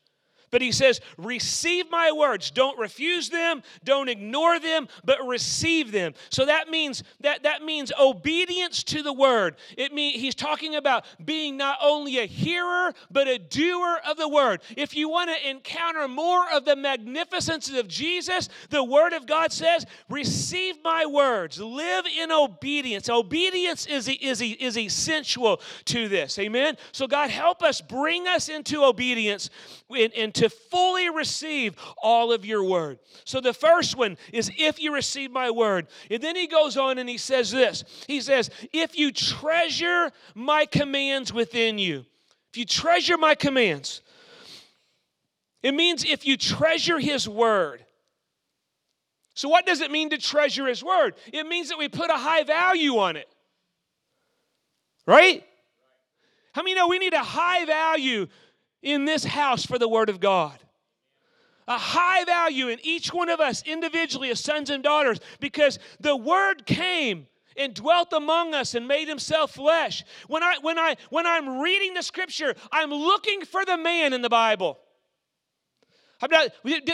But 0.51 0.61
he 0.61 0.71
says, 0.71 1.01
Receive 1.17 1.89
my 1.89 2.11
words. 2.11 2.51
Don't 2.51 2.77
refuse 2.77 3.29
them, 3.29 3.63
don't 3.83 4.09
ignore 4.09 4.59
them, 4.59 4.87
but 5.03 5.25
receive 5.25 5.91
them. 5.91 6.13
So 6.29 6.45
that 6.45 6.69
means 6.69 7.03
that 7.21 7.43
that 7.43 7.63
means 7.63 7.91
obedience 7.99 8.83
to 8.83 9.01
the 9.01 9.13
word. 9.13 9.55
It 9.77 9.93
mean 9.93 10.19
he's 10.19 10.35
talking 10.35 10.75
about 10.75 11.05
being 11.23 11.57
not 11.57 11.77
only 11.81 12.19
a 12.19 12.25
hearer, 12.25 12.93
but 13.09 13.27
a 13.27 13.39
doer 13.39 13.99
of 14.07 14.17
the 14.17 14.27
word. 14.27 14.61
If 14.75 14.95
you 14.95 15.09
want 15.09 15.29
to 15.29 15.49
encounter 15.49 16.07
more 16.07 16.45
of 16.51 16.65
the 16.65 16.75
magnificence 16.75 17.71
of 17.71 17.87
Jesus, 17.87 18.49
the 18.69 18.83
word 18.83 19.13
of 19.13 19.25
God 19.25 19.51
says, 19.51 19.85
receive 20.09 20.75
my 20.83 21.05
words, 21.05 21.59
live 21.59 22.05
in 22.05 22.31
obedience. 22.31 23.09
Obedience 23.09 23.85
is, 23.85 24.07
is, 24.07 24.41
is 24.41 24.77
essential 24.77 25.61
to 25.85 26.07
this. 26.07 26.37
Amen. 26.39 26.77
So 26.91 27.07
God 27.07 27.29
help 27.29 27.63
us, 27.63 27.81
bring 27.81 28.27
us 28.27 28.49
into 28.49 28.83
obedience 28.83 29.49
and, 29.93 30.13
and 30.13 30.33
to 30.35 30.49
fully 30.49 31.09
receive 31.09 31.75
all 32.01 32.31
of 32.31 32.45
your 32.45 32.63
word. 32.63 32.99
So 33.25 33.41
the 33.41 33.53
first 33.53 33.95
one 33.95 34.17
is 34.31 34.51
if 34.57 34.81
you 34.81 34.93
receive 34.93 35.31
my 35.31 35.51
word. 35.51 35.87
And 36.09 36.21
then 36.21 36.35
he 36.35 36.47
goes 36.47 36.77
on 36.77 36.97
and 36.97 37.09
he 37.09 37.17
says 37.17 37.51
this 37.51 37.83
He 38.07 38.21
says, 38.21 38.49
if 38.73 38.97
you 38.97 39.11
treasure 39.11 40.11
my 40.35 40.65
commands 40.65 41.33
within 41.33 41.77
you, 41.77 42.05
if 42.51 42.57
you 42.57 42.65
treasure 42.65 43.17
my 43.17 43.35
commands, 43.35 44.01
it 45.63 45.73
means 45.73 46.03
if 46.03 46.25
you 46.25 46.37
treasure 46.37 46.99
his 46.99 47.27
word. 47.29 47.85
So, 49.33 49.47
what 49.47 49.65
does 49.65 49.81
it 49.81 49.91
mean 49.91 50.09
to 50.09 50.17
treasure 50.17 50.67
his 50.67 50.83
word? 50.83 51.15
It 51.31 51.47
means 51.47 51.69
that 51.69 51.77
we 51.77 51.87
put 51.87 52.09
a 52.09 52.17
high 52.17 52.43
value 52.43 52.97
on 52.97 53.15
it. 53.15 53.27
Right? 55.05 55.43
How 56.53 56.63
many 56.63 56.75
know 56.75 56.87
we 56.87 56.99
need 56.99 57.13
a 57.13 57.23
high 57.23 57.65
value 57.65 58.27
in 58.81 59.05
this 59.05 59.23
house 59.23 59.65
for 59.65 59.77
the 59.77 59.87
Word 59.87 60.09
of 60.09 60.19
God. 60.19 60.57
A 61.67 61.77
high 61.77 62.25
value 62.25 62.67
in 62.67 62.79
each 62.83 63.13
one 63.13 63.29
of 63.29 63.39
us 63.39 63.63
individually 63.63 64.29
as 64.29 64.39
sons 64.39 64.69
and 64.69 64.83
daughters 64.83 65.19
because 65.39 65.79
the 65.99 66.15
Word 66.15 66.65
came 66.65 67.27
and 67.57 67.73
dwelt 67.73 68.13
among 68.13 68.53
us 68.53 68.75
and 68.75 68.87
made 68.87 69.07
himself 69.07 69.51
flesh. 69.51 70.03
When 70.27 70.43
I 70.43 70.55
when 70.61 70.79
I 70.79 70.95
when 71.09 71.25
I'm 71.25 71.59
reading 71.59 71.93
the 71.93 72.03
scripture, 72.03 72.55
I'm 72.71 72.89
looking 72.89 73.45
for 73.45 73.63
the 73.65 73.77
man 73.77 74.13
in 74.13 74.21
the 74.21 74.29
Bible. 74.29 74.79
I'm 76.21 76.29
not, 76.29 76.49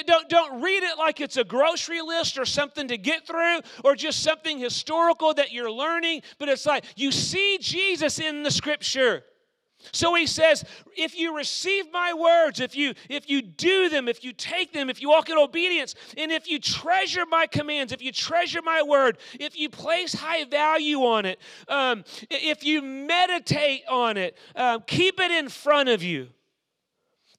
don't, 0.05 0.29
don't 0.29 0.61
read 0.61 0.83
it 0.83 0.97
like 0.97 1.19
it's 1.19 1.35
a 1.35 1.43
grocery 1.43 2.01
list 2.01 2.39
or 2.39 2.45
something 2.45 2.87
to 2.87 2.97
get 2.97 3.27
through 3.27 3.59
or 3.83 3.93
just 3.93 4.23
something 4.23 4.57
historical 4.57 5.33
that 5.33 5.51
you're 5.51 5.71
learning, 5.71 6.21
but 6.39 6.47
it's 6.47 6.65
like 6.65 6.85
you 6.95 7.11
see 7.11 7.57
Jesus 7.59 8.19
in 8.19 8.43
the 8.43 8.51
scripture. 8.51 9.23
So 9.91 10.15
he 10.15 10.25
says, 10.25 10.65
if 10.95 11.17
you 11.17 11.35
receive 11.35 11.91
my 11.91 12.13
words, 12.13 12.59
if 12.59 12.75
you 12.75 12.93
if 13.09 13.29
you 13.29 13.41
do 13.41 13.89
them, 13.89 14.07
if 14.07 14.23
you 14.23 14.33
take 14.33 14.73
them, 14.73 14.89
if 14.89 15.01
you 15.01 15.09
walk 15.09 15.29
in 15.29 15.37
obedience, 15.37 15.95
and 16.17 16.31
if 16.31 16.49
you 16.49 16.59
treasure 16.59 17.25
my 17.25 17.47
commands, 17.47 17.93
if 17.93 18.01
you 18.01 18.11
treasure 18.11 18.61
my 18.61 18.81
word, 18.81 19.17
if 19.39 19.57
you 19.57 19.69
place 19.69 20.13
high 20.13 20.45
value 20.45 20.99
on 21.03 21.25
it, 21.25 21.39
um, 21.67 22.03
if 22.29 22.63
you 22.63 22.81
meditate 22.81 23.83
on 23.89 24.17
it, 24.17 24.37
um, 24.55 24.83
keep 24.87 25.19
it 25.19 25.31
in 25.31 25.49
front 25.49 25.89
of 25.89 26.03
you. 26.03 26.29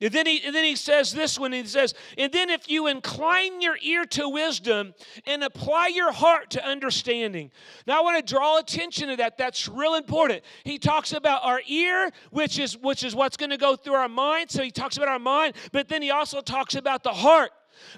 And 0.01 0.13
then, 0.13 0.27
he, 0.27 0.41
and 0.45 0.55
then 0.55 0.63
he 0.63 0.77
says 0.77 1.13
this 1.13 1.41
one, 1.41 1.53
he 1.53 1.65
says, 1.65 1.93
and 2.17 2.33
then 2.33 2.51
if 2.51 2.71
you 2.71 2.87
incline 2.87 3.61
your 3.61 3.77
ear 3.83 4.05
to 4.05 4.29
wisdom 4.29 4.95
and 5.27 5.43
apply 5.43 5.89
your 5.89 6.13
heart 6.13 6.51
to 6.51 6.65
understanding. 6.65 7.51
Now 7.85 7.99
I 7.99 8.03
want 8.03 8.25
to 8.25 8.35
draw 8.35 8.59
attention 8.59 9.09
to 9.09 9.17
that. 9.17 9.37
That's 9.37 9.67
real 9.67 9.97
important. 9.97 10.43
He 10.63 10.79
talks 10.79 11.13
about 11.13 11.45
our 11.45 11.61
ear, 11.67 12.13
which 12.31 12.61
is 12.61 12.77
which 12.79 13.03
is 13.03 13.17
what's 13.17 13.37
going 13.37 13.51
to 13.51 13.57
go 13.57 13.75
through 13.75 13.95
our 13.95 14.09
mind. 14.09 14.51
So 14.51 14.63
he 14.63 14.71
talks 14.71 14.97
about 14.97 15.09
our 15.09 15.19
mind, 15.19 15.55
but 15.73 15.89
then 15.89 16.01
he 16.01 16.11
also 16.11 16.41
talks 16.41 16.77
about 16.77 17.03
the 17.03 17.13
heart. 17.13 17.51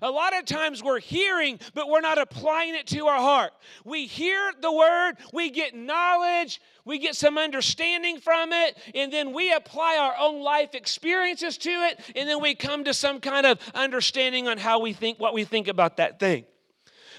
A 0.03 0.11
lot 0.11 0.37
of 0.37 0.45
times 0.45 0.83
we're 0.83 1.01
hearing, 1.01 1.61
but 1.75 1.89
we're 1.89 2.01
not 2.01 2.19
applying 2.19 2.75
it 2.75 2.87
to 2.89 3.07
our 3.07 3.19
heart. 3.21 3.53
We 3.85 4.07
hear 4.07 4.53
the 4.61 4.73
word, 4.73 5.15
we 5.33 5.51
get 5.51 5.75
knowledge, 5.75 6.61
we 6.85 6.99
get 6.99 7.15
some 7.17 7.39
understanding 7.39 8.21
from 8.21 8.53
it, 8.53 8.77
and 8.95 9.13
then 9.13 9.33
we 9.33 9.53
apply 9.53 9.99
our 9.99 10.15
own 10.19 10.43
life 10.43 10.75
experiences 10.75 11.59
to 11.59 11.71
it, 11.71 12.01
and 12.17 12.29
then 12.29 12.41
we 12.41 12.55
come 12.55 12.85
to 12.85 12.95
some 12.95 13.21
kind 13.21 13.47
of 13.47 13.59
understanding 13.75 14.49
on 14.49 14.59
how 14.59 14.81
we 14.81 14.93
think, 14.93 15.21
what 15.21 15.35
we 15.35 15.45
think 15.45 15.69
about 15.69 15.99
that 15.99 16.19
thing. 16.19 16.45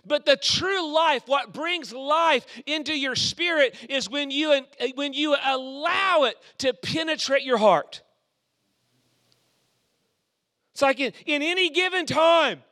But 0.06 0.26
the 0.26 0.36
true 0.36 0.94
life, 0.94 1.24
what 1.28 1.54
brings 1.54 1.94
life 1.94 2.46
into 2.66 2.98
your 2.98 3.16
spirit, 3.16 3.76
is 3.90 4.10
when 4.10 4.32
you, 4.32 4.66
when 4.96 5.14
you 5.14 5.36
allow 5.44 6.24
it 6.24 6.36
to 6.60 6.74
penetrate 6.74 7.44
your 7.44 7.58
heart. 7.58 8.02
It's 10.74 10.82
like 10.82 11.00
in, 11.00 11.14
in 11.26 11.42
any 11.42 11.70
given 11.70 12.06
time, 12.06 12.64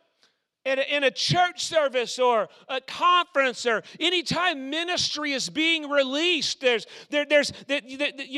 in 0.69 0.79
a, 0.79 0.81
in 0.83 1.03
a, 1.03 1.11
church 1.11 1.65
service 1.65 2.19
or 2.19 2.47
a 2.67 2.79
conference 2.79 3.65
or 3.65 3.83
anytime 3.99 4.69
ministry 4.69 5.33
is 5.33 5.49
being 5.49 5.89
released 5.89 6.61
there's 6.61 6.85
there, 7.09 7.25
there's 7.25 7.51
there, 7.67 7.81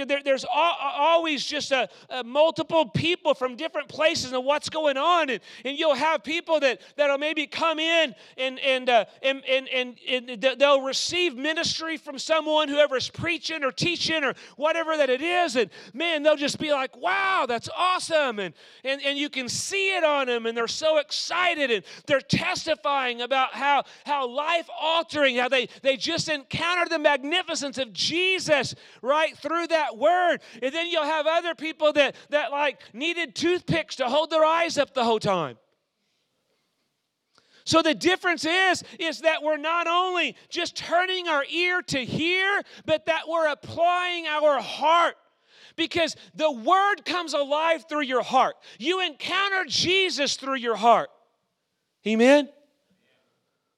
there, 0.06 0.24
there's 0.24 0.46
always 0.50 1.46
just 1.46 1.72
a, 1.72 1.90
a, 2.10 2.24
multiple 2.24 2.88
people 2.88 3.34
from 3.34 3.56
different 3.56 3.88
places 3.88 4.32
and 4.32 4.46
what's 4.46 4.70
going 4.70 4.98
on. 4.98 5.30
And, 5.30 5.40
and 5.66 5.78
you'll 5.78 5.96
have 5.96 6.24
people 6.24 6.60
that 6.62 6.82
that'll 6.96 7.18
maybe 7.18 7.48
come 7.48 7.80
in 7.80 8.16
and 8.38 8.60
and, 8.60 8.90
uh, 8.90 9.06
and, 9.22 9.44
and, 9.46 9.68
and 9.70 10.00
and 10.08 10.42
they'll 10.60 10.82
receive 10.82 11.36
ministry 11.36 11.98
from 11.98 12.18
someone 12.18 12.70
whoever's 12.70 13.10
preaching 13.10 13.64
or 13.64 13.72
teaching 13.72 14.24
or 14.24 14.34
whatever 14.56 14.98
that 14.98 15.10
it 15.10 15.22
is. 15.22 15.56
And 15.56 15.70
man 15.94 16.24
they'll 16.24 16.36
just 16.36 16.60
be 16.60 16.72
like 16.72 16.96
wow 16.98 17.46
that's 17.48 17.70
awesome. 17.76 18.40
And 18.40 18.54
and, 18.84 19.02
and 19.04 19.18
you 19.18 19.30
can 19.30 19.50
see 19.50 19.96
it 19.96 20.04
on 20.04 20.28
them 20.28 20.46
and 20.46 20.56
they're 20.56 20.68
so 20.68 20.98
excited 20.98 21.72
and 21.72 21.84
they're 22.06 22.21
testifying 22.22 23.22
about 23.22 23.54
how, 23.54 23.84
how 24.06 24.28
life 24.28 24.70
altering, 24.80 25.38
how 25.38 25.50
they, 25.50 25.68
they 25.82 25.98
just 25.98 26.30
encountered 26.30 26.90
the 26.90 27.00
magnificence 27.00 27.78
of 27.78 27.94
Jesus 27.94 28.76
right 29.02 29.38
through 29.38 29.68
that 29.68 29.98
word. 29.98 30.40
And 30.62 30.74
then 30.74 30.88
you'll 30.88 31.04
have 31.04 31.28
other 31.28 31.56
people 31.56 31.94
that, 31.94 32.16
that 32.30 32.52
like 32.52 32.82
needed 32.94 33.36
toothpicks 33.36 33.98
to 33.98 34.06
hold 34.08 34.30
their 34.30 34.46
eyes 34.46 34.78
up 34.78 34.94
the 34.94 35.04
whole 35.04 35.20
time. 35.20 35.58
So 37.64 37.82
the 37.82 37.94
difference 37.94 38.46
is 38.46 38.84
is 39.00 39.22
that 39.22 39.44
we're 39.44 39.58
not 39.58 39.88
only 39.88 40.36
just 40.50 40.76
turning 40.76 41.28
our 41.28 41.46
ear 41.46 41.82
to 41.84 42.00
hear, 42.00 42.62
but 42.86 43.06
that 43.06 43.28
we're 43.28 43.48
applying 43.48 44.26
our 44.28 44.60
heart 44.60 45.16
because 45.76 46.16
the 46.36 46.52
word 46.52 47.06
comes 47.06 47.34
alive 47.34 47.86
through 47.88 48.02
your 48.02 48.24
heart. 48.24 48.56
You 48.80 49.02
encounter 49.02 49.66
Jesus 49.68 50.36
through 50.36 50.58
your 50.58 50.76
heart. 50.76 51.10
Amen? 52.06 52.50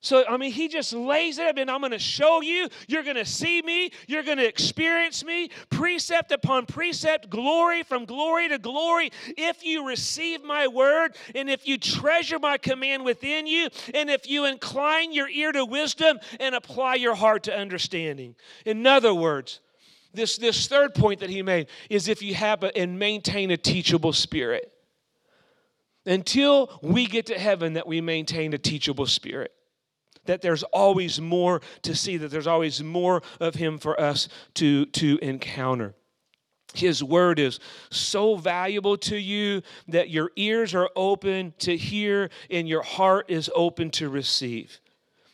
So, 0.03 0.25
I 0.27 0.35
mean, 0.35 0.51
he 0.51 0.67
just 0.67 0.91
lays 0.91 1.37
it 1.37 1.47
up, 1.47 1.55
and 1.55 1.71
I'm 1.71 1.79
going 1.79 1.93
to 1.93 1.97
show 1.97 2.41
you. 2.41 2.67
You're 2.89 3.03
going 3.03 3.15
to 3.15 3.23
see 3.23 3.61
me. 3.61 3.89
You're 4.05 4.23
going 4.23 4.37
to 4.37 4.45
experience 4.45 5.23
me. 5.23 5.49
Precept 5.69 6.33
upon 6.33 6.65
precept, 6.65 7.29
glory 7.29 7.83
from 7.83 8.03
glory 8.03 8.49
to 8.49 8.57
glory. 8.57 9.13
If 9.37 9.63
you 9.63 9.87
receive 9.87 10.43
my 10.43 10.67
word, 10.67 11.15
and 11.33 11.49
if 11.49 11.65
you 11.65 11.77
treasure 11.77 12.37
my 12.37 12.57
command 12.57 13.05
within 13.05 13.47
you, 13.47 13.69
and 13.93 14.09
if 14.09 14.29
you 14.29 14.43
incline 14.43 15.13
your 15.13 15.29
ear 15.29 15.53
to 15.53 15.63
wisdom 15.63 16.19
and 16.37 16.53
apply 16.53 16.95
your 16.95 17.15
heart 17.15 17.43
to 17.43 17.57
understanding. 17.57 18.35
In 18.65 18.85
other 18.85 19.13
words, 19.13 19.61
this, 20.13 20.35
this 20.35 20.67
third 20.67 20.93
point 20.95 21.21
that 21.21 21.29
he 21.29 21.41
made 21.41 21.67
is 21.89 22.09
if 22.09 22.21
you 22.21 22.35
have 22.35 22.63
a, 22.63 22.77
and 22.77 22.99
maintain 22.99 23.51
a 23.51 23.57
teachable 23.57 24.11
spirit. 24.11 24.72
Until 26.05 26.79
we 26.81 27.07
get 27.07 27.27
to 27.27 27.39
heaven, 27.39 27.73
that 27.73 27.87
we 27.87 28.01
maintain 28.01 28.53
a 28.53 28.57
teachable 28.57 29.05
spirit 29.05 29.51
that 30.25 30.41
there's 30.41 30.63
always 30.63 31.19
more 31.19 31.61
to 31.83 31.95
see, 31.95 32.17
that 32.17 32.29
there's 32.31 32.47
always 32.47 32.81
more 32.81 33.21
of 33.39 33.55
Him 33.55 33.77
for 33.77 33.99
us 33.99 34.29
to, 34.55 34.85
to 34.87 35.19
encounter. 35.21 35.93
His 36.73 37.03
word 37.03 37.37
is 37.39 37.59
so 37.91 38.35
valuable 38.35 38.97
to 38.97 39.15
you 39.15 39.61
that 39.87 40.09
your 40.09 40.31
ears 40.35 40.73
are 40.73 40.89
open 40.95 41.53
to 41.59 41.77
hear 41.77 42.31
and 42.49 42.67
your 42.67 42.81
heart 42.81 43.29
is 43.29 43.49
open 43.53 43.91
to 43.91 44.09
receive. 44.09 44.79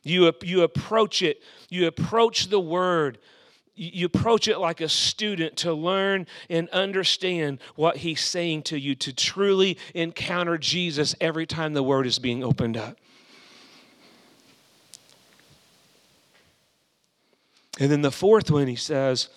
You, 0.04 0.34
you 0.44 0.64
approach 0.64 1.22
it, 1.22 1.42
you 1.70 1.88
approach 1.88 2.48
the 2.48 2.60
word, 2.60 3.20
you 3.80 4.06
approach 4.06 4.48
it 4.50 4.58
like 4.58 4.82
a 4.82 4.90
student 4.90 5.56
to 5.58 5.74
learn 5.74 6.28
and 6.50 6.68
understand 6.70 7.60
what 7.76 7.98
he's 7.98 8.22
saying 8.22 8.64
to 8.64 8.78
you, 8.78 8.94
to 8.96 9.14
truly 9.14 9.78
encounter 9.96 10.58
Jesus 10.58 11.16
every 11.22 11.46
time 11.46 11.74
the 11.74 11.84
word 11.84 12.06
is 12.06 12.20
being 12.20 12.44
opened 12.44 12.76
up. 12.76 12.98
And 17.80 17.90
then 17.90 18.02
the 18.02 18.12
fourth 18.12 18.52
one, 18.52 18.68
he 18.68 18.76
says, 18.76 19.30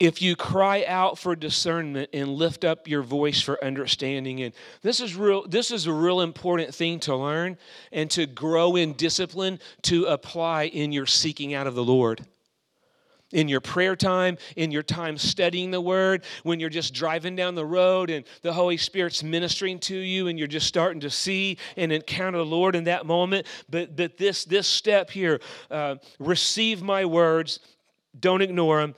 if 0.00 0.20
you 0.20 0.34
cry 0.34 0.84
out 0.86 1.18
for 1.18 1.36
discernment 1.36 2.10
and 2.12 2.28
lift 2.28 2.64
up 2.64 2.88
your 2.88 3.02
voice 3.02 3.40
for 3.40 3.62
understanding 3.64 4.42
and 4.42 4.52
this 4.82 5.00
is 5.00 5.14
real 5.14 5.46
this 5.46 5.70
is 5.70 5.86
a 5.86 5.92
real 5.92 6.20
important 6.20 6.74
thing 6.74 6.98
to 6.98 7.14
learn 7.14 7.56
and 7.92 8.10
to 8.10 8.26
grow 8.26 8.76
in 8.76 8.92
discipline 8.94 9.58
to 9.82 10.04
apply 10.06 10.64
in 10.64 10.90
your 10.90 11.06
seeking 11.06 11.54
out 11.54 11.66
of 11.66 11.74
the 11.74 11.84
lord 11.84 12.26
in 13.34 13.48
your 13.48 13.60
prayer 13.60 13.96
time, 13.96 14.38
in 14.56 14.70
your 14.70 14.82
time 14.82 15.18
studying 15.18 15.70
the 15.70 15.80
Word, 15.80 16.24
when 16.44 16.60
you're 16.60 16.70
just 16.70 16.94
driving 16.94 17.34
down 17.36 17.54
the 17.54 17.66
road 17.66 18.08
and 18.08 18.24
the 18.42 18.52
Holy 18.52 18.76
Spirit's 18.76 19.22
ministering 19.22 19.80
to 19.80 19.96
you 19.96 20.28
and 20.28 20.38
you're 20.38 20.46
just 20.46 20.68
starting 20.68 21.00
to 21.00 21.10
see 21.10 21.58
and 21.76 21.92
encounter 21.92 22.38
the 22.38 22.46
Lord 22.46 22.76
in 22.76 22.84
that 22.84 23.04
moment. 23.04 23.46
But, 23.68 23.96
but 23.96 24.16
this, 24.16 24.44
this 24.44 24.68
step 24.68 25.10
here 25.10 25.40
uh, 25.70 25.96
receive 26.20 26.80
my 26.80 27.04
words, 27.04 27.58
don't 28.18 28.40
ignore 28.40 28.80
them, 28.80 28.94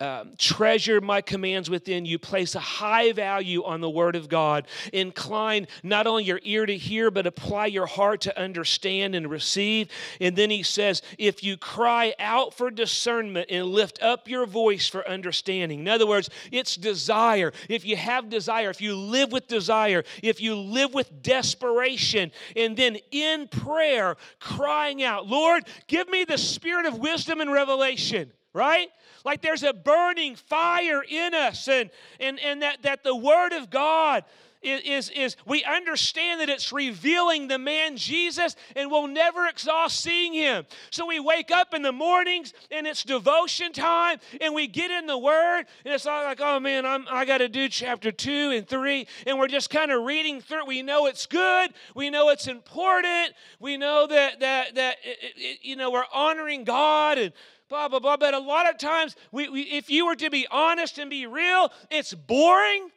um, 0.00 0.34
treasure 0.38 1.00
my 1.00 1.20
commands 1.20 1.68
within 1.68 2.04
you. 2.04 2.18
Place 2.18 2.54
a 2.54 2.60
high 2.60 3.12
value 3.12 3.64
on 3.64 3.80
the 3.80 3.90
Word 3.90 4.16
of 4.16 4.28
God. 4.28 4.66
Incline 4.92 5.66
not 5.82 6.06
only 6.06 6.24
your 6.24 6.40
ear 6.44 6.66
to 6.66 6.76
hear, 6.76 7.10
but 7.10 7.26
apply 7.26 7.66
your 7.66 7.86
heart 7.86 8.20
to 8.22 8.40
understand 8.40 9.14
and 9.14 9.28
receive. 9.28 9.88
And 10.20 10.36
then 10.36 10.50
he 10.50 10.62
says, 10.62 11.02
if 11.18 11.42
you 11.42 11.56
cry 11.56 12.14
out 12.18 12.54
for 12.54 12.70
discernment 12.70 13.50
and 13.50 13.66
lift 13.66 14.02
up 14.02 14.28
your 14.28 14.46
voice 14.46 14.88
for 14.88 15.08
understanding. 15.08 15.80
In 15.80 15.88
other 15.88 16.06
words, 16.06 16.30
it's 16.52 16.76
desire. 16.76 17.52
If 17.68 17.84
you 17.84 17.96
have 17.96 18.28
desire, 18.28 18.70
if 18.70 18.80
you 18.80 18.96
live 18.96 19.32
with 19.32 19.48
desire, 19.48 20.04
if 20.22 20.40
you 20.40 20.54
live 20.54 20.94
with 20.94 21.22
desperation, 21.22 22.30
and 22.54 22.76
then 22.76 22.98
in 23.10 23.48
prayer, 23.48 24.16
crying 24.38 25.02
out, 25.02 25.26
Lord, 25.26 25.64
give 25.86 26.08
me 26.08 26.24
the 26.24 26.38
spirit 26.38 26.86
of 26.86 26.98
wisdom 26.98 27.40
and 27.40 27.50
revelation 27.52 28.32
right? 28.54 28.88
Like 29.28 29.42
there's 29.42 29.62
a 29.62 29.74
burning 29.74 30.36
fire 30.36 31.04
in 31.06 31.34
us, 31.34 31.68
and, 31.68 31.90
and, 32.18 32.40
and 32.40 32.62
that, 32.62 32.80
that 32.80 33.04
the 33.04 33.14
Word 33.14 33.52
of 33.52 33.68
God 33.68 34.24
is, 34.62 34.80
is, 34.86 35.10
is 35.10 35.36
we 35.44 35.62
understand 35.64 36.40
that 36.40 36.48
it's 36.48 36.72
revealing 36.72 37.46
the 37.46 37.58
man 37.58 37.98
Jesus 37.98 38.56
and 38.74 38.90
we'll 38.90 39.06
never 39.06 39.46
exhaust 39.46 40.00
seeing 40.00 40.32
him. 40.32 40.64
So 40.90 41.06
we 41.06 41.20
wake 41.20 41.50
up 41.50 41.74
in 41.74 41.82
the 41.82 41.92
mornings 41.92 42.54
and 42.70 42.86
it's 42.86 43.04
devotion 43.04 43.72
time 43.72 44.18
and 44.40 44.54
we 44.54 44.66
get 44.66 44.90
in 44.90 45.04
the 45.06 45.18
word 45.18 45.64
and 45.84 45.92
it's 45.92 46.06
all 46.06 46.24
like, 46.24 46.40
oh 46.40 46.58
man, 46.58 46.86
I'm, 46.86 47.04
I 47.10 47.26
got 47.26 47.38
to 47.38 47.50
do 47.50 47.68
chapter 47.68 48.10
two 48.10 48.52
and 48.54 48.66
three. 48.66 49.06
And 49.26 49.38
we're 49.38 49.48
just 49.48 49.68
kind 49.68 49.92
of 49.92 50.04
reading 50.04 50.40
through. 50.40 50.64
We 50.64 50.80
know 50.80 51.04
it's 51.04 51.26
good. 51.26 51.74
We 51.94 52.08
know 52.08 52.30
it's 52.30 52.48
important. 52.48 53.34
We 53.60 53.76
know 53.76 54.06
that, 54.06 54.40
that, 54.40 54.74
that 54.74 54.96
it, 55.04 55.18
it, 55.36 55.58
you 55.60 55.76
know, 55.76 55.90
we're 55.90 56.04
honoring 56.14 56.64
God 56.64 57.18
and 57.18 57.32
blah, 57.68 57.88
blah, 57.88 57.98
blah. 57.98 58.16
But 58.16 58.34
a 58.34 58.38
lot 58.38 58.68
of 58.68 58.78
times, 58.78 59.16
we, 59.32 59.48
we, 59.48 59.62
if 59.62 59.90
you 59.90 60.06
were 60.06 60.16
to 60.16 60.30
be 60.30 60.46
honest 60.50 60.98
and 60.98 61.10
be 61.10 61.26
real, 61.26 61.70
it's 61.90 62.14
boring. 62.14 62.90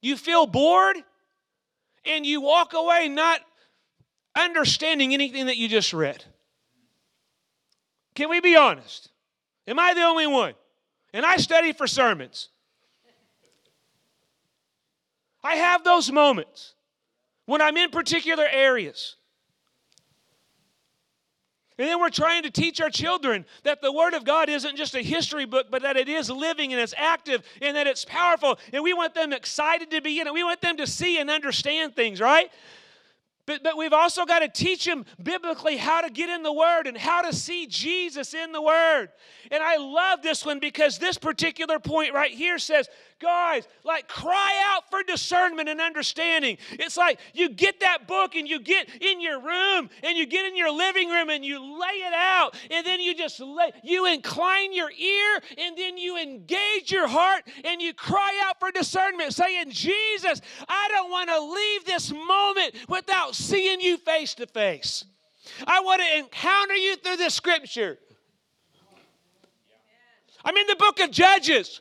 You 0.00 0.16
feel 0.16 0.46
bored, 0.46 0.96
and 2.04 2.26
you 2.26 2.40
walk 2.40 2.74
away 2.74 3.08
not 3.08 3.40
understanding 4.36 5.14
anything 5.14 5.46
that 5.46 5.56
you 5.56 5.68
just 5.68 5.92
read. 5.94 6.24
Can 8.14 8.28
we 8.28 8.40
be 8.40 8.56
honest? 8.56 9.10
Am 9.66 9.78
I 9.78 9.94
the 9.94 10.02
only 10.02 10.26
one? 10.26 10.54
And 11.12 11.24
I 11.24 11.36
study 11.36 11.72
for 11.72 11.86
sermons. 11.86 12.50
I 15.42 15.56
have 15.56 15.84
those 15.84 16.10
moments 16.10 16.74
when 17.46 17.60
I'm 17.60 17.76
in 17.76 17.90
particular 17.90 18.46
areas. 18.50 19.16
And 21.76 21.88
then 21.88 21.98
we're 21.98 22.10
trying 22.10 22.44
to 22.44 22.50
teach 22.50 22.80
our 22.80 22.90
children 22.90 23.44
that 23.64 23.82
the 23.82 23.90
Word 23.90 24.14
of 24.14 24.24
God 24.24 24.48
isn't 24.48 24.76
just 24.76 24.94
a 24.94 25.02
history 25.02 25.44
book, 25.44 25.66
but 25.70 25.82
that 25.82 25.96
it 25.96 26.08
is 26.08 26.30
living 26.30 26.72
and 26.72 26.80
it's 26.80 26.94
active 26.96 27.42
and 27.60 27.76
that 27.76 27.88
it's 27.88 28.04
powerful. 28.04 28.58
And 28.72 28.84
we 28.84 28.94
want 28.94 29.14
them 29.14 29.32
excited 29.32 29.90
to 29.90 30.00
be 30.00 30.20
in 30.20 30.28
it. 30.28 30.32
We 30.32 30.44
want 30.44 30.60
them 30.60 30.76
to 30.76 30.86
see 30.86 31.18
and 31.18 31.28
understand 31.28 31.96
things, 31.96 32.20
right? 32.20 32.50
But, 33.46 33.62
but 33.62 33.76
we've 33.76 33.92
also 33.92 34.24
got 34.24 34.38
to 34.38 34.48
teach 34.48 34.84
them 34.86 35.04
biblically 35.22 35.76
how 35.76 36.00
to 36.00 36.10
get 36.10 36.30
in 36.30 36.42
the 36.42 36.52
Word 36.52 36.86
and 36.86 36.96
how 36.96 37.22
to 37.22 37.32
see 37.32 37.66
Jesus 37.66 38.32
in 38.32 38.52
the 38.52 38.62
Word. 38.62 39.08
And 39.50 39.62
I 39.62 39.76
love 39.76 40.22
this 40.22 40.46
one 40.46 40.60
because 40.60 40.98
this 40.98 41.18
particular 41.18 41.78
point 41.78 42.14
right 42.14 42.30
here 42.30 42.58
says, 42.58 42.88
guys, 43.20 43.66
like 43.84 44.08
cry 44.08 44.62
out 44.66 44.90
for 44.90 45.02
discernment 45.02 45.68
and 45.68 45.80
understanding. 45.80 46.58
It's 46.72 46.96
like 46.96 47.18
you 47.32 47.48
get 47.48 47.80
that 47.80 48.06
book 48.06 48.34
and 48.34 48.48
you 48.48 48.60
get 48.60 48.88
in 49.00 49.20
your 49.20 49.40
room 49.40 49.88
and 50.02 50.16
you 50.16 50.26
get 50.26 50.46
in 50.46 50.56
your 50.56 50.70
living 50.70 51.08
room 51.08 51.30
and 51.30 51.44
you 51.44 51.58
lay 51.60 51.96
it 52.06 52.14
out 52.14 52.56
and 52.70 52.86
then 52.86 53.00
you 53.00 53.14
just 53.14 53.40
lay, 53.40 53.72
you 53.82 54.06
incline 54.06 54.72
your 54.72 54.90
ear 54.90 55.40
and 55.58 55.76
then 55.76 55.96
you 55.96 56.18
engage 56.18 56.90
your 56.90 57.08
heart 57.08 57.44
and 57.64 57.80
you 57.80 57.94
cry 57.94 58.40
out 58.44 58.58
for 58.58 58.70
discernment, 58.70 59.32
saying, 59.32 59.70
Jesus, 59.70 60.40
I 60.68 60.88
don't 60.88 61.10
want 61.10 61.30
to 61.30 61.40
leave 61.40 61.84
this 61.84 62.12
moment 62.12 62.74
without 62.88 63.33
seeing 63.34 63.80
you 63.80 63.96
face 63.98 64.34
to 64.34 64.46
face. 64.46 65.04
I 65.66 65.80
want 65.80 66.00
to 66.00 66.18
encounter 66.18 66.74
you 66.74 66.96
through 66.96 67.18
the 67.18 67.30
scripture. 67.30 67.98
I'm 70.44 70.56
in 70.56 70.66
the 70.66 70.76
book 70.76 71.00
of 71.00 71.10
Judges. 71.10 71.80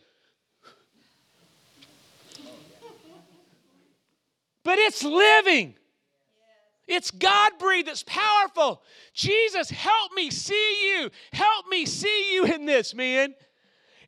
But 4.64 4.80
it's 4.80 5.04
living. 5.04 5.76
It's 6.88 7.12
God 7.12 7.54
breathed, 7.60 7.88
it's 7.88 8.04
powerful. 8.04 8.82
Jesus, 9.14 9.70
help 9.70 10.14
me 10.14 10.30
see 10.30 10.90
you. 10.90 11.10
Help 11.32 11.68
me 11.70 11.86
see 11.86 12.34
you 12.34 12.46
in 12.46 12.66
this, 12.66 12.94
man. 12.94 13.36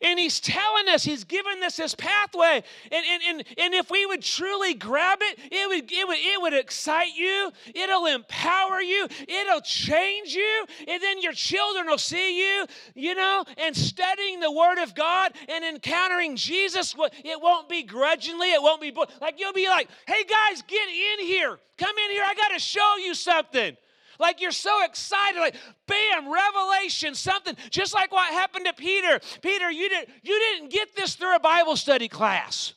And 0.02 0.20
he's 0.20 0.40
telling 0.40 0.90
us, 0.90 1.04
he's 1.04 1.24
given 1.24 1.64
us 1.64 1.78
this 1.78 1.96
pathway. 1.96 2.64
And, 2.92 3.06
and, 3.06 3.24
and, 3.28 3.44
and 3.58 3.74
if 3.74 3.90
we 3.90 4.06
would 4.06 4.22
truly 4.22 4.74
grab 4.74 5.20
it, 5.22 5.40
it 5.52 5.68
would, 5.68 5.92
it, 5.92 6.08
would, 6.08 6.18
it 6.18 6.42
would 6.42 6.54
excite 6.54 7.16
you, 7.16 7.52
it'll 7.74 8.06
empower 8.06 8.82
you, 8.82 9.08
it'll 9.28 9.62
change 9.62 10.34
you, 10.34 10.66
and 10.88 11.02
then 11.02 11.22
your 11.22 11.34
children 11.34 11.88
will 11.88 11.98
see 11.98 12.40
you, 12.40 12.66
you 12.96 13.16
know, 13.16 13.44
and 13.58 13.76
studying 13.76 14.40
the 14.40 14.52
Word 14.52 14.82
of 14.82 14.96
God 14.96 15.34
and 15.48 15.64
encountering 15.64 16.36
Jesus. 16.36 16.96
It 17.24 17.42
won't 17.42 17.70
be 17.70 17.84
grudgingly, 17.84 18.52
it 18.52 18.62
won't 18.62 18.82
be 18.82 18.94
like 19.22 19.40
you'll 19.40 19.54
be 19.54 19.68
like, 19.68 19.90
hey 20.08 20.24
guys, 20.24 20.62
get 20.68 20.88
in 20.88 21.26
here. 21.26 21.58
Come 21.78 21.96
in 22.06 22.12
here, 22.12 22.24
I 22.26 22.34
got 22.36 22.50
to 22.50 22.60
show 22.60 22.98
you 22.98 23.14
something. 23.14 23.76
Like 24.20 24.42
you're 24.42 24.52
so 24.52 24.84
excited, 24.84 25.40
like 25.40 25.56
bam, 25.88 26.32
revelation, 26.32 27.16
something. 27.16 27.56
Just 27.70 27.94
like 27.94 28.12
what 28.12 28.32
happened 28.32 28.66
to 28.66 28.74
Peter. 28.74 29.20
Peter, 29.42 29.70
you 29.72 29.90
didn't 29.90 30.10
you 30.24 30.40
didn't 30.40 30.72
get 30.72 30.96
this 30.96 31.16
through 31.16 31.36
a 31.36 31.40
Bible 31.40 31.76
study 31.76 32.08
class. 32.08 32.74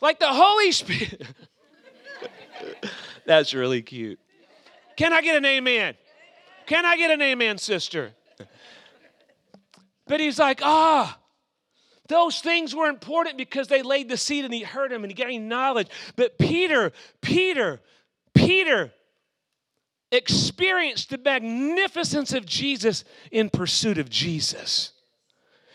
Like 0.00 0.18
the 0.18 0.28
Holy 0.28 0.72
Spirit. 0.72 1.26
That's 3.26 3.54
really 3.54 3.82
cute. 3.82 4.18
Can 4.96 5.12
I 5.12 5.20
get 5.22 5.36
an 5.36 5.44
amen? 5.44 5.94
Can 6.66 6.84
I 6.84 6.96
get 6.96 7.10
an 7.10 7.22
amen, 7.22 7.58
sister? 7.58 8.12
But 10.06 10.20
he's 10.20 10.38
like, 10.38 10.60
ah, 10.62 11.16
those 12.08 12.40
things 12.40 12.74
were 12.74 12.88
important 12.88 13.36
because 13.38 13.68
they 13.68 13.82
laid 13.82 14.08
the 14.08 14.16
seed 14.16 14.44
and 14.44 14.52
he 14.52 14.62
heard 14.62 14.90
him 14.90 15.04
and 15.04 15.10
he 15.10 15.14
gained 15.14 15.48
knowledge. 15.48 15.88
But 16.16 16.36
Peter, 16.38 16.92
Peter, 17.20 17.80
Peter 18.34 18.92
experienced 20.12 21.10
the 21.10 21.18
magnificence 21.18 22.32
of 22.32 22.46
Jesus 22.46 23.04
in 23.30 23.50
pursuit 23.50 23.98
of 23.98 24.10
Jesus. 24.10 24.92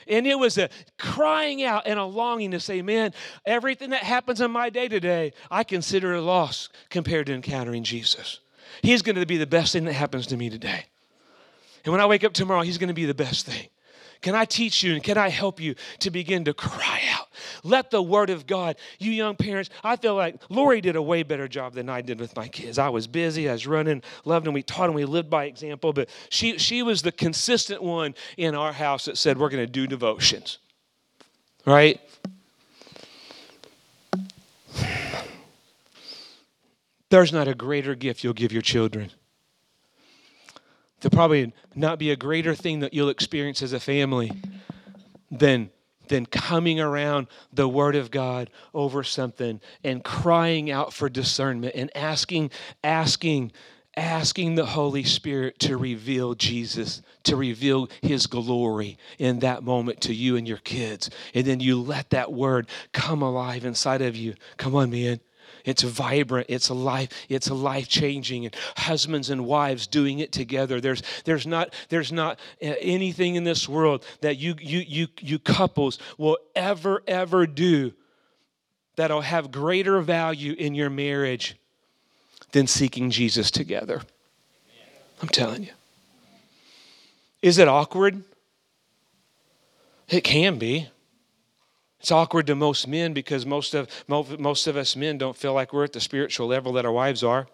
And 0.08 0.28
it 0.28 0.38
was 0.38 0.58
a 0.58 0.70
crying 1.00 1.64
out 1.64 1.84
and 1.86 2.00
a 2.00 2.06
longing 2.06 2.52
to 2.52 2.60
say, 2.60 2.82
Man, 2.82 3.14
everything 3.46 3.90
that 3.90 4.04
happens 4.04 4.40
in 4.40 4.52
my 4.52 4.70
day 4.70 4.88
today, 4.88 5.34
I 5.50 5.64
consider 5.64 6.14
a 6.14 6.22
loss 6.22 6.70
compared 6.90 7.28
to 7.28 7.34
encountering 7.34 7.84
Jesus. 7.84 8.40
He's 8.82 9.02
going 9.02 9.16
to 9.16 9.26
be 9.26 9.38
the 9.38 9.48
best 9.48 9.74
thing 9.74 9.86
that 9.86 9.94
happens 9.94 10.28
to 10.28 10.38
me 10.38 10.50
today. 10.50 10.86
And 11.84 11.92
when 11.92 12.02
I 12.02 12.06
wake 12.06 12.24
up 12.24 12.34
tomorrow, 12.34 12.62
He's 12.62 12.78
going 12.78 12.90
to 12.90 12.94
be 12.94 13.06
the 13.06 13.16
best 13.16 13.46
thing. 13.46 13.68
Can 14.22 14.36
I 14.36 14.46
teach 14.46 14.84
you 14.84 14.94
and 14.94 15.04
can 15.04 15.18
I 15.18 15.30
help 15.30 15.60
you 15.60 15.76
to 16.00 16.10
begin 16.10 16.46
to 16.46 16.54
cry 16.54 17.02
out? 17.14 17.28
Let 17.64 17.92
the 17.92 18.02
word 18.02 18.30
of 18.30 18.48
God, 18.48 18.78
you 19.00 19.12
young 19.12 19.36
parents, 19.36 19.70
I 19.84 19.96
feel 19.96 20.16
like 20.16 20.42
Lori 20.50 20.82
did 20.82 20.96
a 20.96 21.02
way 21.02 21.24
better 21.24 21.48
job 21.48 21.74
than 21.74 21.90
I 21.90 22.02
did 22.02 22.20
with 22.20 22.36
my 22.36 22.48
kids. 22.48 22.78
I 22.78 22.90
was 22.90 23.08
busy, 23.08 23.50
I 23.50 23.54
was 23.54 23.68
running, 23.68 24.04
loved 24.24 24.46
them, 24.46 24.54
we 24.54 24.64
taught 24.64 24.88
them, 24.88 24.96
we 24.96 25.06
lived 25.06 25.30
by 25.30 25.46
example, 25.46 25.94
but 25.94 26.10
she, 26.30 26.58
she 26.58 26.84
was 26.84 27.02
the 27.02 27.12
consistent 27.12 27.82
one 27.82 28.16
in 28.38 28.56
our 28.56 28.74
house 28.74 29.06
that 29.06 29.18
said, 29.18 29.38
We're 29.38 29.50
going 29.50 29.66
to 29.66 29.72
do 29.72 29.88
devotions. 29.88 30.60
Right? 31.66 32.00
There's 37.10 37.32
not 37.32 37.48
a 37.48 37.56
greater 37.56 37.96
gift 37.96 38.24
you'll 38.24 38.34
give 38.34 38.52
your 38.52 38.62
children 38.62 39.12
probably 41.10 41.54
not 41.76 42.00
be 42.00 42.12
a 42.12 42.16
greater 42.16 42.56
thing 42.56 42.80
that 42.80 42.94
you'll 42.94 43.10
experience 43.10 43.62
as 43.62 43.74
a 43.74 43.80
family 43.80 44.32
than 45.32 45.70
than 46.08 46.26
coming 46.26 46.80
around 46.80 47.28
the 47.52 47.68
word 47.68 47.96
of 47.96 48.12
god 48.12 48.50
over 48.74 49.04
something 49.04 49.60
and 49.84 50.04
crying 50.04 50.70
out 50.70 50.94
for 50.94 51.10
discernment 51.10 51.74
and 51.76 51.90
asking 51.98 52.52
asking 52.84 53.52
asking 53.98 54.54
the 54.54 54.68
holy 54.68 55.04
spirit 55.04 55.58
to 55.58 55.78
reveal 55.78 56.36
jesus 56.36 57.02
to 57.26 57.36
reveal 57.36 57.90
his 58.02 58.28
glory 58.28 58.98
in 59.18 59.40
that 59.40 59.64
moment 59.64 60.00
to 60.02 60.14
you 60.14 60.38
and 60.38 60.48
your 60.48 60.58
kids. 60.60 61.10
And 61.34 61.46
then 61.46 61.60
you 61.60 61.82
let 61.82 62.12
that 62.12 62.32
word 62.32 62.70
come 62.94 63.22
alive 63.22 63.66
inside 63.66 64.02
of 64.02 64.16
you. 64.16 64.36
Come 64.58 64.76
on 64.76 64.90
man 64.90 65.20
it's 65.66 65.84
vibrant. 65.84 66.48
It's 66.50 66.70
life. 66.70 67.10
It's 67.28 67.50
life 67.50 67.90
changing. 67.90 68.46
And 68.46 68.56
husbands 68.78 69.30
and 69.30 69.46
wives 69.46 69.88
doing 69.88 70.20
it 70.20 70.32
together. 70.32 70.80
There's 70.80 71.04
there's 71.26 71.46
not 71.46 71.74
there's 71.90 72.12
not 72.12 72.40
uh, 72.62 72.74
anything 72.80 73.36
in 73.36 73.44
this 73.44 73.68
world 73.68 74.06
that 74.22 74.38
you 74.38 74.56
you 74.60 74.80
you 74.80 75.08
you 75.20 75.40
couples 75.40 76.00
will 76.18 76.38
ever 76.56 77.04
ever 77.08 77.48
do 77.48 77.94
that'll 78.96 79.22
have 79.22 79.52
greater 79.52 80.00
value 80.02 80.54
in 80.54 80.76
your 80.76 80.90
marriage 80.90 81.58
than 82.52 82.68
seeking 82.68 83.10
Jesus 83.10 83.52
together. 83.52 84.02
I'm 85.22 85.30
telling 85.30 85.64
you. 85.64 85.72
Is 87.42 87.58
it 87.58 87.68
awkward? 87.68 88.24
It 90.10 90.22
can 90.22 90.58
be. 90.58 90.90
It's 92.06 92.12
awkward 92.12 92.46
to 92.46 92.56
most 92.56 92.88
men 92.88 93.14
because 93.14 93.48
most 93.48 93.74
of, 93.74 93.90
most 94.08 94.68
of 94.68 94.78
us 94.78 94.96
men 94.96 95.18
don't 95.18 95.36
feel 95.36 95.56
like 95.56 95.74
we're 95.74 95.86
at 95.86 95.92
the 95.92 96.00
spiritual 96.00 96.46
level 96.46 96.74
that 96.74 96.86
our 96.86 96.92
wives 96.92 97.24
are. 97.24 97.48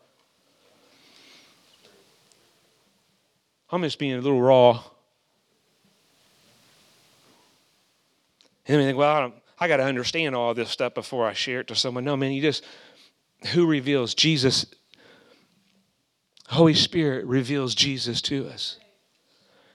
I'm 3.71 3.81
just 3.81 3.97
being 3.97 4.11
a 4.11 4.19
little 4.19 4.41
raw. 4.41 4.83
And 8.67 8.79
we 8.79 8.83
think, 8.83 8.97
well, 8.97 9.31
I, 9.57 9.63
I 9.63 9.67
got 9.69 9.77
to 9.77 9.85
understand 9.85 10.35
all 10.35 10.53
this 10.53 10.69
stuff 10.69 10.95
before 10.95 11.25
I 11.25 11.31
share 11.31 11.61
it 11.61 11.67
to 11.67 11.75
someone. 11.77 12.03
No, 12.03 12.17
man, 12.17 12.33
you 12.33 12.41
just, 12.41 12.65
who 13.53 13.65
reveals? 13.65 14.13
Jesus, 14.13 14.65
Holy 16.49 16.73
Spirit 16.73 17.25
reveals 17.25 17.73
Jesus 17.73 18.21
to 18.23 18.49
us 18.49 18.80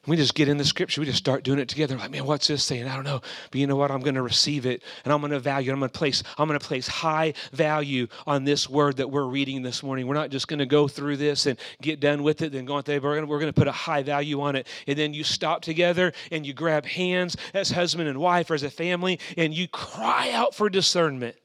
we 0.06 0.16
just 0.16 0.34
get 0.34 0.48
in 0.48 0.56
the 0.56 0.64
scripture. 0.64 1.00
We 1.00 1.06
just 1.06 1.18
start 1.18 1.42
doing 1.42 1.58
it 1.58 1.68
together. 1.68 1.96
Like, 1.96 2.10
man, 2.10 2.24
what's 2.24 2.46
this 2.46 2.62
saying? 2.62 2.86
I 2.86 2.94
don't 2.94 3.04
know. 3.04 3.20
But 3.50 3.60
you 3.60 3.66
know 3.66 3.76
what? 3.76 3.90
I'm 3.90 4.00
going 4.00 4.14
to 4.14 4.22
receive 4.22 4.66
it 4.66 4.82
and 5.04 5.12
I'm 5.12 5.20
going 5.20 5.32
to 5.32 5.40
value. 5.40 5.72
I'm 5.72 5.78
going 5.78 5.90
to 5.90 5.98
place, 5.98 6.22
I'm 6.38 6.46
going 6.46 6.58
to 6.58 6.64
place 6.64 6.86
high 6.86 7.34
value 7.52 8.06
on 8.26 8.44
this 8.44 8.68
word 8.68 8.98
that 8.98 9.10
we're 9.10 9.26
reading 9.26 9.62
this 9.62 9.82
morning. 9.82 10.06
We're 10.06 10.14
not 10.14 10.30
just 10.30 10.48
going 10.48 10.60
to 10.60 10.66
go 10.66 10.86
through 10.86 11.16
this 11.16 11.46
and 11.46 11.58
get 11.82 12.00
done 12.00 12.22
with 12.22 12.42
it, 12.42 12.52
then 12.52 12.64
go 12.64 12.74
on 12.74 12.82
going, 12.82 13.26
we're 13.26 13.40
going 13.40 13.52
to 13.52 13.58
put 13.58 13.68
a 13.68 13.72
high 13.72 14.02
value 14.02 14.40
on 14.40 14.56
it. 14.56 14.66
And 14.86 14.98
then 14.98 15.12
you 15.12 15.24
stop 15.24 15.62
together 15.62 16.12
and 16.30 16.46
you 16.46 16.54
grab 16.54 16.86
hands 16.86 17.36
as 17.52 17.70
husband 17.70 18.08
and 18.08 18.18
wife 18.18 18.50
or 18.50 18.54
as 18.54 18.62
a 18.62 18.70
family 18.70 19.18
and 19.36 19.52
you 19.52 19.66
cry 19.68 20.30
out 20.32 20.54
for 20.54 20.68
discernment. 20.68 21.36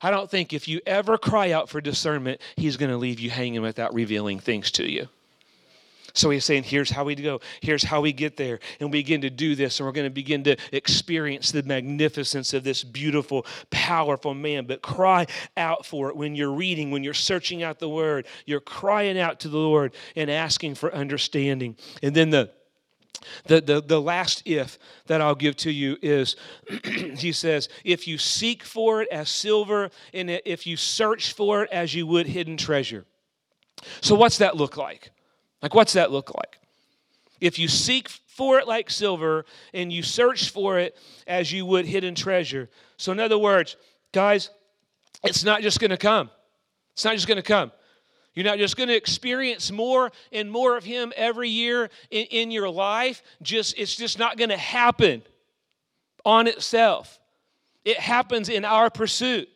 I 0.00 0.10
don't 0.10 0.30
think 0.30 0.52
if 0.52 0.68
you 0.68 0.80
ever 0.86 1.18
cry 1.18 1.50
out 1.50 1.68
for 1.68 1.80
discernment, 1.80 2.40
he's 2.56 2.76
going 2.76 2.90
to 2.90 2.96
leave 2.96 3.18
you 3.18 3.30
hanging 3.30 3.62
without 3.62 3.92
revealing 3.92 4.38
things 4.38 4.70
to 4.72 4.90
you. 4.90 5.08
So 6.18 6.30
he's 6.30 6.44
saying, 6.44 6.64
here's 6.64 6.90
how 6.90 7.04
we 7.04 7.14
go, 7.14 7.40
here's 7.60 7.84
how 7.84 8.00
we 8.00 8.12
get 8.12 8.36
there. 8.36 8.58
And 8.80 8.90
we 8.90 8.98
begin 8.98 9.20
to 9.20 9.30
do 9.30 9.54
this, 9.54 9.78
and 9.78 9.86
we're 9.86 9.92
going 9.92 10.06
to 10.06 10.10
begin 10.10 10.42
to 10.44 10.56
experience 10.72 11.52
the 11.52 11.62
magnificence 11.62 12.52
of 12.54 12.64
this 12.64 12.82
beautiful, 12.82 13.46
powerful 13.70 14.34
man. 14.34 14.66
But 14.66 14.82
cry 14.82 15.26
out 15.56 15.86
for 15.86 16.08
it 16.08 16.16
when 16.16 16.34
you're 16.34 16.52
reading, 16.52 16.90
when 16.90 17.04
you're 17.04 17.14
searching 17.14 17.62
out 17.62 17.78
the 17.78 17.88
word. 17.88 18.26
You're 18.46 18.58
crying 18.58 19.16
out 19.16 19.38
to 19.40 19.48
the 19.48 19.58
Lord 19.58 19.94
and 20.16 20.28
asking 20.28 20.74
for 20.74 20.92
understanding. 20.92 21.76
And 22.02 22.16
then 22.16 22.30
the 22.30 22.50
the, 23.46 23.60
the, 23.60 23.80
the 23.80 24.00
last 24.00 24.42
if 24.44 24.78
that 25.06 25.20
I'll 25.20 25.34
give 25.34 25.56
to 25.58 25.72
you 25.72 25.98
is 26.02 26.36
he 26.84 27.32
says, 27.32 27.68
if 27.84 28.06
you 28.06 28.16
seek 28.16 28.62
for 28.62 29.02
it 29.02 29.08
as 29.10 29.28
silver, 29.28 29.90
and 30.14 30.30
if 30.30 30.66
you 30.66 30.76
search 30.76 31.32
for 31.32 31.64
it 31.64 31.70
as 31.70 31.94
you 31.94 32.06
would 32.06 32.26
hidden 32.26 32.56
treasure. 32.56 33.06
So, 34.00 34.14
what's 34.14 34.38
that 34.38 34.56
look 34.56 34.76
like? 34.76 35.10
Like, 35.62 35.74
what's 35.74 35.94
that 35.94 36.10
look 36.10 36.34
like? 36.34 36.58
If 37.40 37.58
you 37.58 37.68
seek 37.68 38.08
for 38.08 38.58
it 38.60 38.68
like 38.68 38.88
silver 38.88 39.44
and 39.74 39.92
you 39.92 40.02
search 40.02 40.50
for 40.50 40.78
it 40.78 40.96
as 41.26 41.50
you 41.50 41.66
would 41.66 41.86
hidden 41.86 42.14
treasure. 42.14 42.68
So, 42.96 43.10
in 43.10 43.18
other 43.18 43.38
words, 43.38 43.76
guys, 44.12 44.50
it's 45.24 45.42
not 45.42 45.62
just 45.62 45.80
going 45.80 45.90
to 45.90 45.96
come. 45.96 46.30
It's 46.92 47.04
not 47.04 47.14
just 47.14 47.26
going 47.26 47.36
to 47.36 47.42
come. 47.42 47.72
You're 48.34 48.44
not 48.44 48.58
just 48.58 48.76
going 48.76 48.88
to 48.88 48.94
experience 48.94 49.72
more 49.72 50.12
and 50.30 50.48
more 50.50 50.76
of 50.76 50.84
Him 50.84 51.12
every 51.16 51.48
year 51.48 51.90
in, 52.10 52.26
in 52.26 52.50
your 52.52 52.68
life. 52.68 53.22
Just 53.42 53.76
it's 53.76 53.96
just 53.96 54.20
not 54.20 54.36
going 54.36 54.50
to 54.50 54.56
happen 54.56 55.22
on 56.24 56.46
itself. 56.46 57.18
It 57.84 57.98
happens 57.98 58.48
in 58.48 58.64
our 58.64 58.90
pursuit. 58.90 59.48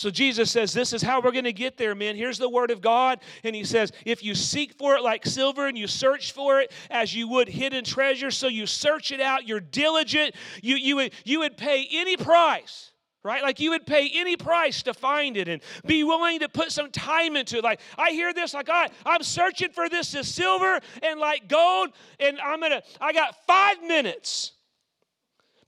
So 0.00 0.08
Jesus 0.08 0.50
says, 0.50 0.72
This 0.72 0.94
is 0.94 1.02
how 1.02 1.20
we're 1.20 1.30
going 1.30 1.44
to 1.44 1.52
get 1.52 1.76
there, 1.76 1.94
man. 1.94 2.16
Here's 2.16 2.38
the 2.38 2.48
word 2.48 2.70
of 2.70 2.80
God. 2.80 3.20
And 3.44 3.54
he 3.54 3.64
says, 3.64 3.92
If 4.06 4.24
you 4.24 4.34
seek 4.34 4.72
for 4.72 4.94
it 4.94 5.02
like 5.02 5.26
silver 5.26 5.66
and 5.66 5.76
you 5.76 5.86
search 5.86 6.32
for 6.32 6.58
it 6.62 6.72
as 6.88 7.14
you 7.14 7.28
would 7.28 7.50
hidden 7.50 7.84
treasure, 7.84 8.30
so 8.30 8.48
you 8.48 8.66
search 8.66 9.12
it 9.12 9.20
out, 9.20 9.46
you're 9.46 9.60
diligent, 9.60 10.34
you, 10.62 10.76
you, 10.76 10.96
would, 10.96 11.12
you 11.26 11.40
would 11.40 11.58
pay 11.58 11.86
any 11.92 12.16
price 12.16 12.92
right? 13.22 13.42
Like 13.42 13.60
you 13.60 13.72
would 13.72 13.84
pay 13.84 14.10
any 14.14 14.34
price 14.34 14.82
to 14.84 14.94
find 14.94 15.36
it 15.36 15.46
and 15.46 15.60
be 15.84 16.04
willing 16.04 16.38
to 16.38 16.48
put 16.48 16.72
some 16.72 16.90
time 16.90 17.36
into 17.36 17.58
it. 17.58 17.64
Like 17.64 17.80
I 17.98 18.12
hear 18.12 18.32
this, 18.32 18.54
like 18.54 18.70
I, 18.70 18.88
I'm 19.04 19.22
searching 19.22 19.72
for 19.72 19.90
this 19.90 20.14
as 20.14 20.26
silver 20.26 20.80
and 21.02 21.20
like 21.20 21.46
gold, 21.46 21.90
and 22.18 22.40
I'm 22.40 22.62
gonna, 22.62 22.82
I 22.98 23.12
got 23.12 23.34
five 23.46 23.82
minutes. 23.82 24.52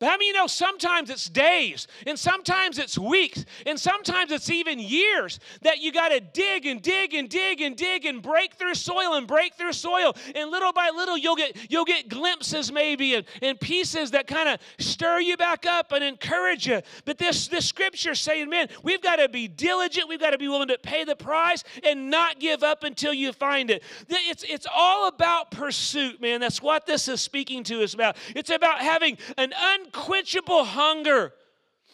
But 0.03 0.09
how 0.09 0.15
many 0.15 0.27
you 0.27 0.33
know 0.33 0.49
sometimes 0.49 1.11
it's 1.11 1.27
days, 1.27 1.87
and 2.09 2.19
sometimes 2.19 2.81
it's 2.81 2.99
weeks, 2.99 3.45
and 3.67 3.79
sometimes 3.79 4.33
it's 4.33 4.51
even 4.51 4.81
years 4.81 5.39
that 5.61 5.79
you 5.79 5.93
got 5.93 6.09
to 6.09 6.19
dig 6.19 6.67
and 6.67 6.83
dig 6.83 7.15
and 7.15 7.29
dig 7.29 7.61
and 7.61 7.77
dig 7.77 8.05
and 8.05 8.21
break 8.21 8.55
through 8.55 8.75
soil 8.75 9.15
and 9.15 9.29
break 9.29 9.55
through 9.55 9.75
soil. 9.75 10.17
And 10.35 10.51
little 10.51 10.73
by 10.73 10.91
little, 10.93 11.17
you'll 11.17 11.37
get 11.37 11.71
you'll 11.71 11.85
get 11.85 12.09
glimpses 12.09 12.73
maybe 12.73 13.15
and, 13.15 13.25
and 13.43 13.61
pieces 13.61 14.11
that 14.11 14.27
kind 14.27 14.49
of 14.49 14.59
stir 14.85 15.21
you 15.21 15.37
back 15.37 15.67
up 15.67 15.93
and 15.93 16.03
encourage 16.03 16.67
you. 16.67 16.81
But 17.05 17.19
this 17.19 17.47
this 17.47 17.67
scripture 17.67 18.17
saying, 18.17 18.51
man, 18.51 18.71
we've 18.83 19.03
got 19.03 19.17
to 19.17 19.29
be 19.29 19.47
diligent, 19.47 20.09
we've 20.09 20.19
got 20.19 20.31
to 20.31 20.39
be 20.39 20.49
willing 20.49 20.67
to 20.67 20.79
pay 20.79 21.05
the 21.05 21.15
price 21.15 21.63
and 21.85 22.11
not 22.11 22.41
give 22.41 22.65
up 22.65 22.83
until 22.83 23.15
you 23.15 23.33
find 23.33 23.71
it. 23.71 23.85
It's 24.09 24.43
it's 24.49 24.67
all 24.75 25.07
about 25.07 25.53
pursuit, 25.53 26.21
man. 26.21 26.41
That's 26.41 26.61
what 26.61 26.87
this 26.87 27.07
is 27.07 27.21
speaking 27.21 27.63
to 27.63 27.85
us 27.85 27.95
about. 27.95 28.17
It's 28.35 28.51
about 28.51 28.81
having 28.81 29.17
an 29.39 29.53
un 29.53 29.92
unquenchable 29.95 30.65
hunger. 30.65 31.33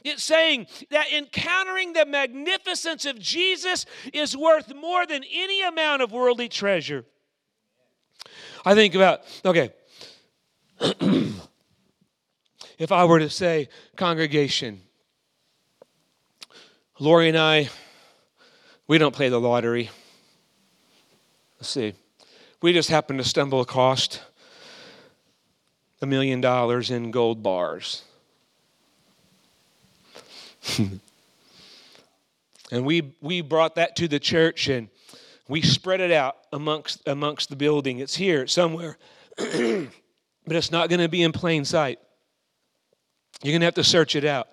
It's 0.05 0.23
saying 0.23 0.69
that 0.91 1.13
encountering 1.13 1.93
the 1.93 2.07
magnificence 2.07 3.05
of 3.05 3.19
Jesus 3.19 3.85
is 4.13 4.37
worth 4.37 4.75
more 4.75 5.07
than 5.07 5.25
any 5.33 5.63
amount 5.63 6.03
of 6.03 6.13
worldly 6.13 6.49
treasure. 6.49 7.05
I 8.65 8.75
think 8.75 8.95
about, 8.95 9.21
okay, 9.45 9.73
if 12.79 12.93
I 12.93 13.05
were 13.05 13.19
to 13.19 13.31
say, 13.31 13.69
congregation, 13.97 14.83
Lori 17.01 17.29
and 17.29 17.39
I, 17.39 17.69
we 18.87 18.99
don't 18.99 19.15
play 19.15 19.29
the 19.29 19.41
lottery. 19.41 19.91
Let's 21.59 21.69
see. 21.69 21.95
We 22.63 22.73
just 22.73 22.89
happen 22.89 23.19
to 23.19 23.25
stumble 23.25 23.61
across 23.61 24.21
a 26.01 26.07
million 26.07 26.41
dollars 26.41 26.91
in 26.91 27.11
gold 27.11 27.43
bars. 27.43 28.05
And 32.71 32.85
we, 32.85 33.15
we 33.21 33.41
brought 33.41 33.77
that 33.77 33.97
to 33.97 34.09
the 34.09 34.19
church 34.19 34.69
and 34.69 34.89
we 35.49 35.63
spread 35.63 36.01
it 36.01 36.13
out 36.13 36.37
amongst, 36.53 37.07
amongst 37.09 37.49
the 37.49 37.57
building. 37.57 38.01
It's 38.01 38.17
here 38.17 38.47
somewhere, 38.47 38.99
but 39.37 39.47
it's 40.47 40.71
not 40.71 40.91
going 40.91 41.01
to 41.01 41.09
be 41.09 41.23
in 41.23 41.33
plain 41.33 41.65
sight. 41.65 41.99
You're 43.43 43.53
going 43.53 43.61
to 43.61 43.67
have 43.67 43.75
to 43.75 43.85
search 43.85 44.17
it 44.17 44.25
out. 44.25 44.49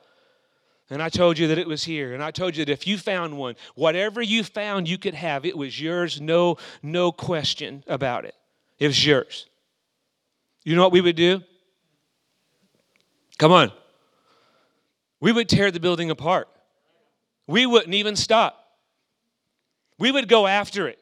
And 0.89 1.01
I 1.01 1.09
told 1.09 1.37
you 1.37 1.47
that 1.47 1.57
it 1.57 1.67
was 1.67 1.83
here. 1.83 2.13
And 2.13 2.23
I 2.23 2.31
told 2.31 2.55
you 2.55 2.63
that 2.63 2.71
if 2.71 2.85
you 2.85 2.97
found 2.97 3.37
one, 3.37 3.55
whatever 3.73 4.21
you 4.21 4.43
found 4.43 4.87
you 4.87 4.99
could 4.99 5.15
have, 5.15 5.43
it 5.43 5.57
was 5.57 5.81
yours, 5.81 6.21
no, 6.21 6.57
no 6.83 7.11
question 7.11 7.83
about 7.87 8.23
it. 8.23 8.35
It 8.77 8.87
was 8.87 9.05
yours. 9.05 9.47
You 10.66 10.76
know 10.76 10.82
what 10.82 10.91
we 10.91 10.99
would 10.99 11.16
do? 11.16 11.41
Come 13.38 13.53
on. 13.53 13.72
We 15.22 15.32
would 15.32 15.47
tear 15.47 15.72
the 15.72 15.80
building 15.80 16.11
apart. 16.11 16.49
We 17.47 17.66
wouldn't 17.66 17.93
even 17.93 18.16
stop. 18.16 18.61
We 19.97 20.11
would 20.11 20.28
go 20.28 20.47
after 20.47 20.88
it. 20.88 20.99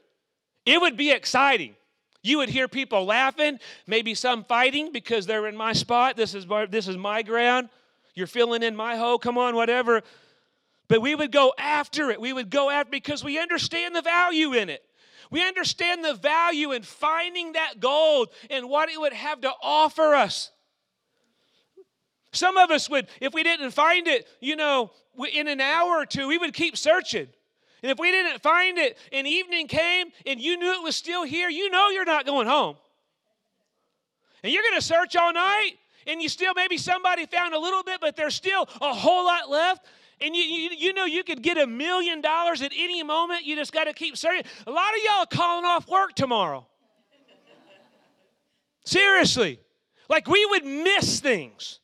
It 0.66 0.80
would 0.80 0.98
be 0.98 1.12
exciting. 1.12 1.76
You 2.22 2.38
would 2.38 2.50
hear 2.50 2.68
people 2.68 3.06
laughing, 3.06 3.60
maybe 3.88 4.14
some 4.16 4.44
fighting 4.44 4.92
because 4.92 5.26
they're 5.26 5.48
in 5.48 5.58
my 5.58 5.74
spot. 5.74 6.16
This 6.16 6.36
is 6.36 6.46
my, 6.46 6.66
this 6.66 6.88
is 6.88 6.98
my 6.98 7.22
ground. 7.22 7.70
You're 8.16 8.28
filling 8.28 8.64
in 8.64 8.76
my 8.76 8.98
hole. 8.98 9.18
Come 9.18 9.38
on, 9.38 9.56
whatever. 9.56 10.04
But 10.88 11.02
we 11.02 11.16
would 11.16 11.32
go 11.32 11.54
after 11.58 12.12
it. 12.12 12.22
We 12.22 12.34
would 12.34 12.50
go 12.50 12.70
after 12.70 12.92
because 12.92 13.24
we 13.24 13.40
understand 13.40 13.96
the 13.96 14.02
value 14.02 14.54
in 14.54 14.70
it. 14.70 14.84
We 15.34 15.44
understand 15.44 16.06
the 16.06 16.14
value 16.14 16.74
in 16.74 16.84
finding 16.84 17.54
that 17.54 17.80
gold 17.80 18.30
and 18.52 18.70
what 18.70 18.90
it 18.90 19.00
would 19.00 19.14
have 19.14 19.42
to 19.42 19.52
offer 19.64 20.14
us. 20.14 20.52
Some 22.32 22.56
of 22.56 22.70
us 22.70 22.88
would, 22.88 23.08
if 23.20 23.34
we 23.34 23.42
didn't 23.42 23.72
find 23.72 24.08
it, 24.08 24.28
you 24.42 24.56
know, 24.56 24.92
in 25.34 25.48
an 25.48 25.60
hour 25.60 25.94
or 25.94 26.06
two, 26.06 26.28
we 26.28 26.38
would 26.38 26.54
keep 26.54 26.78
searching. 26.78 27.28
And 27.82 27.92
if 27.92 27.98
we 27.98 28.12
didn't 28.12 28.44
find 28.44 28.78
it 28.78 28.96
and 29.12 29.26
evening 29.26 29.68
came 29.68 30.10
and 30.28 30.40
you 30.40 30.56
knew 30.56 30.72
it 30.72 30.84
was 30.84 30.96
still 30.96 31.24
here, 31.24 31.50
you 31.50 31.72
know 31.72 31.90
you're 31.90 32.06
not 32.06 32.28
going 32.28 32.46
home. 32.46 32.76
And 34.44 34.54
you're 34.54 34.62
going 34.62 34.80
to 34.80 34.86
search 34.86 35.16
all 35.16 35.34
night 35.34 35.72
and 36.06 36.22
you 36.22 36.30
still, 36.30 36.54
maybe 36.54 36.78
somebody 36.78 37.26
found 37.26 37.56
a 37.56 37.60
little 37.60 37.82
bit, 37.82 38.00
but 38.02 38.16
there's 38.16 38.36
still 38.36 38.70
a 38.80 38.94
whole 38.94 39.26
lot 39.26 39.50
left. 39.50 39.84
And 40.24 40.34
you, 40.34 40.42
you, 40.42 40.70
you 40.78 40.94
know 40.94 41.04
you 41.04 41.22
could 41.24 41.42
get 41.42 41.58
a 41.58 41.68
million 41.68 42.22
dollars 42.22 42.62
at 42.62 42.72
any 42.74 43.04
moment. 43.04 43.46
You 43.46 43.58
just 43.58 43.74
got 43.74 43.84
to 43.86 43.94
keep 43.94 44.16
searching. 44.16 44.46
A 44.66 44.72
lot 44.72 44.94
of 44.94 45.04
y'all 45.04 45.24
are 45.24 45.26
calling 45.26 45.66
off 45.66 45.90
work 45.90 46.16
tomorrow. 46.16 46.66
Seriously. 48.86 49.60
Like 50.10 50.28
we 50.28 50.46
would 50.46 50.64
miss 50.64 51.20
things 51.20 51.80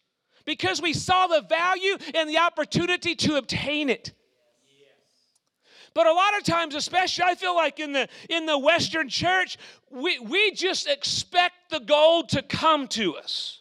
because 0.45 0.81
we 0.81 0.93
saw 0.93 1.27
the 1.27 1.41
value 1.41 1.97
and 2.15 2.29
the 2.29 2.37
opportunity 2.37 3.13
to 3.15 3.35
obtain 3.35 3.89
it. 3.89 4.13
But 5.93 6.07
a 6.07 6.13
lot 6.13 6.37
of 6.37 6.43
times, 6.43 6.75
especially 6.75 7.25
I 7.25 7.35
feel 7.35 7.55
like 7.55 7.79
in 7.79 7.91
the 7.91 8.07
in 8.29 8.45
the 8.45 8.57
Western 8.57 9.09
church, 9.09 9.57
we, 9.89 10.19
we 10.19 10.51
just 10.51 10.87
expect 10.87 11.55
the 11.71 11.79
gold 11.79 12.29
to 12.29 12.41
come 12.41 12.87
to 12.89 13.17
us. 13.17 13.58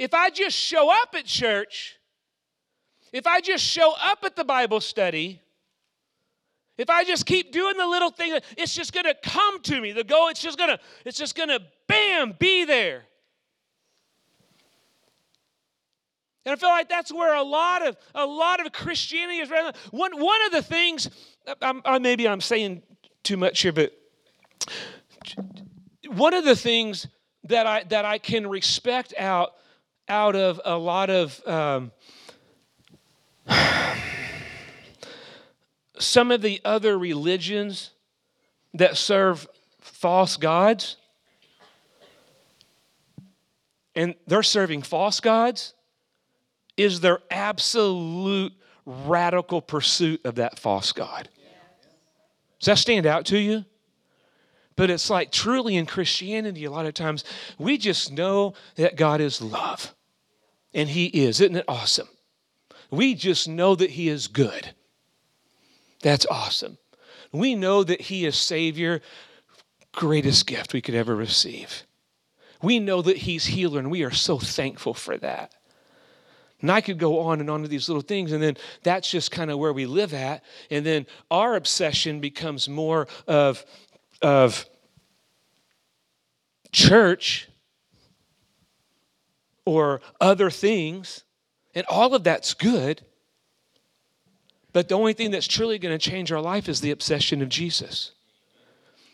If 0.00 0.14
I 0.14 0.30
just 0.30 0.56
show 0.56 0.90
up 0.90 1.14
at 1.14 1.26
church, 1.26 1.98
if 3.12 3.26
I 3.26 3.42
just 3.42 3.62
show 3.62 3.92
up 4.02 4.20
at 4.24 4.34
the 4.34 4.44
Bible 4.44 4.80
study, 4.80 5.42
if 6.78 6.88
I 6.88 7.04
just 7.04 7.26
keep 7.26 7.52
doing 7.52 7.76
the 7.76 7.86
little 7.86 8.10
thing, 8.10 8.38
it's 8.56 8.74
just 8.74 8.94
gonna 8.94 9.12
come 9.22 9.60
to 9.60 9.78
me. 9.78 9.92
The 9.92 10.02
goal, 10.02 10.28
it's 10.28 10.40
just 10.40 10.56
gonna, 10.56 10.80
it's 11.04 11.18
just 11.18 11.36
gonna 11.36 11.58
bam, 11.86 12.34
be 12.38 12.64
there. 12.64 13.02
And 16.46 16.54
I 16.54 16.56
feel 16.56 16.70
like 16.70 16.88
that's 16.88 17.12
where 17.12 17.34
a 17.34 17.42
lot 17.42 17.86
of 17.86 17.98
a 18.14 18.24
lot 18.24 18.64
of 18.64 18.72
Christianity 18.72 19.40
is. 19.40 19.50
One 19.90 20.18
one 20.18 20.42
of 20.46 20.52
the 20.52 20.62
things, 20.62 21.10
I'm, 21.60 21.82
I, 21.84 21.98
maybe 21.98 22.26
I'm 22.26 22.40
saying 22.40 22.84
too 23.22 23.36
much 23.36 23.60
here, 23.60 23.72
but 23.72 23.92
one 26.08 26.32
of 26.32 26.46
the 26.46 26.56
things 26.56 27.06
that 27.44 27.66
I 27.66 27.82
that 27.90 28.06
I 28.06 28.16
can 28.16 28.46
respect 28.46 29.12
out 29.18 29.56
out 30.10 30.34
of 30.34 30.60
a 30.64 30.76
lot 30.76 31.08
of 31.08 31.40
um, 31.46 31.92
some 35.98 36.30
of 36.32 36.42
the 36.42 36.60
other 36.64 36.98
religions 36.98 37.92
that 38.74 38.96
serve 38.96 39.46
false 39.80 40.36
gods, 40.36 40.96
and 43.94 44.14
they're 44.26 44.42
serving 44.42 44.82
false 44.82 45.20
gods 45.20 45.74
is 46.76 47.00
their 47.00 47.20
absolute 47.30 48.52
radical 48.86 49.60
pursuit 49.60 50.20
of 50.24 50.36
that 50.36 50.58
false 50.58 50.92
God. 50.92 51.28
Does 52.58 52.66
that 52.66 52.78
stand 52.78 53.06
out 53.06 53.26
to 53.26 53.38
you? 53.38 53.64
But 54.76 54.90
it's 54.90 55.10
like 55.10 55.30
truly 55.30 55.76
in 55.76 55.84
Christianity, 55.84 56.64
a 56.64 56.70
lot 56.70 56.86
of 56.86 56.94
times 56.94 57.24
we 57.58 57.76
just 57.76 58.12
know 58.12 58.54
that 58.76 58.96
God 58.96 59.20
is 59.20 59.42
love. 59.42 59.94
And 60.72 60.88
He 60.88 61.06
is. 61.06 61.40
Isn't 61.40 61.56
it 61.56 61.64
awesome? 61.68 62.08
We 62.90 63.14
just 63.14 63.48
know 63.48 63.74
that 63.74 63.90
He 63.90 64.08
is 64.08 64.28
good. 64.28 64.74
That's 66.02 66.26
awesome. 66.26 66.78
We 67.32 67.54
know 67.54 67.84
that 67.84 68.00
He 68.00 68.24
is 68.24 68.36
Savior, 68.36 69.00
greatest 69.92 70.46
gift 70.46 70.72
we 70.72 70.80
could 70.80 70.94
ever 70.94 71.14
receive. 71.14 71.84
We 72.62 72.78
know 72.78 73.02
that 73.02 73.18
He's 73.18 73.46
healer, 73.46 73.78
and 73.78 73.90
we 73.90 74.02
are 74.02 74.10
so 74.10 74.38
thankful 74.38 74.94
for 74.94 75.16
that. 75.18 75.54
And 76.60 76.70
I 76.70 76.80
could 76.80 76.98
go 76.98 77.20
on 77.20 77.40
and 77.40 77.48
on 77.48 77.62
to 77.62 77.68
these 77.68 77.88
little 77.88 78.02
things, 78.02 78.32
and 78.32 78.42
then 78.42 78.56
that's 78.82 79.10
just 79.10 79.30
kind 79.30 79.50
of 79.50 79.58
where 79.58 79.72
we 79.72 79.86
live 79.86 80.12
at. 80.12 80.44
And 80.70 80.84
then 80.84 81.06
our 81.30 81.56
obsession 81.56 82.20
becomes 82.20 82.68
more 82.68 83.08
of, 83.26 83.64
of 84.20 84.66
church 86.70 87.48
or 89.64 90.00
other 90.20 90.50
things, 90.50 91.24
and 91.74 91.86
all 91.86 92.14
of 92.14 92.24
that's 92.24 92.54
good. 92.54 93.02
But 94.72 94.88
the 94.88 94.94
only 94.94 95.12
thing 95.12 95.30
that's 95.30 95.48
truly 95.48 95.78
going 95.78 95.96
to 95.96 96.10
change 96.10 96.30
our 96.30 96.40
life 96.40 96.68
is 96.68 96.80
the 96.80 96.90
obsession 96.90 97.42
of 97.42 97.48
Jesus. 97.48 98.12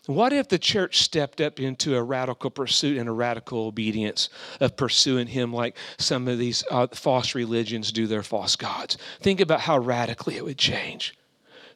What 0.07 0.32
if 0.32 0.49
the 0.49 0.59
church 0.59 1.01
stepped 1.03 1.40
up 1.40 1.59
into 1.59 1.97
a 1.97 2.03
radical 2.03 2.51
pursuit 2.51 2.97
and 2.97 3.09
a 3.09 3.12
radical 3.12 3.66
obedience 3.66 4.28
of 4.61 4.76
pursuing 4.76 5.26
Him 5.26 5.53
like 5.53 5.76
some 5.99 6.28
of 6.28 6.38
these 6.38 6.62
uh, 6.70 6.86
false 6.88 7.34
religions 7.34 7.90
do 7.90 8.07
their 8.07 8.22
false 8.22 8.55
gods? 8.55 8.99
Think 9.20 9.40
about 9.40 9.61
how 9.61 9.78
radically 9.78 10.36
it 10.36 10.44
would 10.44 10.59
change. 10.59 11.16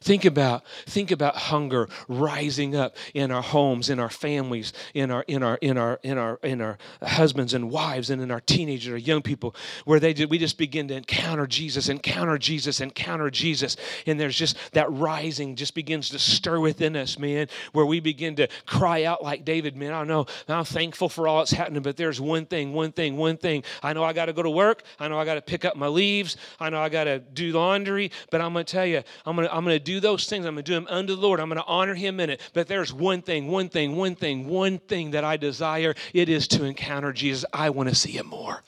Think 0.01 0.25
about, 0.25 0.63
think 0.87 1.11
about 1.11 1.35
hunger 1.35 1.87
rising 2.07 2.75
up 2.75 2.97
in 3.13 3.29
our 3.29 3.43
homes, 3.43 3.89
in 3.89 3.99
our 3.99 4.09
families, 4.09 4.73
in 4.95 5.11
our, 5.11 5.23
in 5.27 5.43
our, 5.43 5.57
in 5.61 5.77
our, 5.77 5.99
in 6.01 6.17
our, 6.17 6.39
in 6.41 6.59
our 6.59 6.79
husbands 7.03 7.53
and 7.53 7.69
wives, 7.69 8.09
and 8.09 8.19
in 8.19 8.31
our 8.31 8.41
teenagers 8.41 8.91
or 8.91 8.97
young 8.97 9.21
people, 9.21 9.55
where 9.85 9.99
they 9.99 10.13
we 10.25 10.39
just 10.39 10.57
begin 10.57 10.87
to 10.87 10.95
encounter 10.95 11.45
Jesus, 11.45 11.87
encounter 11.87 12.37
Jesus, 12.39 12.81
encounter 12.81 13.29
Jesus. 13.29 13.77
And 14.07 14.19
there's 14.19 14.35
just 14.35 14.57
that 14.73 14.91
rising 14.91 15.55
just 15.55 15.75
begins 15.75 16.09
to 16.09 16.19
stir 16.19 16.59
within 16.59 16.95
us, 16.95 17.19
man, 17.19 17.47
where 17.71 17.85
we 17.85 17.99
begin 17.99 18.35
to 18.37 18.47
cry 18.65 19.03
out 19.03 19.23
like 19.23 19.45
David, 19.45 19.75
man, 19.75 19.93
I 19.93 20.03
know 20.03 20.25
I'm 20.47 20.65
thankful 20.65 21.09
for 21.09 21.27
all 21.27 21.39
that's 21.39 21.51
happening, 21.51 21.83
but 21.83 21.95
there's 21.95 22.19
one 22.19 22.47
thing, 22.47 22.73
one 22.73 22.91
thing, 22.91 23.17
one 23.17 23.37
thing. 23.37 23.63
I 23.83 23.93
know 23.93 24.03
I 24.03 24.13
got 24.13 24.25
to 24.25 24.33
go 24.33 24.41
to 24.41 24.49
work. 24.49 24.81
I 24.99 25.07
know 25.07 25.19
I 25.19 25.25
got 25.25 25.35
to 25.35 25.41
pick 25.41 25.63
up 25.63 25.75
my 25.75 25.87
leaves. 25.87 26.37
I 26.59 26.71
know 26.71 26.81
I 26.81 26.89
got 26.89 27.03
to 27.03 27.19
do 27.19 27.51
laundry, 27.51 28.11
but 28.31 28.41
I'm 28.41 28.53
to 28.55 28.63
tell 28.63 28.85
you, 28.85 29.03
I'm 29.25 29.37
to, 29.37 29.55
I'm 29.55 29.65
to 29.65 29.79
do 29.79 29.90
do 29.91 29.99
those 29.99 30.27
things. 30.27 30.45
I'm 30.45 30.55
going 30.55 30.63
to 30.63 30.71
do 30.71 30.75
them 30.75 30.87
unto 30.89 31.15
the 31.15 31.21
Lord. 31.21 31.39
I'm 31.39 31.49
going 31.49 31.61
to 31.61 31.67
honor 31.67 31.95
Him 31.95 32.19
in 32.19 32.29
it. 32.29 32.41
But 32.53 32.67
there's 32.67 32.93
one 32.93 33.21
thing, 33.21 33.47
one 33.47 33.69
thing, 33.69 33.95
one 33.95 34.15
thing, 34.15 34.47
one 34.47 34.79
thing 34.79 35.11
that 35.11 35.23
I 35.23 35.37
desire. 35.37 35.95
It 36.13 36.29
is 36.29 36.47
to 36.49 36.63
encounter 36.63 37.11
Jesus. 37.11 37.45
I 37.53 37.69
want 37.69 37.89
to 37.89 37.95
see 37.95 38.11
Him 38.11 38.27
more. 38.27 38.63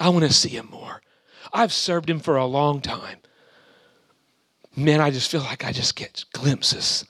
I 0.00 0.08
want 0.08 0.24
to 0.24 0.32
see 0.32 0.50
Him 0.50 0.68
more. 0.70 1.02
I've 1.52 1.72
served 1.72 2.08
Him 2.08 2.20
for 2.20 2.36
a 2.36 2.46
long 2.46 2.80
time. 2.80 3.18
Man, 4.74 5.00
I 5.00 5.10
just 5.10 5.30
feel 5.30 5.42
like 5.42 5.64
I 5.64 5.72
just 5.72 5.96
get 5.96 6.24
glimpses. 6.32 7.04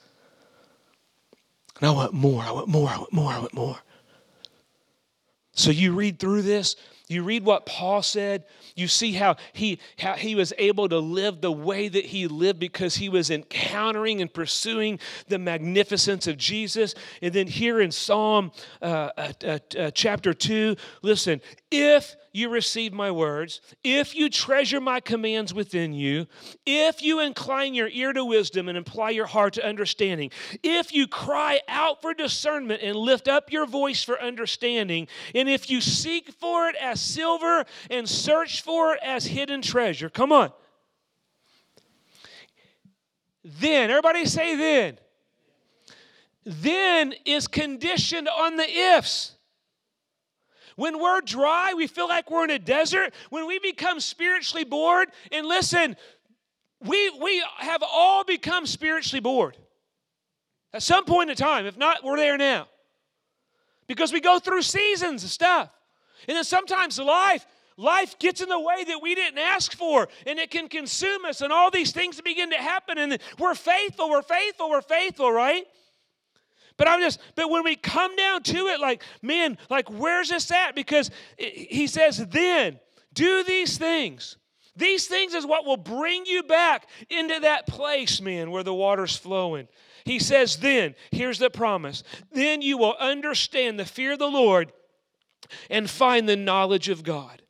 And 1.79 1.89
I 1.89 1.91
want 1.91 2.13
more, 2.13 2.43
I 2.43 2.51
want 2.51 2.67
more, 2.67 2.89
I 2.89 2.97
want 2.97 3.13
more, 3.13 3.31
I 3.31 3.39
want 3.39 3.53
more. 3.53 3.77
So 5.53 5.71
you 5.71 5.93
read 5.93 6.19
through 6.19 6.41
this, 6.41 6.75
you 7.09 7.23
read 7.23 7.43
what 7.43 7.65
Paul 7.65 8.01
said, 8.01 8.45
you 8.75 8.87
see 8.87 9.11
how 9.11 9.35
he, 9.51 9.79
how 9.99 10.13
he 10.13 10.35
was 10.35 10.53
able 10.57 10.87
to 10.89 10.99
live 10.99 11.41
the 11.41 11.51
way 11.51 11.89
that 11.89 12.05
he 12.05 12.27
lived 12.27 12.59
because 12.59 12.95
he 12.95 13.09
was 13.09 13.29
encountering 13.29 14.21
and 14.21 14.33
pursuing 14.33 14.99
the 15.27 15.37
magnificence 15.37 16.27
of 16.27 16.37
Jesus. 16.37 16.95
And 17.21 17.33
then 17.33 17.47
here 17.47 17.81
in 17.81 17.91
Psalm 17.91 18.51
uh, 18.81 19.09
uh, 19.17 19.33
uh, 19.43 19.59
uh 19.77 19.91
chapter 19.91 20.33
2, 20.33 20.75
listen, 21.01 21.41
if 21.69 22.15
you 22.33 22.49
receive 22.49 22.91
my 22.91 23.11
words, 23.11 23.61
if 23.83 24.15
you 24.15 24.27
treasure 24.27 24.81
my 24.81 24.99
commands 24.99 25.53
within 25.53 25.93
you, 25.93 26.25
if 26.65 27.03
you 27.03 27.19
incline 27.19 27.75
your 27.75 27.87
ear 27.89 28.11
to 28.11 28.25
wisdom 28.25 28.67
and 28.67 28.77
apply 28.77 29.11
your 29.11 29.27
heart 29.27 29.53
to 29.53 29.65
understanding, 29.65 30.31
if 30.63 30.91
you 30.91 31.07
cry 31.07 31.61
out 31.67 32.01
for 32.01 32.13
discernment 32.15 32.81
and 32.81 32.95
lift 32.95 33.27
up 33.27 33.51
your 33.51 33.67
voice 33.67 34.03
for 34.03 34.19
understanding, 34.19 35.07
and 35.35 35.47
if 35.47 35.69
you 35.69 35.79
seek 35.79 36.31
for 36.31 36.67
it 36.67 36.75
as 36.77 36.99
silver 36.99 37.65
and 37.91 38.09
search 38.09 38.63
for 38.63 38.95
it 38.95 38.99
as 39.03 39.27
hidden 39.27 39.61
treasure. 39.61 40.09
Come 40.09 40.31
on. 40.31 40.51
Then, 43.43 43.91
everybody 43.91 44.25
say 44.25 44.55
then. 44.55 44.97
Then 46.45 47.13
is 47.25 47.47
conditioned 47.47 48.27
on 48.27 48.57
the 48.57 48.67
ifs. 48.67 49.32
When 50.75 50.99
we're 50.99 51.21
dry, 51.21 51.73
we 51.75 51.87
feel 51.87 52.07
like 52.07 52.29
we're 52.31 52.43
in 52.45 52.51
a 52.51 52.59
desert. 52.59 53.13
When 53.29 53.47
we 53.47 53.59
become 53.59 53.99
spiritually 53.99 54.63
bored, 54.63 55.09
and 55.31 55.45
listen, 55.45 55.95
we, 56.81 57.09
we 57.21 57.43
have 57.57 57.83
all 57.83 58.23
become 58.23 58.65
spiritually 58.65 59.21
bored 59.21 59.57
at 60.73 60.83
some 60.83 61.05
point 61.05 61.29
in 61.29 61.35
time. 61.35 61.65
If 61.65 61.77
not, 61.77 62.03
we're 62.03 62.17
there 62.17 62.37
now. 62.37 62.67
Because 63.87 64.11
we 64.11 64.19
go 64.19 64.39
through 64.39 64.63
seasons 64.63 65.23
of 65.23 65.29
stuff. 65.29 65.69
And 66.27 66.37
then 66.37 66.43
sometimes 66.43 66.97
life, 66.99 67.45
life 67.77 68.17
gets 68.17 68.41
in 68.41 68.49
the 68.49 68.59
way 68.59 68.83
that 68.85 69.01
we 69.01 69.13
didn't 69.13 69.39
ask 69.39 69.73
for, 69.73 70.07
and 70.25 70.39
it 70.39 70.51
can 70.51 70.69
consume 70.69 71.25
us, 71.25 71.41
and 71.41 71.51
all 71.51 71.69
these 71.69 71.91
things 71.91 72.19
begin 72.21 72.49
to 72.51 72.57
happen, 72.57 72.97
and 72.97 73.19
we're 73.37 73.55
faithful, 73.55 74.09
we're 74.09 74.21
faithful, 74.21 74.69
we're 74.69 74.81
faithful, 74.81 75.31
right? 75.31 75.65
But 76.77 76.87
I'm 76.87 76.99
just, 77.01 77.19
but 77.35 77.49
when 77.49 77.63
we 77.63 77.75
come 77.75 78.15
down 78.15 78.43
to 78.43 78.67
it, 78.67 78.79
like, 78.79 79.03
man, 79.21 79.57
like, 79.69 79.89
where's 79.89 80.29
this 80.29 80.49
at? 80.51 80.75
Because 80.75 81.11
he 81.37 81.87
says, 81.87 82.17
then 82.27 82.79
do 83.13 83.43
these 83.43 83.77
things. 83.77 84.37
These 84.75 85.07
things 85.07 85.35
is 85.35 85.45
what 85.45 85.65
will 85.65 85.77
bring 85.77 86.25
you 86.25 86.41
back 86.41 86.89
into 87.09 87.39
that 87.41 87.67
place, 87.67 88.19
man, 88.21 88.49
where 88.49 88.63
the 88.63 88.73
water's 88.73 89.15
flowing. 89.15 89.67
He 90.03 90.17
says, 90.17 90.57
then, 90.57 90.95
here's 91.11 91.39
the 91.39 91.51
promise, 91.51 92.03
then 92.31 92.61
you 92.61 92.77
will 92.77 92.95
understand 92.99 93.79
the 93.79 93.85
fear 93.85 94.13
of 94.13 94.19
the 94.19 94.27
Lord 94.27 94.73
and 95.69 95.89
find 95.89 96.27
the 96.27 96.35
knowledge 96.35 96.89
of 96.89 97.03
God. 97.03 97.41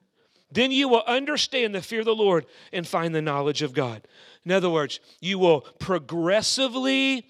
Then 0.51 0.71
you 0.71 0.87
will 0.89 1.03
understand 1.07 1.73
the 1.73 1.81
fear 1.81 1.99
of 1.99 2.05
the 2.05 2.13
Lord 2.13 2.45
and 2.71 2.85
find 2.85 3.15
the 3.15 3.21
knowledge 3.21 3.61
of 3.61 3.73
God. 3.73 4.05
In 4.45 4.51
other 4.51 4.69
words, 4.69 4.99
you 5.19 5.39
will 5.39 5.61
progressively 5.79 7.25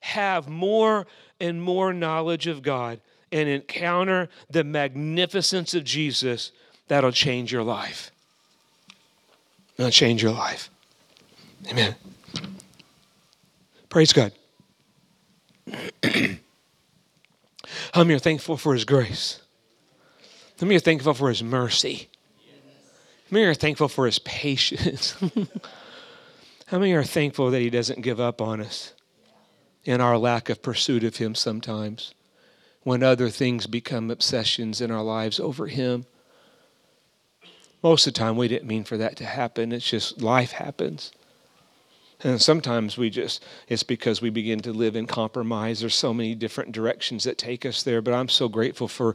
have 0.00 0.48
more 0.48 1.06
and 1.40 1.62
more 1.62 1.92
knowledge 1.92 2.46
of 2.46 2.62
God 2.62 3.00
and 3.30 3.48
encounter 3.48 4.28
the 4.50 4.64
magnificence 4.64 5.74
of 5.74 5.84
Jesus 5.84 6.52
that'll 6.88 7.12
change 7.12 7.52
your 7.52 7.62
life. 7.62 8.10
That'll 9.76 9.92
change 9.92 10.22
your 10.22 10.32
life. 10.32 10.70
Amen. 11.70 11.94
Praise 13.88 14.12
God. 14.12 14.32
How 17.92 18.04
many 18.04 18.14
are 18.14 18.18
thankful 18.18 18.56
for 18.56 18.74
His 18.74 18.84
grace? 18.84 19.40
How 20.60 20.66
many 20.66 20.76
are 20.76 20.80
thankful 20.80 21.14
for 21.14 21.28
His 21.28 21.42
mercy? 21.42 22.08
How 23.30 23.34
many 23.34 23.46
are 23.46 23.54
thankful 23.54 23.88
for 23.88 24.06
His 24.06 24.18
patience? 24.18 25.14
How 26.66 26.78
many 26.78 26.92
are 26.94 27.04
thankful 27.04 27.50
that 27.50 27.60
He 27.60 27.70
doesn't 27.70 28.02
give 28.02 28.20
up 28.20 28.40
on 28.40 28.60
us 28.60 28.94
in 29.84 30.00
our 30.00 30.18
lack 30.18 30.48
of 30.48 30.62
pursuit 30.62 31.04
of 31.04 31.16
Him 31.16 31.34
sometimes 31.34 32.14
when 32.82 33.02
other 33.02 33.28
things 33.28 33.66
become 33.66 34.10
obsessions 34.10 34.80
in 34.80 34.90
our 34.90 35.02
lives 35.02 35.38
over 35.40 35.66
Him? 35.66 36.06
Most 37.82 38.06
of 38.06 38.14
the 38.14 38.18
time, 38.18 38.36
we 38.36 38.48
didn't 38.48 38.68
mean 38.68 38.84
for 38.84 38.96
that 38.96 39.16
to 39.16 39.24
happen. 39.24 39.72
It's 39.72 39.88
just 39.88 40.20
life 40.20 40.52
happens. 40.52 41.12
And 42.24 42.42
sometimes 42.42 42.98
we 42.98 43.10
just, 43.10 43.44
it's 43.68 43.84
because 43.84 44.20
we 44.20 44.30
begin 44.30 44.60
to 44.60 44.72
live 44.72 44.96
in 44.96 45.06
compromise. 45.06 45.80
There's 45.80 45.94
so 45.94 46.12
many 46.12 46.34
different 46.34 46.72
directions 46.72 47.22
that 47.24 47.38
take 47.38 47.64
us 47.64 47.84
there. 47.84 48.02
But 48.02 48.14
I'm 48.14 48.28
so 48.28 48.48
grateful 48.48 48.88
for 48.88 49.14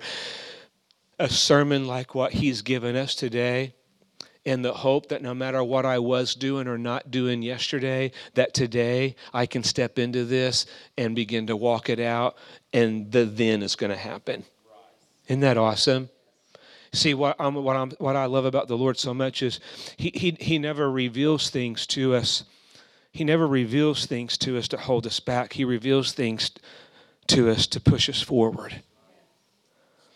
a 1.20 1.28
sermon 1.28 1.86
like 1.86 2.16
what 2.16 2.34
he's 2.34 2.62
given 2.62 2.96
us 2.96 3.14
today 3.16 3.74
and 4.46 4.64
the 4.64 4.74
hope 4.74 5.10
that 5.10 5.22
no 5.22 5.34
matter 5.34 5.64
what 5.64 5.86
I 5.86 6.00
was 6.00 6.36
doing 6.36 6.68
or 6.68 6.78
not 6.78 7.12
doing 7.12 7.42
yesterday, 7.42 8.12
that 8.34 8.54
today 8.54 9.16
I 9.34 9.46
can 9.46 9.64
step 9.64 9.98
into 9.98 10.26
this 10.26 10.66
and 10.98 11.16
begin 11.16 11.48
to 11.48 11.56
walk 11.56 11.90
it 11.90 12.00
out, 12.00 12.36
and 12.74 13.12
the 13.12 13.26
then 13.26 13.64
is 13.64 13.76
going 13.76 13.92
to 13.92 13.98
happen. 13.98 14.44
Isn't 15.28 15.42
that 15.42 15.58
awesome? 15.58 16.10
See, 16.92 17.14
what, 17.14 17.36
I'm, 17.40 17.56
what, 17.56 17.76
I'm, 17.76 17.92
what 17.92 18.16
I 18.16 18.26
love 18.26 18.46
about 18.46 18.68
the 18.68 18.78
Lord 18.78 19.00
so 19.00 19.14
much 19.14 19.42
is 19.42 19.60
he, 19.98 20.12
he, 20.14 20.38
he 20.40 20.60
never 20.60 20.92
reveals 20.92 21.50
things 21.50 21.88
to 21.88 22.14
us 22.14 22.44
he 23.14 23.24
never 23.24 23.48
reveals 23.48 24.08
things 24.08 24.38
to 24.40 24.58
us 24.58 24.68
to 24.70 24.78
hold 24.78 25.06
us 25.06 25.20
back. 25.20 25.54
He 25.54 25.64
reveals 25.64 26.14
things 26.14 26.50
to 27.28 27.50
us 27.50 27.68
to 27.68 27.80
push 27.80 28.10
us 28.10 28.22
forward. 28.22 28.82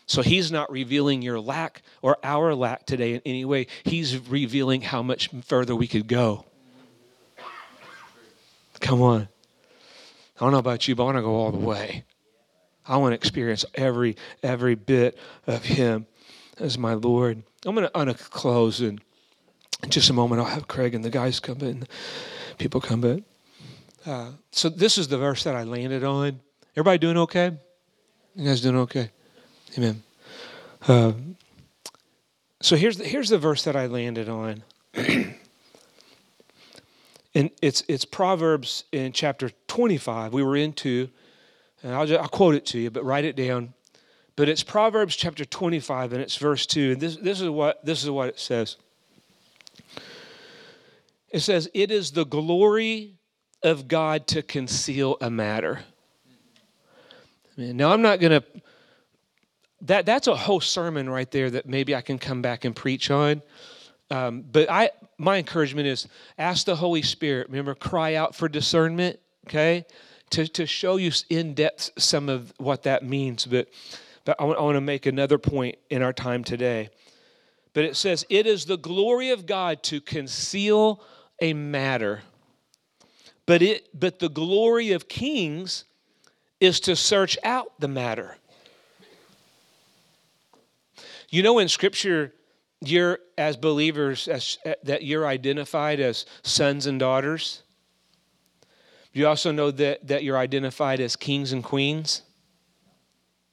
So 0.08 0.22
he's 0.22 0.52
not 0.52 0.72
revealing 0.72 1.22
your 1.22 1.40
lack 1.40 1.84
or 2.02 2.18
our 2.24 2.56
lack 2.56 2.86
today 2.86 3.14
in 3.14 3.22
any 3.26 3.46
way. 3.46 3.68
He's 3.84 4.18
revealing 4.18 4.82
how 4.82 5.04
much 5.04 5.30
further 5.44 5.76
we 5.76 5.88
could 5.88 6.08
go. 6.08 6.46
Come 8.80 9.02
on. 9.02 9.28
I 10.38 10.40
don't 10.40 10.52
know 10.52 10.60
about 10.60 10.88
you, 10.88 10.96
but 10.96 11.04
I 11.04 11.06
want 11.06 11.18
to 11.18 11.22
go 11.22 11.36
all 11.36 11.52
the 11.52 11.58
way. 11.58 12.06
I 12.88 12.98
want 12.98 13.12
to 13.12 13.16
experience 13.16 13.66
every 13.76 14.16
every 14.42 14.76
bit 14.76 15.18
of 15.46 15.66
him 15.66 16.06
as 16.58 16.78
my 16.78 16.94
Lord. 16.94 17.44
I'm 17.66 17.76
going 17.76 17.86
to, 17.88 17.98
I'm 17.98 18.06
going 18.06 18.16
to 18.16 18.24
close 18.24 18.80
in 18.80 19.00
just 19.90 20.10
a 20.10 20.14
moment 20.14 20.42
I'll 20.42 20.48
have 20.48 20.68
Craig 20.68 20.96
and 20.96 21.04
the 21.04 21.10
guys 21.10 21.40
come 21.40 21.60
in 21.60 21.86
people 22.58 22.82
come 22.82 23.02
back. 23.02 23.24
Uh, 24.06 24.32
so 24.52 24.70
this 24.70 24.98
is 24.98 25.08
the 25.08 25.18
verse 25.18 25.44
that 25.44 25.56
I 25.56 25.64
landed 25.64 26.04
on. 26.04 26.40
Everybody 26.76 26.98
doing 26.98 27.18
okay? 27.18 27.58
You 28.36 28.46
guys 28.46 28.62
doing 28.62 28.78
okay? 28.78 29.12
Amen. 29.78 30.02
Uh, 30.88 31.14
so 32.62 32.76
here's 32.76 32.98
the, 32.98 33.04
here's 33.04 33.30
the 33.30 33.38
verse 33.38 33.64
that 33.66 33.76
I 33.76 33.86
landed 33.86 34.28
on. 34.28 34.64
and 34.96 35.36
it's 37.62 37.84
it's 37.88 38.04
Proverbs 38.04 38.86
in 38.92 39.12
chapter 39.12 39.52
25. 39.68 40.34
We 40.34 40.42
were 40.42 40.56
into, 40.56 41.10
and 41.84 41.94
I'll, 41.94 42.08
just, 42.08 42.20
I'll 42.20 42.28
quote 42.28 42.56
it 42.56 42.66
to 42.68 42.80
you, 42.80 42.90
but 42.90 43.06
write 43.06 43.26
it 43.26 43.36
down. 43.36 43.76
But 44.36 44.50
it's 44.50 44.64
Proverbs 44.64 45.16
chapter 45.16 45.46
25, 45.46 46.14
and 46.14 46.22
it's 46.24 46.38
verse 46.38 46.66
2. 46.66 46.94
And 46.94 47.02
this, 47.02 47.18
this, 47.18 47.40
is 47.40 47.50
what, 47.50 47.86
this 47.86 48.04
is 48.04 48.10
what 48.10 48.30
it 48.30 48.40
says. 48.40 48.78
It 51.30 51.42
says, 51.42 51.70
It 51.76 51.92
is 51.92 52.12
the 52.12 52.26
glory 52.26 53.14
of 53.62 53.88
God 53.88 54.26
to 54.28 54.42
conceal 54.42 55.18
a 55.22 55.30
matter. 55.30 55.82
Now, 57.58 57.92
I'm 57.92 58.02
not 58.02 58.20
going 58.20 58.42
to, 58.42 58.44
that, 59.82 60.06
that's 60.06 60.28
a 60.28 60.36
whole 60.36 60.60
sermon 60.60 61.10
right 61.10 61.30
there 61.32 61.50
that 61.52 61.68
maybe 61.68 61.96
I 61.96 62.02
can 62.02 62.18
come 62.18 62.42
back 62.42 62.66
and 62.66 62.76
preach 62.76 63.12
on. 63.12 63.42
Um, 64.10 64.44
but 64.50 64.70
I, 64.70 64.92
my 65.18 65.38
encouragement 65.38 65.88
is 65.88 66.08
ask 66.38 66.66
the 66.66 66.76
Holy 66.76 67.02
Spirit, 67.02 67.48
remember, 67.50 67.76
cry 67.76 68.16
out 68.16 68.36
for 68.36 68.48
discernment, 68.48 69.20
okay, 69.48 69.86
to, 70.32 70.48
to 70.48 70.66
show 70.66 70.98
you 70.98 71.12
in 71.30 71.54
depth 71.54 71.92
some 71.98 72.30
of 72.30 72.54
what 72.58 72.84
that 72.84 73.04
means. 73.04 73.46
But, 73.46 73.70
but 74.26 74.36
I 74.40 74.46
want, 74.46 74.60
I 74.60 74.62
want 74.62 74.76
to 74.76 74.82
make 74.82 75.06
another 75.06 75.38
point 75.38 75.78
in 75.90 76.02
our 76.02 76.14
time 76.14 76.44
today. 76.44 76.90
But 77.74 77.86
it 77.86 77.96
says, 77.96 78.26
It 78.30 78.48
is 78.48 78.66
the 78.66 78.78
glory 78.78 79.30
of 79.30 79.46
God 79.46 79.84
to 79.84 80.02
conceal 80.02 81.04
a 81.42 81.54
matter. 81.54 82.22
But, 83.46 83.62
it, 83.62 83.88
but 83.98 84.20
the 84.20 84.30
glory 84.30 84.92
of 84.92 85.08
kings 85.08 85.86
is 86.60 86.80
to 86.82 86.96
search 86.96 87.38
out 87.44 87.80
the 87.80 87.88
matter. 87.88 88.38
You 91.30 91.44
know, 91.44 91.60
in 91.60 91.68
Scripture, 91.68 92.34
you're 92.82 93.20
as 93.38 93.58
believers 93.58 94.28
as, 94.28 94.58
eh, 94.66 94.76
that 94.84 95.04
you're 95.04 95.26
identified 95.26 96.00
as 96.00 96.26
sons 96.44 96.86
and 96.86 97.00
daughters. 97.00 97.64
You 99.14 99.28
also 99.28 99.52
know 99.52 99.72
that, 99.72 100.08
that 100.08 100.24
you're 100.24 100.38
identified 100.38 101.00
as 101.00 101.16
kings 101.16 101.52
and 101.52 101.64
queens, 101.64 102.22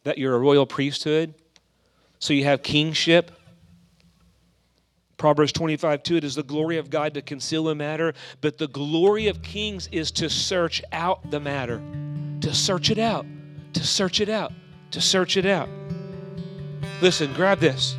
that 0.02 0.18
you're 0.18 0.34
a 0.34 0.38
royal 0.38 0.66
priesthood. 0.66 1.34
So 2.18 2.32
you 2.34 2.44
have 2.44 2.62
kingship. 2.62 3.32
Proverbs 5.16 5.52
25, 5.52 6.02
2, 6.02 6.16
it 6.16 6.24
is 6.24 6.34
the 6.34 6.42
glory 6.42 6.76
of 6.76 6.90
God 6.90 7.14
to 7.14 7.22
conceal 7.22 7.68
a 7.70 7.74
matter, 7.74 8.12
but 8.40 8.58
the 8.58 8.68
glory 8.68 9.28
of 9.28 9.42
kings 9.42 9.88
is 9.90 10.10
to 10.12 10.28
search 10.28 10.82
out 10.92 11.30
the 11.30 11.40
matter. 11.40 11.80
To 12.42 12.52
search 12.52 12.90
it 12.90 12.98
out. 12.98 13.24
To 13.72 13.84
search 13.84 14.20
it 14.20 14.28
out. 14.28 14.52
To 14.90 15.00
search 15.00 15.36
it 15.36 15.46
out. 15.46 15.68
Listen, 17.04 17.34
grab 17.34 17.60
this. 17.60 17.98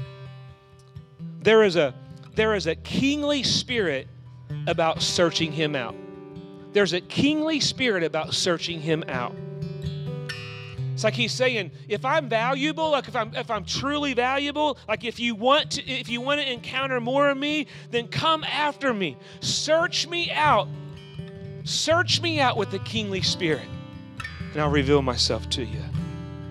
There 1.44 1.62
is 1.62 1.76
a 1.76 1.94
there 2.34 2.56
is 2.56 2.66
a 2.66 2.74
kingly 2.74 3.44
spirit 3.44 4.08
about 4.66 5.00
searching 5.00 5.52
him 5.52 5.76
out. 5.76 5.94
There's 6.74 6.94
a 6.94 7.02
kingly 7.02 7.60
spirit 7.60 8.02
about 8.02 8.34
searching 8.34 8.82
him 8.82 9.04
out. 9.08 9.36
It's 10.96 11.04
like 11.04 11.14
he's 11.14 11.34
saying, 11.34 11.70
if 11.88 12.04
I'm 12.04 12.28
valuable, 12.28 12.90
like 12.90 13.08
if 13.08 13.16
I'm 13.16 13.32
if 13.36 13.52
I'm 13.52 13.64
truly 13.64 14.16
valuable, 14.16 14.80
like 14.88 15.04
if 15.04 15.20
you 15.20 15.36
want 15.36 15.70
to 15.74 15.88
if 15.88 16.10
you 16.10 16.20
want 16.20 16.42
to 16.42 16.52
encounter 16.52 17.00
more 17.00 17.30
of 17.30 17.38
me, 17.38 17.68
then 17.92 18.08
come 18.08 18.44
after 18.44 18.92
me. 18.92 19.18
Search 19.40 20.08
me 20.08 20.32
out. 20.32 20.68
Search 21.64 22.24
me 22.24 22.40
out 22.40 22.58
with 22.58 22.72
the 22.72 22.80
kingly 22.80 23.22
spirit, 23.22 23.68
and 24.54 24.60
I'll 24.60 24.72
reveal 24.72 25.04
myself 25.04 25.48
to 25.52 25.64
you. 25.64 25.84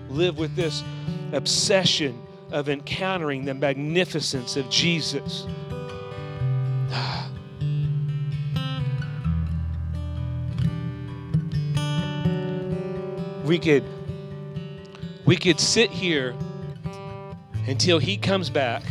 Live 0.07 0.37
with 0.37 0.55
this 0.55 0.85
obsession 1.33 2.24
of 2.51 2.69
encountering 2.69 3.45
the 3.45 3.53
magnificence 3.53 4.55
of 4.55 4.69
Jesus. 4.69 5.45
We 13.45 13.59
could 13.59 13.83
we 15.25 15.35
could 15.35 15.59
sit 15.59 15.91
here 15.91 16.35
until 17.67 17.99
he 17.99 18.17
comes 18.17 18.49
back 18.49 18.83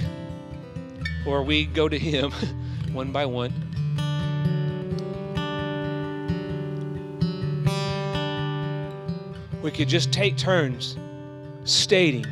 or 1.27 1.43
we 1.43 1.65
go 1.65 1.89
to 1.89 1.99
him 1.99 2.31
one 2.93 3.11
by 3.13 3.27
one. 3.27 3.53
We 9.63 9.71
could 9.71 9.89
just 9.89 10.13
take 10.13 10.37
turns 10.37 10.97
stating 11.65 12.27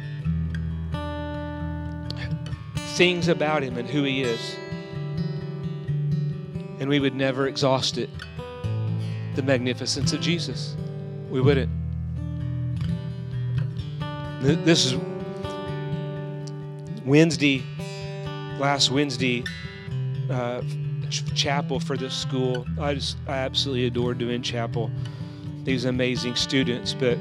things 2.92 3.28
about 3.28 3.62
him 3.62 3.78
and 3.78 3.88
who 3.88 4.02
he 4.02 4.22
is. 4.22 4.56
And 6.78 6.88
we 6.88 7.00
would 7.00 7.14
never 7.14 7.46
exhaust 7.46 7.96
it. 7.96 8.10
The 9.34 9.42
magnificence 9.42 10.12
of 10.12 10.20
Jesus. 10.20 10.76
We 11.30 11.40
wouldn't. 11.40 11.70
This 14.40 14.86
is 14.86 14.96
Wednesday, 17.04 17.62
last 18.58 18.90
Wednesday, 18.90 19.44
uh, 20.28 20.62
chapel 21.34 21.80
for 21.80 21.96
this 21.96 22.14
school. 22.14 22.66
I 22.80 22.94
just, 22.94 23.16
I 23.26 23.38
absolutely 23.38 23.86
adore 23.86 24.14
doing 24.14 24.42
chapel. 24.42 24.90
These 25.64 25.84
amazing 25.84 26.34
students, 26.34 26.92
but 26.92 27.16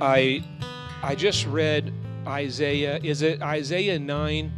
I, 0.00 0.42
I 1.02 1.14
just 1.16 1.46
read 1.46 1.92
Isaiah. 2.26 3.00
Is 3.02 3.22
it 3.22 3.42
Isaiah 3.42 3.98
nine, 3.98 4.52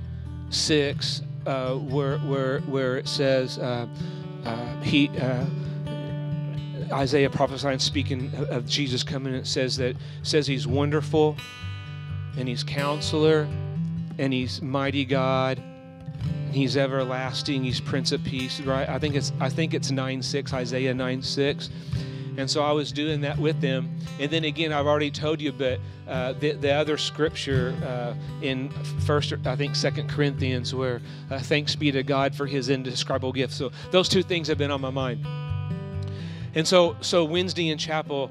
six, 0.51 1.23
uh, 1.47 1.75
where 1.75 2.19
where 2.19 2.61
where 2.61 2.97
it 2.99 3.09
says 3.09 3.59
uh, 3.59 3.87
uh, 4.45 4.81
he. 4.83 5.09
Uh, 5.19 5.45
Isaiah 6.93 7.31
prophesying, 7.31 7.79
speaking 7.79 8.31
of 8.51 8.67
Jesus 8.67 9.03
coming, 9.03 9.33
it 9.33 9.47
says 9.47 9.79
that 9.79 9.97
says 10.23 10.47
he's 10.47 10.67
wonderful, 10.67 11.39
and 12.37 12.47
he's 12.47 12.63
counselor, 12.63 13.49
and 14.19 14.31
he's 14.31 14.61
mighty 14.61 15.07
God, 15.07 15.59
and 15.59 16.55
he's 16.55 16.77
everlasting. 16.77 17.65
He's 17.65 17.81
Prince 17.81 18.13
of 18.13 18.23
Peace. 18.25 18.61
Right? 18.61 18.87
I 18.89 18.99
think 18.99 19.15
it's 19.15 19.33
I 19.41 19.49
think 19.49 19.73
it's 19.73 19.91
nine 19.91 20.21
six 20.23 20.53
Isaiah 20.53 20.93
nine 20.93 21.23
six. 21.23 21.71
And 22.39 22.51
so 22.51 22.63
I 22.63 22.73
was 22.73 22.93
doing 22.93 23.21
that 23.23 23.39
with 23.39 23.61
them. 23.61 23.95
And 24.19 24.31
then 24.31 24.45
again, 24.45 24.73
I've 24.73 24.87
already 24.87 25.11
told 25.11 25.41
you, 25.41 25.53
but 25.53 25.81
uh, 26.09 26.33
the, 26.33 26.53
the 26.53 26.73
other 26.73 26.97
scripture 26.97 27.75
uh, 27.85 28.15
in 28.41 28.71
First, 29.05 29.35
I 29.45 29.55
think 29.57 29.77
Second 29.77 30.09
Corinthians, 30.09 30.75
where 30.75 31.03
uh, 31.31 31.39
thanks 31.41 31.77
be 31.77 31.93
to 31.93 32.03
God 32.03 32.35
for 32.35 32.47
His 32.47 32.71
indescribable 32.71 33.33
gift. 33.33 33.53
So 33.53 33.71
those 33.91 34.09
two 34.09 34.23
things 34.23 34.49
have 34.49 34.59
been 34.59 34.71
on 34.71 34.81
my 34.81 34.91
mind. 34.91 35.27
And 36.55 36.67
so, 36.67 36.97
so 37.01 37.25
Wednesday 37.25 37.69
in 37.69 37.79
chapel, 37.79 38.31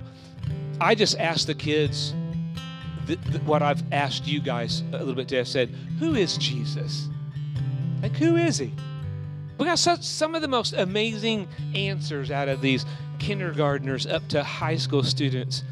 I 0.79 0.95
just 0.95 1.19
asked 1.19 1.47
the 1.47 1.55
kids 1.55 2.13
th- 3.07 3.19
th- 3.23 3.41
what 3.43 3.61
I've 3.61 3.83
asked 3.91 4.27
you 4.27 4.39
guys 4.41 4.81
a 4.93 4.97
little 4.99 5.15
bit 5.15 5.27
today. 5.27 5.41
I 5.41 5.43
said, 5.43 5.69
"Who 5.99 6.15
is 6.15 6.37
Jesus? 6.37 7.07
Like, 8.01 8.15
who 8.15 8.35
is 8.35 8.57
he?" 8.57 8.71
We 9.57 9.65
got 9.65 9.77
such, 9.77 10.01
some 10.01 10.33
of 10.33 10.41
the 10.41 10.47
most 10.47 10.73
amazing 10.73 11.47
answers 11.75 12.31
out 12.31 12.47
of 12.47 12.61
these 12.61 12.83
kindergartners 13.21 14.05
up 14.05 14.27
to 14.29 14.43
high 14.43 14.75
school 14.75 15.03
students. 15.03 15.63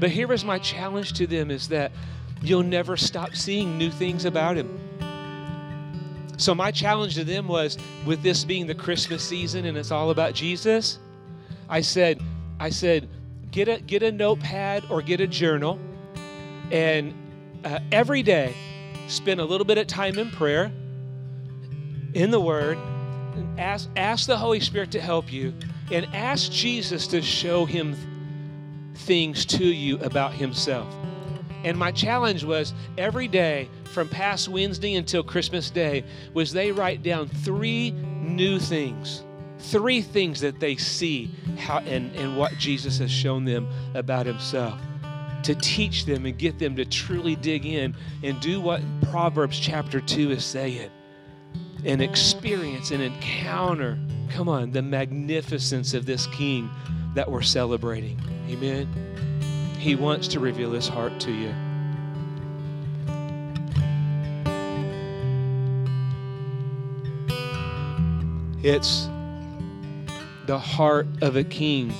But 0.00 0.10
here 0.10 0.32
is 0.32 0.44
my 0.44 0.58
challenge 0.58 1.12
to 1.14 1.26
them: 1.26 1.50
is 1.50 1.68
that 1.68 1.92
you'll 2.42 2.62
never 2.62 2.96
stop 2.96 3.34
seeing 3.34 3.78
new 3.78 3.90
things 3.90 4.24
about 4.24 4.56
him. 4.56 4.80
So 6.36 6.54
my 6.54 6.70
challenge 6.70 7.14
to 7.16 7.24
them 7.24 7.48
was, 7.48 7.76
with 8.06 8.22
this 8.22 8.44
being 8.44 8.66
the 8.66 8.74
Christmas 8.74 9.22
season 9.24 9.64
and 9.64 9.76
it's 9.76 9.90
all 9.90 10.10
about 10.10 10.34
Jesus 10.34 10.98
I 11.68 11.82
said, 11.82 12.20
I 12.58 12.70
said, 12.70 13.08
get 13.50 13.68
a 13.68 13.80
get 13.80 14.02
a 14.02 14.10
notepad 14.10 14.84
or 14.90 15.02
get 15.02 15.20
a 15.20 15.26
journal, 15.26 15.78
and 16.70 17.14
uh, 17.64 17.80
every 17.92 18.22
day 18.22 18.54
spend 19.06 19.40
a 19.40 19.44
little 19.44 19.66
bit 19.66 19.78
of 19.78 19.86
time 19.86 20.18
in 20.18 20.30
prayer, 20.30 20.72
in 22.14 22.30
the 22.30 22.40
Word, 22.40 22.78
and 23.34 23.60
ask 23.60 23.88
ask 23.96 24.26
the 24.26 24.38
Holy 24.38 24.60
Spirit 24.60 24.90
to 24.92 25.00
help 25.00 25.30
you, 25.30 25.52
and 25.90 26.06
ask 26.14 26.50
Jesus 26.50 27.06
to 27.08 27.22
show 27.22 27.64
him 27.64 27.96
things 28.94 29.46
to 29.46 29.64
you 29.64 29.98
about 30.00 30.34
Himself. 30.34 30.92
And 31.64 31.76
my 31.76 31.90
challenge 31.90 32.44
was 32.44 32.74
every 32.96 33.26
day 33.26 33.68
from 33.84 34.08
past 34.08 34.48
Wednesday 34.48 34.94
until 34.94 35.22
Christmas 35.22 35.70
Day 35.70 36.04
was 36.34 36.52
they 36.52 36.72
write 36.72 37.02
down 37.02 37.28
three 37.28 37.90
new 37.90 38.58
things 38.58 39.22
three 39.58 40.00
things 40.00 40.40
that 40.40 40.60
they 40.60 40.76
see 40.76 41.34
how 41.58 41.78
and, 41.78 42.14
and 42.14 42.36
what 42.36 42.56
Jesus 42.58 42.98
has 42.98 43.10
shown 43.10 43.44
them 43.44 43.68
about 43.94 44.24
himself 44.24 44.80
to 45.42 45.54
teach 45.56 46.04
them 46.04 46.26
and 46.26 46.38
get 46.38 46.58
them 46.58 46.76
to 46.76 46.84
truly 46.84 47.34
dig 47.36 47.66
in 47.66 47.94
and 48.22 48.40
do 48.40 48.60
what 48.60 48.80
Proverbs 49.10 49.58
chapter 49.58 50.00
2 50.00 50.30
is 50.30 50.44
saying 50.44 50.90
and 51.84 52.02
experience 52.02 52.90
and 52.90 53.02
encounter, 53.02 53.98
come 54.30 54.48
on, 54.48 54.72
the 54.72 54.82
magnificence 54.82 55.94
of 55.94 56.06
this 56.06 56.26
King 56.28 56.70
that 57.14 57.30
we're 57.30 57.42
celebrating. 57.42 58.20
Amen. 58.48 58.88
He 59.78 59.94
wants 59.94 60.28
to 60.28 60.40
reveal 60.40 60.72
his 60.72 60.88
heart 60.88 61.20
to 61.20 61.32
you. 61.32 61.54
It's 68.62 69.08
the 70.46 70.58
heart 70.58 71.06
of 71.22 71.36
a 71.36 71.44
king 71.44 71.94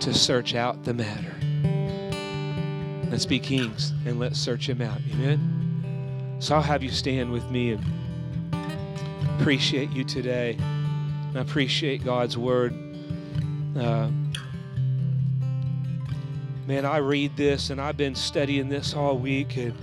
to 0.00 0.14
search 0.14 0.54
out 0.54 0.82
the 0.84 0.94
matter. 0.94 1.34
Let's 3.10 3.26
be 3.26 3.38
kings 3.38 3.92
and 4.06 4.18
let's 4.18 4.38
search 4.38 4.68
him 4.68 4.80
out. 4.80 4.98
Amen. 5.12 6.36
So 6.38 6.54
I'll 6.54 6.62
have 6.62 6.82
you 6.82 6.90
stand 6.90 7.30
with 7.30 7.50
me 7.50 7.72
and 7.72 7.84
appreciate 9.40 9.90
you 9.90 10.04
today. 10.04 10.56
And 10.58 11.38
I 11.38 11.40
appreciate 11.40 12.04
God's 12.04 12.36
word. 12.36 12.72
Uh, 13.76 14.08
man, 16.66 16.84
I 16.84 16.98
read 16.98 17.36
this 17.36 17.70
and 17.70 17.80
I've 17.80 17.96
been 17.96 18.14
studying 18.14 18.68
this 18.68 18.94
all 18.94 19.18
week 19.18 19.56
and 19.56 19.74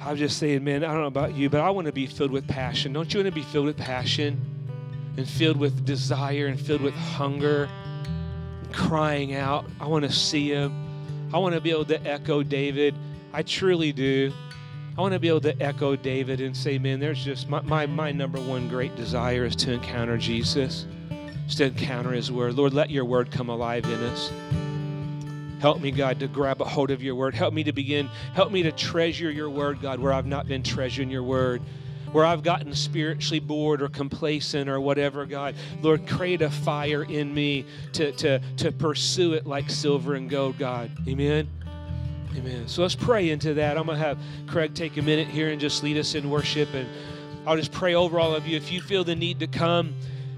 I'm 0.00 0.16
just 0.16 0.38
saying, 0.38 0.64
man, 0.64 0.84
I 0.84 0.88
don't 0.88 1.00
know 1.00 1.06
about 1.06 1.34
you, 1.34 1.50
but 1.50 1.60
I 1.60 1.70
want 1.70 1.86
to 1.86 1.92
be 1.92 2.06
filled 2.06 2.30
with 2.30 2.46
passion. 2.48 2.92
Don't 2.92 3.12
you 3.12 3.20
want 3.20 3.32
to 3.32 3.34
be 3.34 3.42
filled 3.42 3.66
with 3.66 3.76
passion? 3.76 4.40
and 5.16 5.28
filled 5.28 5.58
with 5.58 5.84
desire 5.84 6.46
and 6.46 6.58
filled 6.58 6.80
with 6.80 6.94
hunger, 6.94 7.68
crying 8.72 9.34
out, 9.34 9.66
I 9.80 9.86
want 9.86 10.04
to 10.04 10.12
see 10.12 10.50
him. 10.50 10.72
I 11.34 11.38
want 11.38 11.54
to 11.54 11.60
be 11.60 11.70
able 11.70 11.84
to 11.86 12.02
echo 12.06 12.42
David. 12.42 12.94
I 13.32 13.42
truly 13.42 13.92
do. 13.92 14.32
I 14.96 15.00
want 15.00 15.14
to 15.14 15.18
be 15.18 15.28
able 15.28 15.40
to 15.40 15.62
echo 15.62 15.96
David 15.96 16.42
and 16.42 16.54
say, 16.54 16.78
man, 16.78 17.00
there's 17.00 17.24
just 17.24 17.48
my, 17.48 17.62
my, 17.62 17.86
my 17.86 18.12
number 18.12 18.38
one 18.38 18.68
great 18.68 18.94
desire 18.94 19.46
is 19.46 19.56
to 19.56 19.72
encounter 19.72 20.18
Jesus, 20.18 20.86
is 21.48 21.54
to 21.56 21.64
encounter 21.64 22.10
his 22.10 22.30
word. 22.30 22.54
Lord, 22.54 22.74
let 22.74 22.90
your 22.90 23.06
word 23.06 23.30
come 23.30 23.48
alive 23.48 23.86
in 23.86 24.02
us. 24.04 24.30
Help 25.60 25.80
me, 25.80 25.92
God, 25.92 26.20
to 26.20 26.28
grab 26.28 26.60
a 26.60 26.64
hold 26.64 26.90
of 26.90 27.02
your 27.02 27.14
word. 27.14 27.34
Help 27.34 27.54
me 27.54 27.64
to 27.64 27.72
begin, 27.72 28.10
help 28.34 28.52
me 28.52 28.62
to 28.64 28.72
treasure 28.72 29.30
your 29.30 29.48
word, 29.48 29.80
God, 29.80 29.98
where 29.98 30.12
I've 30.12 30.26
not 30.26 30.46
been 30.46 30.62
treasuring 30.62 31.10
your 31.10 31.22
word 31.22 31.62
where 32.12 32.26
I've 32.26 32.42
gotten 32.42 32.74
spiritually 32.74 33.40
bored 33.40 33.80
or 33.80 33.88
complacent 33.88 34.68
or 34.68 34.80
whatever, 34.80 35.24
God, 35.24 35.54
Lord, 35.80 36.06
create 36.06 36.42
a 36.42 36.50
fire 36.50 37.04
in 37.04 37.32
me 37.32 37.64
to, 37.94 38.12
to, 38.12 38.38
to 38.58 38.70
pursue 38.70 39.32
it 39.32 39.46
like 39.46 39.70
silver 39.70 40.14
and 40.14 40.28
gold, 40.28 40.58
God. 40.58 40.90
Amen. 41.08 41.48
Amen. 42.36 42.66
So 42.66 42.82
let's 42.82 42.94
pray 42.94 43.30
into 43.30 43.54
that. 43.54 43.76
I'm 43.76 43.86
going 43.86 43.98
to 43.98 44.04
have 44.04 44.18
Craig 44.46 44.74
take 44.74 44.96
a 44.96 45.02
minute 45.02 45.28
here 45.28 45.50
and 45.50 45.60
just 45.60 45.82
lead 45.82 45.98
us 45.98 46.14
in 46.14 46.30
worship. 46.30 46.72
And 46.74 46.88
I'll 47.46 47.56
just 47.56 47.72
pray 47.72 47.94
over 47.94 48.18
all 48.18 48.34
of 48.34 48.46
you. 48.46 48.56
If 48.56 48.72
you 48.72 48.80
feel 48.80 49.04
the 49.04 49.14
need 49.14 49.40
to 49.40 49.46
come 49.46 49.94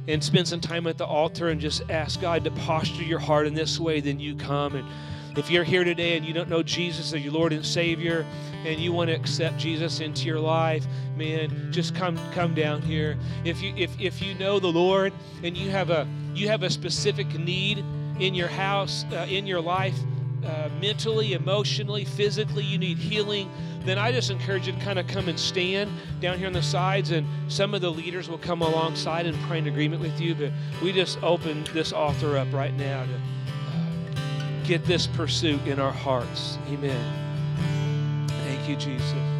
and 0.08 0.22
spend 0.22 0.48
some 0.48 0.60
time 0.60 0.86
at 0.86 0.98
the 0.98 1.06
altar 1.06 1.48
and 1.48 1.60
just 1.60 1.88
ask 1.90 2.20
God 2.20 2.44
to 2.44 2.50
posture 2.50 3.04
your 3.04 3.18
heart 3.18 3.46
in 3.46 3.54
this 3.54 3.78
way, 3.78 4.00
then 4.00 4.18
you 4.18 4.34
come 4.36 4.74
and 4.74 4.88
if 5.36 5.50
you're 5.50 5.64
here 5.64 5.82
today 5.82 6.16
and 6.16 6.24
you 6.24 6.32
don't 6.32 6.48
know 6.48 6.62
Jesus 6.62 7.12
as 7.12 7.20
your 7.20 7.32
Lord 7.32 7.52
and 7.52 7.66
Savior 7.66 8.24
and 8.64 8.78
you 8.78 8.92
want 8.92 9.10
to 9.10 9.16
accept 9.16 9.58
Jesus 9.58 10.00
into 10.00 10.26
your 10.26 10.38
life, 10.38 10.86
man, 11.16 11.72
just 11.72 11.94
come 11.94 12.18
come 12.32 12.54
down 12.54 12.82
here. 12.82 13.16
If 13.44 13.60
you 13.60 13.74
if 13.76 13.98
if 14.00 14.22
you 14.22 14.34
know 14.34 14.60
the 14.60 14.68
Lord 14.68 15.12
and 15.42 15.56
you 15.56 15.70
have 15.70 15.90
a 15.90 16.06
you 16.34 16.48
have 16.48 16.62
a 16.62 16.70
specific 16.70 17.36
need 17.38 17.84
in 18.20 18.34
your 18.34 18.48
house, 18.48 19.04
uh, 19.12 19.26
in 19.28 19.44
your 19.46 19.60
life, 19.60 19.98
uh, 20.44 20.68
mentally, 20.80 21.32
emotionally, 21.32 22.04
physically, 22.04 22.64
you 22.64 22.78
need 22.78 22.98
healing, 22.98 23.50
then 23.84 23.98
I 23.98 24.12
just 24.12 24.30
encourage 24.30 24.66
you 24.66 24.72
to 24.72 24.80
kind 24.80 24.98
of 24.98 25.06
come 25.06 25.28
and 25.28 25.38
stand 25.38 25.90
down 26.20 26.38
here 26.38 26.46
on 26.46 26.52
the 26.52 26.62
sides, 26.62 27.10
and 27.10 27.26
some 27.48 27.74
of 27.74 27.80
the 27.80 27.90
leaders 27.90 28.28
will 28.28 28.38
come 28.38 28.62
alongside 28.62 29.26
and 29.26 29.38
pray 29.42 29.58
in 29.58 29.66
agreement 29.66 30.00
with 30.00 30.20
you. 30.20 30.34
But 30.34 30.52
we 30.82 30.92
just 30.92 31.22
open 31.22 31.64
this 31.72 31.92
altar 31.92 32.36
up 32.36 32.52
right 32.52 32.74
now 32.74 33.04
to 33.04 34.66
get 34.66 34.84
this 34.86 35.06
pursuit 35.06 35.66
in 35.66 35.78
our 35.78 35.92
hearts. 35.92 36.58
Amen. 36.68 38.26
Thank 38.28 38.68
you, 38.68 38.76
Jesus. 38.76 39.33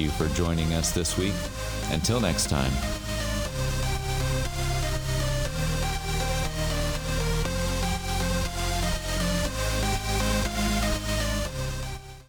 You 0.00 0.10
for 0.10 0.28
joining 0.34 0.72
us 0.72 0.92
this 0.92 1.16
week. 1.16 1.34
Until 1.90 2.20
next 2.20 2.48
time. 2.48 2.99